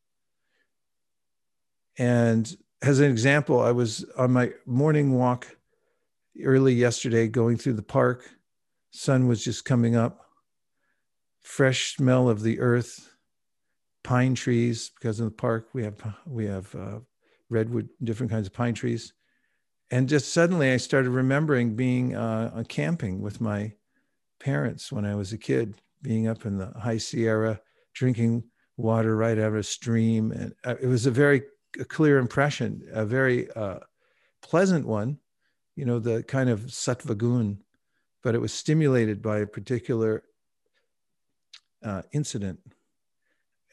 And 1.97 2.56
as 2.82 3.00
an 3.00 3.10
example, 3.10 3.60
I 3.60 3.72
was 3.72 4.06
on 4.18 4.32
my 4.32 4.52
morning 4.66 5.14
walk 5.14 5.58
early 6.43 6.74
yesterday 6.74 7.28
going 7.28 7.58
through 7.58 7.74
the 7.74 7.82
park. 7.82 8.30
Sun 8.92 9.28
was 9.28 9.44
just 9.44 9.66
coming 9.66 9.96
up. 9.96 10.26
Fresh 11.42 11.96
smell 11.96 12.30
of 12.30 12.42
the 12.42 12.60
earth, 12.60 13.10
pine 14.04 14.36
trees, 14.36 14.92
because 14.94 15.20
in 15.20 15.26
the 15.26 15.32
park 15.32 15.70
we 15.74 15.84
have 15.84 15.96
we 16.26 16.46
have 16.46 16.74
uh, 16.76 17.00
redwood, 17.50 17.90
different 18.04 18.32
kinds 18.32 18.48
of 18.48 18.54
pine 18.54 18.74
trees 18.74 19.14
and 19.92 20.08
just 20.08 20.34
suddenly 20.34 20.72
I 20.72 20.78
started 20.78 21.10
remembering 21.10 21.76
being 21.76 22.16
uh, 22.16 22.64
camping 22.68 23.22
with 23.22 23.42
my 23.42 23.74
parents 24.40 24.92
when 24.92 25.06
I 25.06 25.16
was 25.16 25.34
a 25.34 25.38
kid, 25.38 25.76
being 26.02 26.28
up 26.28 26.46
in 26.46 26.58
the 26.58 26.72
high 26.80 26.98
Sierra, 26.98 27.60
drinking 27.94 28.44
water 28.78 29.16
right 29.16 29.38
out 29.38 29.48
of 29.48 29.56
a 29.56 29.64
stream, 29.64 30.32
and 30.32 30.54
uh, 30.64 30.76
it 30.82 30.88
was 30.88 31.06
a 31.06 31.12
very 31.12 31.42
clear 31.88 32.20
impression, 32.20 32.88
a 32.94 33.06
very 33.06 33.52
uh, 33.52 33.80
pleasant 34.42 34.86
one, 34.86 35.18
you 35.76 35.86
know, 35.86 36.00
the 36.00 36.24
kind 36.24 36.50
of 36.50 36.62
sattvagun, 36.62 37.58
but 38.24 38.36
it 38.36 38.41
was 38.41 38.53
stimulated 38.53 39.22
by 39.22 39.39
a 39.39 39.47
particular 39.47 40.24
uh, 41.84 42.01
incident 42.11 42.59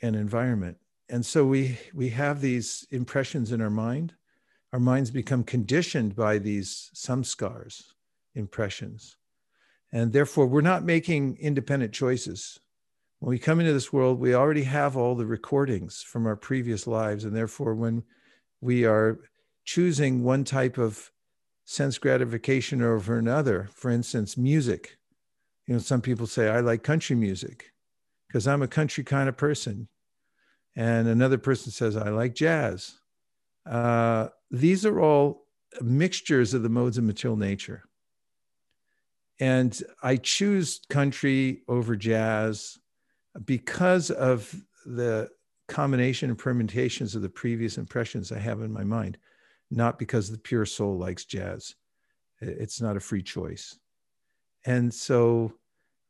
and 0.02 0.14
environment, 0.14 0.78
and 1.08 1.24
so 1.24 1.44
we 1.44 1.78
we 1.94 2.10
have 2.10 2.40
these 2.40 2.86
impressions 2.90 3.52
in 3.52 3.60
our 3.60 3.70
mind 3.70 4.14
our 4.72 4.80
minds 4.80 5.10
become 5.10 5.44
conditioned 5.44 6.14
by 6.14 6.38
these 6.38 6.90
samskars, 6.94 7.92
impressions. 8.34 9.16
And 9.90 10.12
therefore, 10.12 10.46
we're 10.46 10.60
not 10.60 10.84
making 10.84 11.38
independent 11.40 11.92
choices. 11.92 12.60
When 13.20 13.30
we 13.30 13.38
come 13.38 13.60
into 13.60 13.72
this 13.72 13.90
world, 13.90 14.18
we 14.18 14.34
already 14.34 14.64
have 14.64 14.94
all 14.94 15.14
the 15.14 15.24
recordings 15.24 16.02
from 16.02 16.26
our 16.26 16.36
previous 16.36 16.86
lives. 16.86 17.24
And 17.24 17.34
therefore, 17.34 17.74
when 17.74 18.02
we 18.60 18.84
are 18.84 19.20
choosing 19.64 20.22
one 20.22 20.44
type 20.44 20.76
of 20.76 21.10
sense 21.66 21.98
gratification 21.98 22.80
over 22.80 23.18
another, 23.18 23.68
for 23.74 23.90
instance, 23.90 24.36
music, 24.36 24.96
you 25.66 25.74
know, 25.74 25.80
some 25.80 26.00
people 26.00 26.26
say, 26.26 26.48
I 26.48 26.60
like 26.60 26.82
country 26.82 27.16
music 27.16 27.72
because 28.26 28.46
I'm 28.46 28.62
a 28.62 28.68
country 28.68 29.04
kind 29.04 29.28
of 29.28 29.36
person. 29.36 29.88
And 30.76 31.08
another 31.08 31.38
person 31.38 31.72
says, 31.72 31.96
I 31.96 32.10
like 32.10 32.34
jazz. 32.34 32.94
Uh, 33.68 34.28
these 34.50 34.86
are 34.86 35.00
all 35.00 35.46
mixtures 35.80 36.54
of 36.54 36.62
the 36.62 36.68
modes 36.68 36.98
of 36.98 37.04
material 37.04 37.36
nature. 37.36 37.82
And 39.40 39.78
I 40.02 40.16
choose 40.16 40.80
country 40.88 41.62
over 41.66 41.96
jazz 41.96 42.78
because 43.44 44.10
of 44.12 44.54
the 44.84 45.30
combination 45.66 46.30
and 46.30 46.38
permutations 46.38 47.16
of 47.16 47.22
the 47.22 47.28
previous 47.28 47.76
impressions 47.76 48.30
I 48.30 48.38
have 48.38 48.60
in 48.60 48.72
my 48.72 48.84
mind, 48.84 49.18
not 49.70 49.98
because 49.98 50.30
the 50.30 50.38
pure 50.38 50.66
soul 50.66 50.96
likes 50.96 51.24
jazz. 51.24 51.74
It's 52.40 52.80
not 52.80 52.96
a 52.96 53.00
free 53.00 53.22
choice. 53.22 53.78
And 54.64 54.92
so 54.92 55.52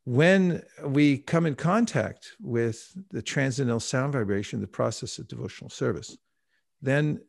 when 0.05 0.63
we 0.83 1.17
come 1.17 1.45
in 1.45 1.55
contact 1.55 2.33
with 2.41 2.95
the 3.11 3.21
transcendental 3.21 3.79
sound 3.79 4.13
vibration, 4.13 4.61
the 4.61 4.67
process 4.67 5.19
of 5.19 5.27
devotional 5.27 5.69
service, 5.69 6.17
then 6.81 7.21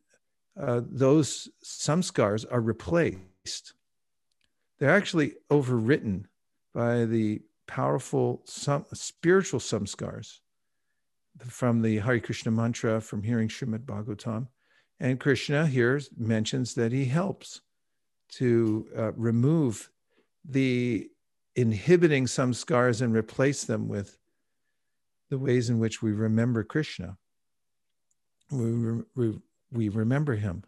uh, 0.59 0.81
those 0.85 1.49
samskars 1.63 2.45
are 2.51 2.61
replaced. 2.61 3.73
They're 4.77 4.95
actually 4.95 5.33
overwritten 5.51 6.25
by 6.73 7.05
the 7.05 7.41
powerful 7.67 8.41
some, 8.45 8.85
spiritual 8.93 9.59
samskars 9.59 10.39
from 11.45 11.81
the 11.81 11.99
Hare 11.99 12.19
Krishna 12.19 12.51
mantra, 12.51 12.99
from 13.01 13.23
hearing 13.23 13.47
Srimad 13.47 13.85
Bhagavatam. 13.85 14.47
And 14.99 15.19
Krishna 15.19 15.67
here 15.67 16.01
mentions 16.17 16.73
that 16.75 16.91
he 16.91 17.05
helps 17.05 17.61
to 18.33 18.87
uh, 18.97 19.11
remove 19.13 19.89
the 20.43 21.09
inhibiting 21.55 22.25
samskars 22.25 23.01
and 23.01 23.13
replace 23.13 23.63
them 23.63 23.87
with 23.87 24.17
the 25.29 25.37
ways 25.37 25.69
in 25.69 25.79
which 25.79 26.01
we 26.01 26.11
remember 26.11 26.63
Krishna. 26.63 27.17
We, 28.51 29.03
we, 29.15 29.39
we 29.71 29.89
remember 29.89 30.35
him. 30.35 30.63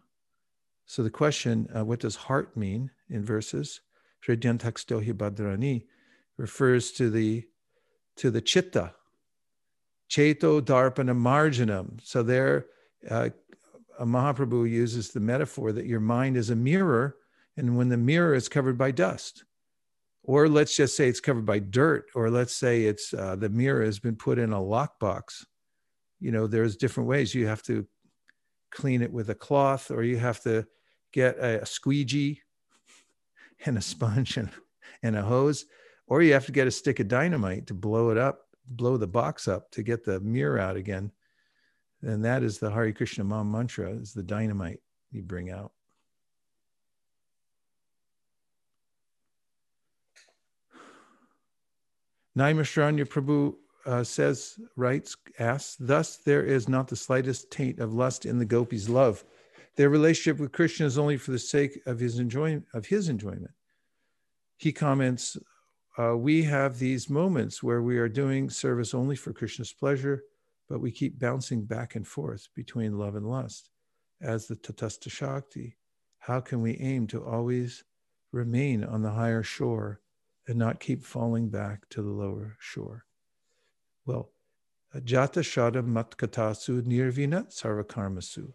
So 0.86 1.02
the 1.02 1.10
question, 1.10 1.68
uh, 1.74 1.84
what 1.84 2.00
does 2.00 2.16
heart 2.16 2.56
mean 2.56 2.90
in 3.08 3.24
verses? 3.24 3.80
Hridyantakstohi 4.26 5.12
Badrani 5.14 5.84
refers 6.36 6.92
to 6.92 7.10
the 7.10 7.46
to 8.16 8.30
the 8.30 8.42
chitta, 8.42 8.92
cheto 10.10 10.60
darpana 10.60 11.16
marjanam. 11.16 11.98
So 12.02 12.22
there, 12.22 12.66
uh, 13.10 13.30
Mahaprabhu 14.00 14.68
uses 14.68 15.10
the 15.10 15.20
metaphor 15.20 15.72
that 15.72 15.86
your 15.86 16.00
mind 16.00 16.36
is 16.36 16.50
a 16.50 16.56
mirror, 16.56 17.16
and 17.56 17.76
when 17.76 17.88
the 17.88 17.96
mirror 17.96 18.34
is 18.34 18.48
covered 18.48 18.78
by 18.78 18.90
dust, 18.90 19.44
or 20.24 20.48
let's 20.48 20.76
just 20.76 20.96
say 20.96 21.08
it's 21.08 21.20
covered 21.20 21.46
by 21.46 21.58
dirt, 21.58 22.06
or 22.14 22.30
let's 22.30 22.54
say 22.54 22.84
it's 22.84 23.12
uh, 23.12 23.36
the 23.36 23.48
mirror 23.48 23.84
has 23.84 23.98
been 23.98 24.16
put 24.16 24.38
in 24.38 24.52
a 24.52 24.58
lockbox. 24.58 25.44
You 26.20 26.30
know, 26.30 26.46
there's 26.46 26.76
different 26.76 27.08
ways. 27.08 27.34
You 27.34 27.46
have 27.48 27.62
to 27.64 27.86
clean 28.70 29.02
it 29.02 29.12
with 29.12 29.30
a 29.30 29.34
cloth, 29.34 29.90
or 29.90 30.02
you 30.02 30.18
have 30.18 30.40
to 30.42 30.66
get 31.12 31.36
a, 31.38 31.62
a 31.62 31.66
squeegee 31.66 32.40
and 33.66 33.76
a 33.76 33.82
sponge 33.82 34.36
and, 34.36 34.50
and 35.02 35.16
a 35.16 35.22
hose, 35.22 35.66
or 36.06 36.22
you 36.22 36.32
have 36.32 36.46
to 36.46 36.52
get 36.52 36.66
a 36.66 36.70
stick 36.70 37.00
of 37.00 37.08
dynamite 37.08 37.66
to 37.66 37.74
blow 37.74 38.10
it 38.10 38.18
up, 38.18 38.46
blow 38.66 38.96
the 38.96 39.06
box 39.06 39.48
up 39.48 39.70
to 39.72 39.82
get 39.82 40.04
the 40.04 40.20
mirror 40.20 40.58
out 40.58 40.76
again. 40.76 41.10
And 42.02 42.24
that 42.24 42.42
is 42.42 42.58
the 42.58 42.70
Hare 42.70 42.92
Krishna 42.92 43.24
Maha 43.24 43.44
mantra, 43.44 43.90
is 43.90 44.12
the 44.12 44.22
dynamite 44.22 44.80
you 45.12 45.22
bring 45.22 45.50
out. 45.50 45.72
Naimisharanya 52.36 53.06
Prabhu 53.06 53.54
uh, 53.84 54.02
says, 54.02 54.58
writes, 54.76 55.16
asks, 55.38 55.76
thus 55.78 56.16
there 56.16 56.44
is 56.44 56.68
not 56.68 56.88
the 56.88 56.96
slightest 56.96 57.50
taint 57.50 57.78
of 57.78 57.92
lust 57.92 58.26
in 58.26 58.38
the 58.38 58.44
gopis' 58.44 58.88
love. 58.88 59.24
Their 59.76 59.90
relationship 59.90 60.40
with 60.40 60.52
Krishna 60.52 60.86
is 60.86 60.98
only 60.98 61.16
for 61.16 61.30
the 61.30 61.38
sake 61.38 61.80
of 61.86 62.00
his 62.00 62.18
enjoyment. 62.18 62.66
Of 62.74 62.86
his 62.86 63.08
enjoyment. 63.08 63.52
He 64.56 64.72
comments, 64.72 65.36
uh, 65.98 66.16
we 66.16 66.42
have 66.44 66.78
these 66.78 67.10
moments 67.10 67.62
where 67.62 67.82
we 67.82 67.98
are 67.98 68.08
doing 68.08 68.48
service 68.48 68.94
only 68.94 69.16
for 69.16 69.32
Krishna's 69.32 69.72
pleasure, 69.72 70.24
but 70.72 70.80
we 70.80 70.90
keep 70.90 71.18
bouncing 71.18 71.66
back 71.66 71.96
and 71.96 72.06
forth 72.06 72.48
between 72.56 72.96
love 72.96 73.14
and 73.14 73.26
lust. 73.26 73.68
As 74.22 74.46
the 74.46 74.56
Tatastha 74.56 75.10
Shakti, 75.10 75.76
how 76.18 76.40
can 76.40 76.62
we 76.62 76.78
aim 76.78 77.06
to 77.08 77.22
always 77.22 77.84
remain 78.32 78.82
on 78.82 79.02
the 79.02 79.10
higher 79.10 79.42
shore 79.42 80.00
and 80.48 80.56
not 80.58 80.80
keep 80.80 81.04
falling 81.04 81.50
back 81.50 81.86
to 81.90 82.00
the 82.00 82.08
lower 82.08 82.56
shore? 82.58 83.04
Well, 84.06 84.30
Jata 84.96 85.42
Shada 85.42 85.82
Matkatasu 85.82 86.80
Nirvina 86.84 87.52
Sarvakarmasu. 87.52 88.54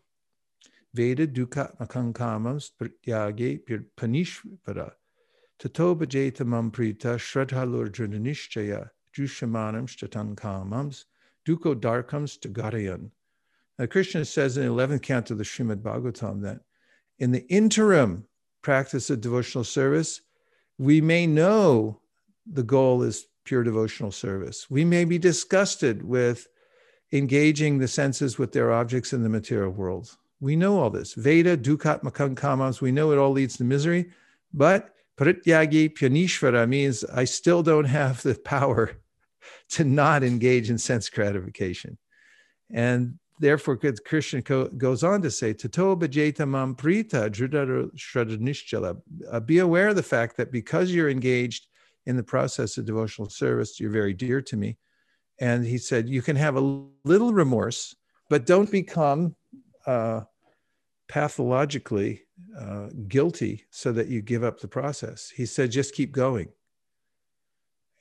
Veda 0.95 1.27
Dukkha 1.27 1.77
Makankamams 1.77 2.71
Pratyage 2.81 3.59
Panishvara. 3.95 4.93
Tato 5.59 5.93
Bhajeta 5.93 6.41
Mamprita 6.41 7.19
Shradhalur 7.19 7.89
Jnanishchaya 7.89 8.89
Jushamanam 9.15 9.85
Shtatankamams 9.85 11.05
Duko 11.47 11.73
Darkams 11.73 12.37
Tagarayan. 12.37 13.09
Now, 13.79 13.85
Krishna 13.85 14.25
says 14.25 14.57
in 14.57 14.65
the 14.65 14.73
11th 14.73 15.01
canto 15.01 15.33
of 15.33 15.37
the 15.37 15.45
Srimad 15.45 15.81
Bhagavatam 15.81 16.41
that 16.41 16.59
in 17.19 17.31
the 17.31 17.47
interim 17.47 18.25
practice 18.61 19.09
of 19.09 19.21
devotional 19.21 19.63
service, 19.63 20.21
we 20.77 20.99
may 20.99 21.25
know 21.25 22.01
the 22.45 22.63
goal 22.63 23.01
is 23.01 23.27
pure 23.45 23.63
devotional 23.63 24.11
service. 24.11 24.69
We 24.69 24.83
may 24.83 25.05
be 25.05 25.17
disgusted 25.17 26.03
with 26.03 26.47
engaging 27.13 27.77
the 27.77 27.87
senses 27.87 28.37
with 28.37 28.51
their 28.51 28.73
objects 28.73 29.13
in 29.13 29.23
the 29.23 29.29
material 29.29 29.71
world. 29.71 30.17
We 30.41 30.57
know 30.57 30.79
all 30.79 30.89
this. 30.89 31.13
Veda, 31.13 31.55
Dukat, 31.55 32.03
Makan 32.03 32.35
Kamams, 32.35 32.81
we 32.81 32.91
know 32.91 33.11
it 33.11 33.17
all 33.17 33.31
leads 33.31 33.55
to 33.57 33.63
misery. 33.63 34.11
But 34.53 34.93
Pratyagi 35.17 35.97
Pyanishvara 35.97 36.67
means 36.67 37.05
I 37.05 37.23
still 37.23 37.63
don't 37.63 37.85
have 37.85 38.21
the 38.21 38.35
power 38.35 38.97
to 39.69 39.83
not 39.83 40.23
engage 40.23 40.69
in 40.69 40.77
sense 40.77 41.09
gratification. 41.09 41.97
And 42.71 43.19
therefore, 43.39 43.77
Krishna 43.77 44.41
goes 44.41 45.03
on 45.03 45.21
to 45.21 45.31
say, 45.31 45.53
Tato 45.53 45.95
mam 45.95 46.75
prita. 46.75 47.21
Uh, 49.31 49.39
be 49.39 49.59
aware 49.59 49.87
of 49.89 49.95
the 49.95 50.03
fact 50.03 50.37
that 50.37 50.51
because 50.51 50.91
you're 50.91 51.09
engaged 51.09 51.67
in 52.07 52.15
the 52.15 52.23
process 52.23 52.77
of 52.77 52.85
devotional 52.85 53.29
service. 53.29 53.79
You're 53.79 53.91
very 53.91 54.13
dear 54.13 54.41
to 54.41 54.57
me. 54.57 54.77
And 55.39 55.63
he 55.63 55.77
said, 55.77 56.09
You 56.09 56.23
can 56.23 56.37
have 56.37 56.55
a 56.55 56.87
little 57.03 57.33
remorse, 57.33 57.95
but 58.29 58.47
don't 58.47 58.71
become 58.71 59.35
uh, 59.85 60.21
pathologically 61.07 62.23
uh, 62.59 62.87
guilty 63.07 63.65
so 63.69 63.91
that 63.91 64.07
you 64.07 64.21
give 64.21 64.43
up 64.43 64.59
the 64.59 64.67
process. 64.67 65.29
He 65.29 65.45
said, 65.45 65.69
Just 65.69 65.93
keep 65.93 66.13
going. 66.13 66.47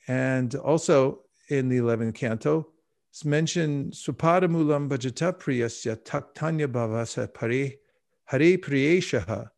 And 0.07 0.55
also 0.55 1.19
in 1.49 1.69
the 1.69 1.77
11th 1.77 2.15
canto, 2.15 2.67
it's 3.11 3.25
mentioned 3.25 3.93
Supadamulam 3.93 4.89
Bhajata 4.89 5.37
Priyasya 5.37 6.03
Taktanya 6.03 6.67
Bhavasa 6.67 7.33
Pare 7.33 7.77
Hare 8.25 8.57
Priyeshaha 8.57 9.49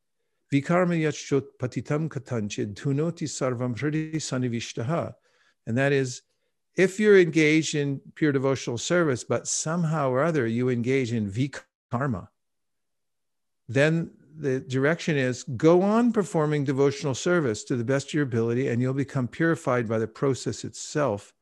Vikarma 0.52 0.98
yachot 0.98 1.46
patitam 1.60 2.10
katanchid 2.10 2.74
dhunoti 2.74 3.28
sarvam 3.28 3.78
hridi 3.78 4.16
sanivishtaha. 4.16 5.14
And 5.68 5.78
that 5.78 5.92
is, 5.92 6.24
if 6.76 7.00
you're 7.00 7.20
engaged 7.20 7.76
in 7.76 8.02
pure 8.16 8.32
devotional 8.32 8.78
service, 8.78 9.24
but 9.24 9.48
somehow 9.48 10.10
or 10.10 10.24
other 10.24 10.48
you 10.48 10.70
engage 10.70 11.14
in 11.14 11.30
vikarma, 11.30 12.30
then 13.68 14.12
the 14.36 14.62
direction 14.62 15.18
is 15.18 15.44
go 15.44 15.82
on 15.82 16.12
performing 16.12 16.64
devotional 16.64 17.14
service 17.14 17.64
to 17.66 17.76
the 17.76 17.84
best 17.84 18.08
of 18.08 18.14
your 18.14 18.24
ability, 18.24 18.70
and 18.70 18.82
you'll 18.82 18.94
become 18.94 19.28
purified 19.28 19.88
by 19.88 20.00
the 20.00 20.08
process 20.08 20.64
itself 20.64 21.34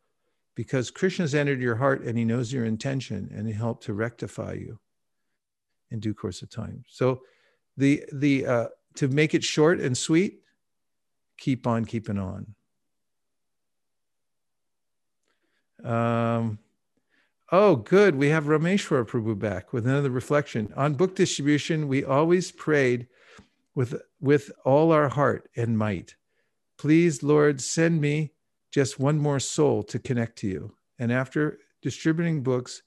because 0.58 0.90
Krishna's 0.90 1.36
entered 1.36 1.62
your 1.62 1.76
heart 1.76 2.02
and 2.02 2.18
he 2.18 2.26
knows 2.26 2.52
your 2.52 2.66
intention 2.66 3.30
and 3.32 3.46
he 3.48 3.54
helped 3.54 3.84
to 3.84 3.94
rectify 3.94 4.54
you 4.54 4.80
in 5.92 6.00
due 6.00 6.16
course 6.16 6.42
of 6.42 6.50
time. 6.50 6.84
So 6.90 7.22
the 7.78 8.04
the 8.12 8.46
uh, 8.48 8.68
to 8.96 9.08
make 9.08 9.36
it 9.36 9.44
short 9.44 9.80
and 9.80 9.96
sweet, 9.96 10.40
keep 11.38 11.68
on 11.68 11.86
keeping 11.86 12.18
on. 12.18 12.56
Um, 15.84 16.58
oh, 17.52 17.76
good. 17.76 18.16
We 18.16 18.30
have 18.30 18.46
Rameshwar 18.46 19.06
Prabhu 19.06 19.38
back 19.38 19.74
with 19.74 19.86
another 19.86 20.10
reflection. 20.10 20.74
On 20.76 20.96
book 20.96 21.16
distribution, 21.16 21.88
we 21.88 22.04
always 22.04 22.52
prayed 22.52 23.08
with, 23.76 24.02
with 24.20 24.52
all 24.66 24.92
our 24.92 25.08
heart 25.08 25.48
and 25.56 25.78
might. 25.78 26.16
Please, 26.80 27.22
Lord, 27.22 27.62
send 27.62 28.02
me 28.02 28.32
just 28.78 29.00
one 29.00 29.18
more 29.18 29.40
soul 29.40 29.82
to 29.82 29.98
connect 29.98 30.38
to 30.38 30.48
you. 30.48 30.72
And 31.00 31.12
after 31.12 31.58
distributing 31.82 32.44
books, 32.44 32.84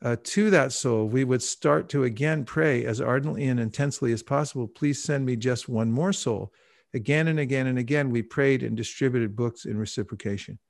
uh, 0.00 0.14
to 0.22 0.50
that 0.50 0.70
soul, 0.70 1.08
we 1.08 1.24
would 1.24 1.42
start 1.42 1.88
to 1.88 2.04
again 2.04 2.44
pray 2.44 2.84
as 2.84 3.00
ardently 3.00 3.48
and 3.48 3.58
intensely 3.58 4.12
as 4.12 4.22
possible. 4.22 4.68
Please 4.68 5.02
send 5.02 5.26
me 5.26 5.34
just 5.34 5.68
one 5.68 5.90
more 5.90 6.12
soul. 6.12 6.52
Again 6.94 7.26
and 7.26 7.40
again 7.40 7.66
and 7.66 7.76
again, 7.76 8.10
we 8.10 8.22
prayed 8.22 8.62
and 8.62 8.76
distributed 8.76 9.34
books 9.34 9.64
in 9.64 9.76
reciprocation. 9.76 10.60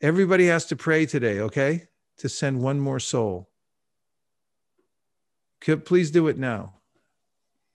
Everybody 0.00 0.46
has 0.46 0.64
to 0.68 0.76
pray 0.76 1.04
today, 1.04 1.40
okay? 1.40 1.88
To 2.20 2.30
send 2.30 2.62
one 2.62 2.80
more 2.80 2.98
soul. 2.98 3.50
Could, 5.60 5.84
please 5.84 6.10
do 6.10 6.28
it 6.28 6.38
now. 6.38 6.76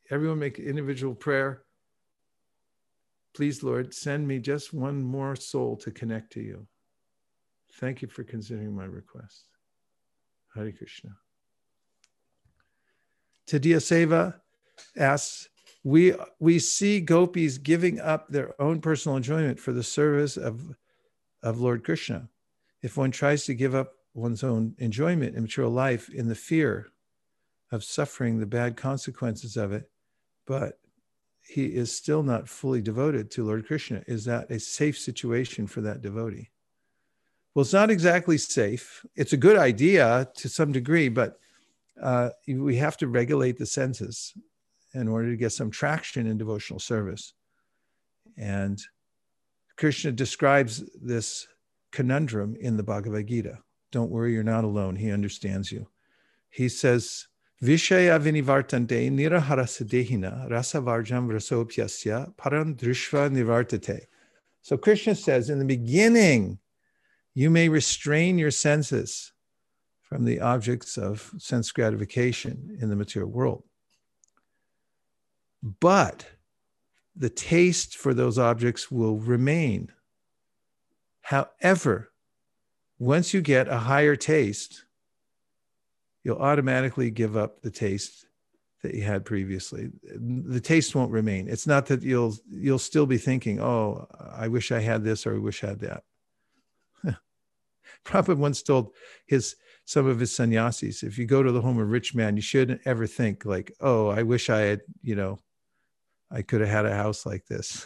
Everyone 0.09 0.39
make 0.39 0.57
individual 0.57 1.13
prayer. 1.13 1.61
Please, 3.33 3.63
Lord, 3.63 3.93
send 3.93 4.27
me 4.27 4.39
just 4.39 4.73
one 4.73 5.01
more 5.01 5.35
soul 5.35 5.77
to 5.77 5.91
connect 5.91 6.33
to 6.33 6.41
you. 6.41 6.67
Thank 7.75 8.01
you 8.01 8.07
for 8.07 8.23
considering 8.23 8.75
my 8.75 8.85
request. 8.85 9.45
Hare 10.53 10.71
Krishna. 10.71 11.11
Tadiya 13.47 13.77
Seva 13.77 14.35
asks, 14.97 15.49
we, 15.83 16.13
we 16.39 16.59
see 16.59 16.99
gopis 16.99 17.57
giving 17.57 17.99
up 17.99 18.27
their 18.27 18.59
own 18.61 18.81
personal 18.81 19.17
enjoyment 19.17 19.59
for 19.59 19.71
the 19.71 19.83
service 19.83 20.37
of, 20.37 20.75
of 21.41 21.59
Lord 21.59 21.83
Krishna. 21.83 22.29
If 22.81 22.97
one 22.97 23.11
tries 23.11 23.45
to 23.45 23.53
give 23.53 23.73
up 23.73 23.93
one's 24.13 24.43
own 24.43 24.75
enjoyment 24.77 25.35
in 25.35 25.43
material 25.43 25.71
life 25.71 26.09
in 26.09 26.27
the 26.27 26.35
fear 26.35 26.87
of 27.71 27.83
suffering 27.83 28.39
the 28.39 28.45
bad 28.45 28.75
consequences 28.75 29.55
of 29.55 29.71
it, 29.71 29.89
but 30.45 30.79
he 31.47 31.65
is 31.65 31.95
still 31.95 32.23
not 32.23 32.47
fully 32.47 32.81
devoted 32.81 33.31
to 33.31 33.45
Lord 33.45 33.65
Krishna, 33.65 34.03
is 34.07 34.25
that 34.25 34.49
a 34.51 34.59
safe 34.59 34.97
situation 34.97 35.67
for 35.67 35.81
that 35.81 36.01
devotee? 36.01 36.49
Well, 37.53 37.63
it's 37.63 37.73
not 37.73 37.91
exactly 37.91 38.37
safe. 38.37 39.05
It's 39.15 39.33
a 39.33 39.37
good 39.37 39.57
idea 39.57 40.29
to 40.35 40.47
some 40.47 40.71
degree, 40.71 41.09
but 41.09 41.39
uh, 42.01 42.29
we 42.47 42.77
have 42.77 42.95
to 42.97 43.07
regulate 43.07 43.57
the 43.57 43.65
senses 43.65 44.33
in 44.93 45.07
order 45.07 45.29
to 45.29 45.37
get 45.37 45.51
some 45.51 45.69
traction 45.69 46.27
in 46.27 46.37
devotional 46.37 46.79
service. 46.79 47.33
And 48.37 48.81
Krishna 49.75 50.11
describes 50.11 50.83
this 51.01 51.47
conundrum 51.91 52.55
in 52.59 52.77
the 52.77 52.83
Bhagavad 52.83 53.27
Gita. 53.27 53.59
Don't 53.91 54.11
worry, 54.11 54.33
you're 54.33 54.43
not 54.43 54.63
alone. 54.63 54.95
He 54.95 55.11
understands 55.11 55.71
you. 55.71 55.87
He 56.49 56.69
says, 56.69 57.27
Vishaya 57.61 58.19
vinivartante 58.19 59.11
niraharasadehina 59.11 60.49
rasavarjam 60.49 61.27
rasopyasya 61.29 62.35
paran 62.35 62.75
drishva 62.75 63.29
nivartate. 63.29 64.07
So 64.63 64.77
Krishna 64.77 65.13
says, 65.13 65.49
in 65.49 65.59
the 65.59 65.65
beginning, 65.65 66.57
you 67.35 67.51
may 67.51 67.69
restrain 67.69 68.39
your 68.39 68.51
senses 68.51 69.31
from 70.01 70.25
the 70.25 70.41
objects 70.41 70.97
of 70.97 71.31
sense 71.37 71.71
gratification 71.71 72.77
in 72.81 72.89
the 72.89 72.95
material 72.95 73.29
world. 73.29 73.63
But 75.61 76.25
the 77.15 77.29
taste 77.29 77.95
for 77.95 78.13
those 78.15 78.39
objects 78.39 78.89
will 78.89 79.17
remain. 79.17 79.91
However, 81.21 82.11
once 82.97 83.33
you 83.33 83.41
get 83.41 83.67
a 83.67 83.77
higher 83.77 84.15
taste, 84.15 84.85
you'll 86.23 86.37
automatically 86.37 87.11
give 87.11 87.35
up 87.35 87.61
the 87.61 87.71
taste 87.71 88.25
that 88.83 88.95
you 88.95 89.03
had 89.03 89.25
previously. 89.25 89.89
The 90.03 90.59
taste 90.59 90.95
won't 90.95 91.11
remain. 91.11 91.47
It's 91.47 91.67
not 91.67 91.85
that 91.87 92.01
you'll 92.01 92.35
you'll 92.49 92.79
still 92.79 93.05
be 93.05 93.17
thinking, 93.17 93.59
"Oh, 93.59 94.07
I 94.19 94.47
wish 94.47 94.71
I 94.71 94.79
had 94.79 95.03
this 95.03 95.25
or 95.25 95.35
I 95.35 95.39
wish 95.39 95.63
I 95.63 95.67
had 95.67 95.79
that." 95.81 96.03
Prabhupada 98.05 98.37
once 98.37 98.61
told 98.61 98.93
his 99.27 99.55
some 99.85 100.07
of 100.07 100.19
his 100.19 100.33
sannyasis, 100.33 101.03
if 101.03 101.17
you 101.17 101.25
go 101.25 101.43
to 101.43 101.51
the 101.51 101.61
home 101.61 101.77
of 101.77 101.83
a 101.83 101.85
rich 101.85 102.15
man, 102.15 102.35
you 102.35 102.41
shouldn't 102.41 102.81
ever 102.85 103.05
think 103.07 103.45
like, 103.45 103.71
"Oh, 103.79 104.07
I 104.07 104.23
wish 104.23 104.49
I 104.49 104.61
had, 104.61 104.81
you 105.03 105.15
know, 105.15 105.39
I 106.31 106.41
could 106.41 106.61
have 106.61 106.69
had 106.69 106.85
a 106.85 106.95
house 106.95 107.25
like 107.25 107.45
this." 107.45 107.85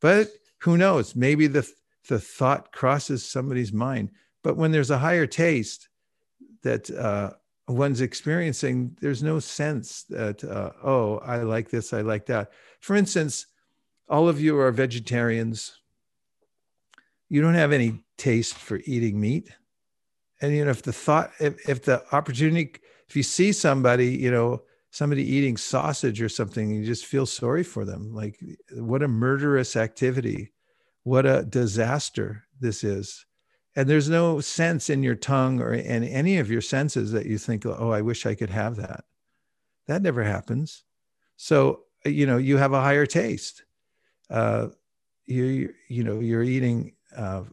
But 0.00 0.28
who 0.58 0.76
knows? 0.76 1.16
Maybe 1.16 1.46
the 1.46 1.68
the 2.08 2.18
thought 2.18 2.72
crosses 2.72 3.24
somebody's 3.24 3.72
mind. 3.72 4.10
But 4.42 4.56
when 4.56 4.72
there's 4.72 4.90
a 4.90 4.98
higher 4.98 5.26
taste 5.26 5.88
that 6.62 6.90
uh, 6.90 7.32
one's 7.68 8.00
experiencing, 8.00 8.96
there's 9.00 9.22
no 9.22 9.38
sense 9.38 10.04
that, 10.04 10.42
uh, 10.44 10.70
oh, 10.82 11.18
I 11.18 11.38
like 11.38 11.70
this, 11.70 11.92
I 11.92 12.02
like 12.02 12.26
that. 12.26 12.52
For 12.80 12.96
instance, 12.96 13.46
all 14.08 14.28
of 14.28 14.40
you 14.40 14.58
are 14.58 14.70
vegetarians. 14.72 15.78
You 17.28 17.40
don't 17.40 17.54
have 17.54 17.72
any 17.72 18.00
taste 18.18 18.54
for 18.54 18.80
eating 18.84 19.20
meat. 19.20 19.50
And, 20.40 20.54
you 20.54 20.64
know, 20.64 20.70
if 20.70 20.82
the 20.82 20.92
thought, 20.92 21.30
if, 21.40 21.68
if 21.68 21.82
the 21.84 22.02
opportunity, 22.14 22.72
if 23.08 23.16
you 23.16 23.22
see 23.22 23.52
somebody, 23.52 24.08
you 24.08 24.30
know, 24.30 24.62
somebody 24.90 25.22
eating 25.24 25.56
sausage 25.56 26.20
or 26.20 26.28
something, 26.28 26.70
you 26.70 26.84
just 26.84 27.06
feel 27.06 27.26
sorry 27.26 27.62
for 27.62 27.84
them. 27.84 28.12
Like, 28.12 28.38
what 28.72 29.02
a 29.02 29.08
murderous 29.08 29.76
activity 29.76 30.52
what 31.04 31.26
a 31.26 31.42
disaster 31.42 32.44
this 32.60 32.84
is. 32.84 33.26
And 33.74 33.88
there's 33.88 34.10
no 34.10 34.40
sense 34.40 34.90
in 34.90 35.02
your 35.02 35.14
tongue 35.14 35.60
or 35.60 35.72
in 35.72 36.04
any 36.04 36.38
of 36.38 36.50
your 36.50 36.60
senses 36.60 37.12
that 37.12 37.26
you 37.26 37.38
think, 37.38 37.64
oh, 37.64 37.90
I 37.90 38.02
wish 38.02 38.26
I 38.26 38.34
could 38.34 38.50
have 38.50 38.76
that. 38.76 39.04
That 39.86 40.02
never 40.02 40.22
happens. 40.22 40.84
So, 41.36 41.84
you 42.04 42.26
know, 42.26 42.36
you 42.36 42.58
have 42.58 42.72
a 42.72 42.80
higher 42.80 43.06
taste. 43.06 43.64
Uh, 44.28 44.68
you, 45.26 45.72
you 45.88 46.04
know, 46.04 46.20
you're 46.20 46.42
eating 46.42 46.92
uh, 47.16 47.44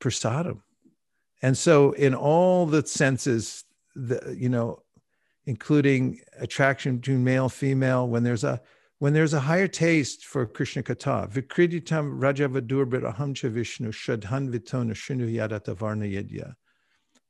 prasadam. 0.00 0.60
And 1.42 1.56
so, 1.56 1.92
in 1.92 2.14
all 2.14 2.66
the 2.66 2.86
senses, 2.86 3.64
the, 3.94 4.36
you 4.38 4.48
know, 4.48 4.82
including 5.44 6.20
attraction 6.38 6.98
between 6.98 7.24
male, 7.24 7.48
female, 7.48 8.08
when 8.08 8.22
there's 8.22 8.44
a 8.44 8.60
when 8.98 9.12
there's 9.12 9.34
a 9.34 9.40
higher 9.40 9.68
taste 9.68 10.24
for 10.24 10.46
Krishna 10.46 10.82
Katha, 10.82 11.30
Vikriditam 11.30 12.18
Rajavadurbit 12.18 13.14
Ahamcha 13.14 13.50
Vishnu 13.50 13.92
Shadhan 13.92 14.50
Vitona 14.50 14.92
Shinu 14.92 15.30
Yadata 15.30 15.76
Varna 15.76 16.06
Yedya. 16.06 16.54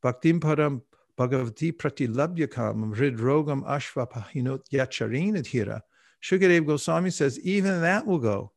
Bhaktim 0.03 0.39
Param 0.39 0.83
Bhagavati 1.19 1.73
Pratilabhyakam 1.73 2.95
Ridrogam 2.95 3.65
Ashva 3.67 4.09
Pahinot 4.09 4.61
Yacharin 4.73 5.37
Adhira. 5.37 5.81
Shukadev 6.23 6.67
Goswami 6.67 7.11
says, 7.11 7.41
even 7.41 7.81
that 7.81 8.07
will 8.07 8.19
go, 8.19 8.53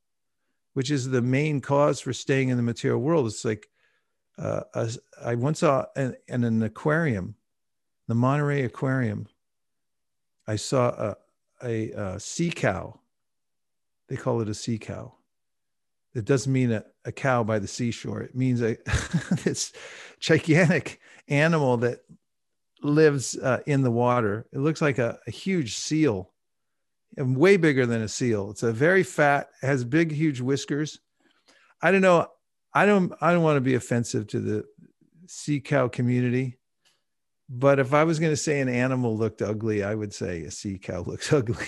which 0.73 0.91
is 0.91 1.09
the 1.09 1.21
main 1.21 1.61
cause 1.61 1.99
for 1.99 2.13
staying 2.13 2.49
in 2.49 2.57
the 2.57 2.63
material 2.63 2.99
world. 2.99 3.25
It's 3.27 3.43
like, 3.43 3.67
uh, 4.37 4.61
I 5.23 5.35
once 5.35 5.59
saw 5.59 5.85
in, 5.95 6.15
in 6.27 6.43
an 6.43 6.61
aquarium, 6.63 7.35
the 8.07 8.15
Monterey 8.15 8.63
Aquarium, 8.63 9.27
I 10.47 10.55
saw 10.55 10.89
a, 10.89 11.15
a, 11.63 11.91
a 11.91 12.19
sea 12.19 12.49
cow. 12.49 12.98
They 14.09 14.15
call 14.15 14.41
it 14.41 14.49
a 14.49 14.53
sea 14.53 14.77
cow. 14.77 15.13
It 16.15 16.25
doesn't 16.25 16.51
mean 16.51 16.71
a, 16.71 16.83
a 17.05 17.11
cow 17.11 17.43
by 17.43 17.59
the 17.59 17.67
seashore. 17.67 18.21
It 18.21 18.35
means 18.35 18.61
a 18.61 18.77
this 19.43 19.71
gigantic 20.19 20.99
animal 21.27 21.77
that 21.77 21.99
lives 22.81 23.37
uh, 23.37 23.59
in 23.67 23.83
the 23.83 23.91
water. 23.91 24.47
It 24.51 24.59
looks 24.59 24.81
like 24.81 24.97
a, 24.97 25.19
a 25.27 25.31
huge 25.31 25.77
seal, 25.77 26.31
and 27.17 27.37
way 27.37 27.57
bigger 27.57 27.85
than 27.85 28.01
a 28.01 28.07
seal. 28.07 28.49
It's 28.51 28.63
a 28.63 28.71
very 28.71 29.03
fat, 29.03 29.49
has 29.61 29.83
big, 29.83 30.11
huge 30.11 30.41
whiskers. 30.41 30.99
I 31.81 31.91
don't 31.91 32.01
know. 32.01 32.27
I 32.73 32.85
don't. 32.85 33.13
I 33.21 33.31
don't 33.31 33.43
want 33.43 33.57
to 33.57 33.61
be 33.61 33.75
offensive 33.75 34.27
to 34.27 34.39
the 34.39 34.65
sea 35.27 35.59
cow 35.59 35.87
community. 35.87 36.57
But 37.49 37.79
if 37.79 37.93
I 37.93 38.03
was 38.03 38.19
going 38.19 38.31
to 38.31 38.37
say 38.37 38.59
an 38.59 38.69
animal 38.69 39.17
looked 39.17 39.41
ugly, 39.41 39.83
I 39.83 39.95
would 39.95 40.13
say 40.13 40.43
a 40.43 40.51
sea 40.51 40.77
cow 40.77 41.01
looks 41.01 41.31
ugly. 41.33 41.65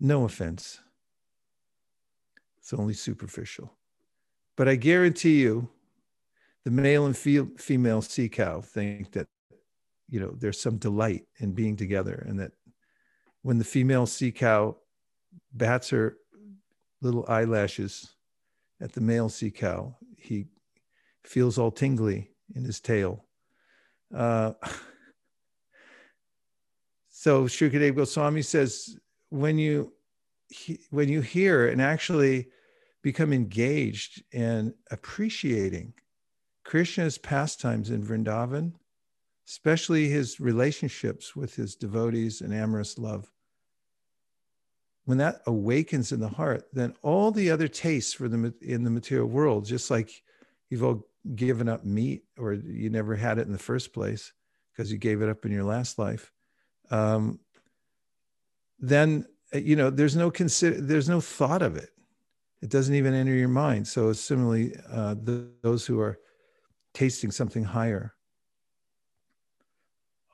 No 0.00 0.24
offense. 0.24 0.80
It's 2.58 2.72
only 2.72 2.94
superficial. 2.94 3.72
But 4.56 4.68
I 4.68 4.76
guarantee 4.76 5.40
you, 5.40 5.68
the 6.64 6.70
male 6.70 7.06
and 7.06 7.16
fe- 7.16 7.48
female 7.58 8.00
sea 8.00 8.28
cow 8.28 8.60
think 8.60 9.12
that, 9.12 9.26
you 10.08 10.20
know, 10.20 10.34
there's 10.38 10.60
some 10.60 10.78
delight 10.78 11.26
in 11.38 11.52
being 11.52 11.76
together 11.76 12.24
and 12.26 12.38
that 12.40 12.52
when 13.42 13.58
the 13.58 13.64
female 13.64 14.06
sea 14.06 14.32
cow 14.32 14.76
bats 15.52 15.90
her 15.90 16.16
little 17.02 17.26
eyelashes 17.28 18.14
at 18.80 18.92
the 18.92 19.00
male 19.00 19.28
sea 19.28 19.50
cow, 19.50 19.94
he 20.16 20.46
feels 21.24 21.58
all 21.58 21.70
tingly 21.70 22.30
in 22.54 22.64
his 22.64 22.80
tail 22.80 23.24
uh, 24.14 24.52
so 27.08 27.44
Shukadev 27.44 27.96
Goswami 27.96 28.42
says, 28.42 28.98
when 29.34 29.58
you 29.58 29.92
when 30.90 31.08
you 31.08 31.20
hear 31.20 31.66
and 31.68 31.82
actually 31.82 32.46
become 33.02 33.32
engaged 33.32 34.22
in 34.32 34.72
appreciating 34.92 35.92
Krishna's 36.62 37.18
pastimes 37.18 37.90
in 37.90 38.04
Vrindavan, 38.04 38.74
especially 39.48 40.08
his 40.08 40.38
relationships 40.38 41.34
with 41.34 41.56
his 41.56 41.74
devotees 41.74 42.40
and 42.40 42.54
amorous 42.54 42.96
love, 42.96 43.32
when 45.04 45.18
that 45.18 45.42
awakens 45.46 46.12
in 46.12 46.20
the 46.20 46.28
heart, 46.28 46.68
then 46.72 46.94
all 47.02 47.32
the 47.32 47.50
other 47.50 47.66
tastes 47.66 48.12
for 48.12 48.28
the 48.28 48.54
in 48.62 48.84
the 48.84 48.90
material 48.90 49.26
world, 49.26 49.64
just 49.64 49.90
like 49.90 50.22
you've 50.70 50.84
all 50.84 51.08
given 51.34 51.68
up 51.68 51.84
meat 51.84 52.22
or 52.38 52.52
you 52.52 52.88
never 52.88 53.16
had 53.16 53.38
it 53.38 53.46
in 53.46 53.52
the 53.52 53.58
first 53.58 53.92
place 53.92 54.32
because 54.70 54.92
you 54.92 54.98
gave 54.98 55.22
it 55.22 55.28
up 55.28 55.44
in 55.44 55.50
your 55.50 55.64
last 55.64 55.98
life 55.98 56.30
um, 56.90 57.38
then 58.78 59.26
uh, 59.54 59.58
you 59.58 59.76
know 59.76 59.90
there's 59.90 60.16
no 60.16 60.30
consider 60.30 60.80
there's 60.80 61.08
no 61.08 61.20
thought 61.20 61.62
of 61.62 61.76
it 61.76 61.90
it 62.62 62.70
doesn't 62.70 62.94
even 62.94 63.14
enter 63.14 63.34
your 63.34 63.48
mind 63.48 63.86
so 63.86 64.12
similarly 64.12 64.74
uh, 64.90 65.14
the, 65.22 65.48
those 65.62 65.86
who 65.86 66.00
are 66.00 66.18
tasting 66.92 67.30
something 67.30 67.64
higher 67.64 68.14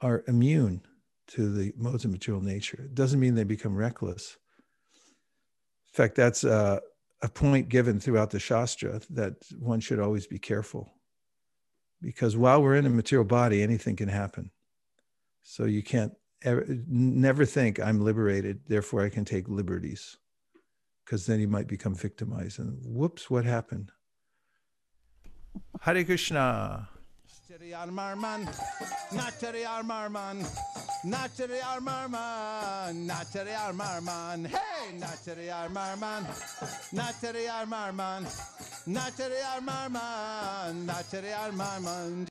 are 0.03 0.25
immune 0.29 0.81
to 1.27 1.53
the 1.53 1.73
modes 1.77 2.05
of 2.05 2.11
material 2.11 2.43
nature 2.43 2.83
it 2.85 2.95
doesn't 2.95 3.21
mean 3.21 3.35
they 3.35 3.45
become 3.45 3.75
reckless 3.75 4.37
in 5.89 5.97
fact 5.97 6.15
that's 6.15 6.45
uh, 6.45 6.79
a 7.23 7.29
point 7.29 7.69
given 7.69 8.01
throughout 8.01 8.31
the 8.31 8.41
Shastra 8.41 9.01
that 9.11 9.35
one 9.59 9.81
should 9.81 10.01
always 10.01 10.27
be 10.27 10.39
careful. 10.39 10.95
Because 12.01 12.37
while 12.37 12.63
we're 12.63 12.77
in 12.77 12.87
a 12.87 12.91
material 12.91 13.27
body, 13.27 13.63
anything 13.63 13.97
can 13.97 14.09
happen. 14.09 14.51
So 15.43 15.65
you 15.65 15.83
can't 15.83 16.13
ever, 16.43 16.65
never 16.89 17.45
think 17.45 17.81
I'm 17.81 18.01
liberated, 18.01 18.61
therefore 18.69 19.05
I 19.05 19.09
can 19.09 19.25
take 19.25 19.49
liberties. 19.49 20.17
Because 21.05 21.27
then 21.27 21.41
you 21.41 21.49
might 21.49 21.67
become 21.67 21.95
victimized. 21.95 22.59
And 22.61 22.79
whoops, 22.85 23.29
what 23.29 23.45
happened? 23.45 23.91
Hare 25.81 26.05
Krishna. 26.05 26.89
Nateri 27.51 27.73
Armarman, 27.73 28.47
Nateri 29.11 29.65
Armarman, 29.65 30.47
Nateri 31.05 31.59
Armarman, 31.61 33.09
Nateri 33.09 33.55
Armarman, 33.55 34.47
hey, 34.47 34.97
Nateri 34.97 35.49
Armarman, 35.51 36.23
Nateri 36.95 37.49
Armarman, 37.49 38.23
Nateri 38.87 39.41
Armarman, 39.43 40.87
Nateri 40.87 41.33
Armarman. 41.33 42.30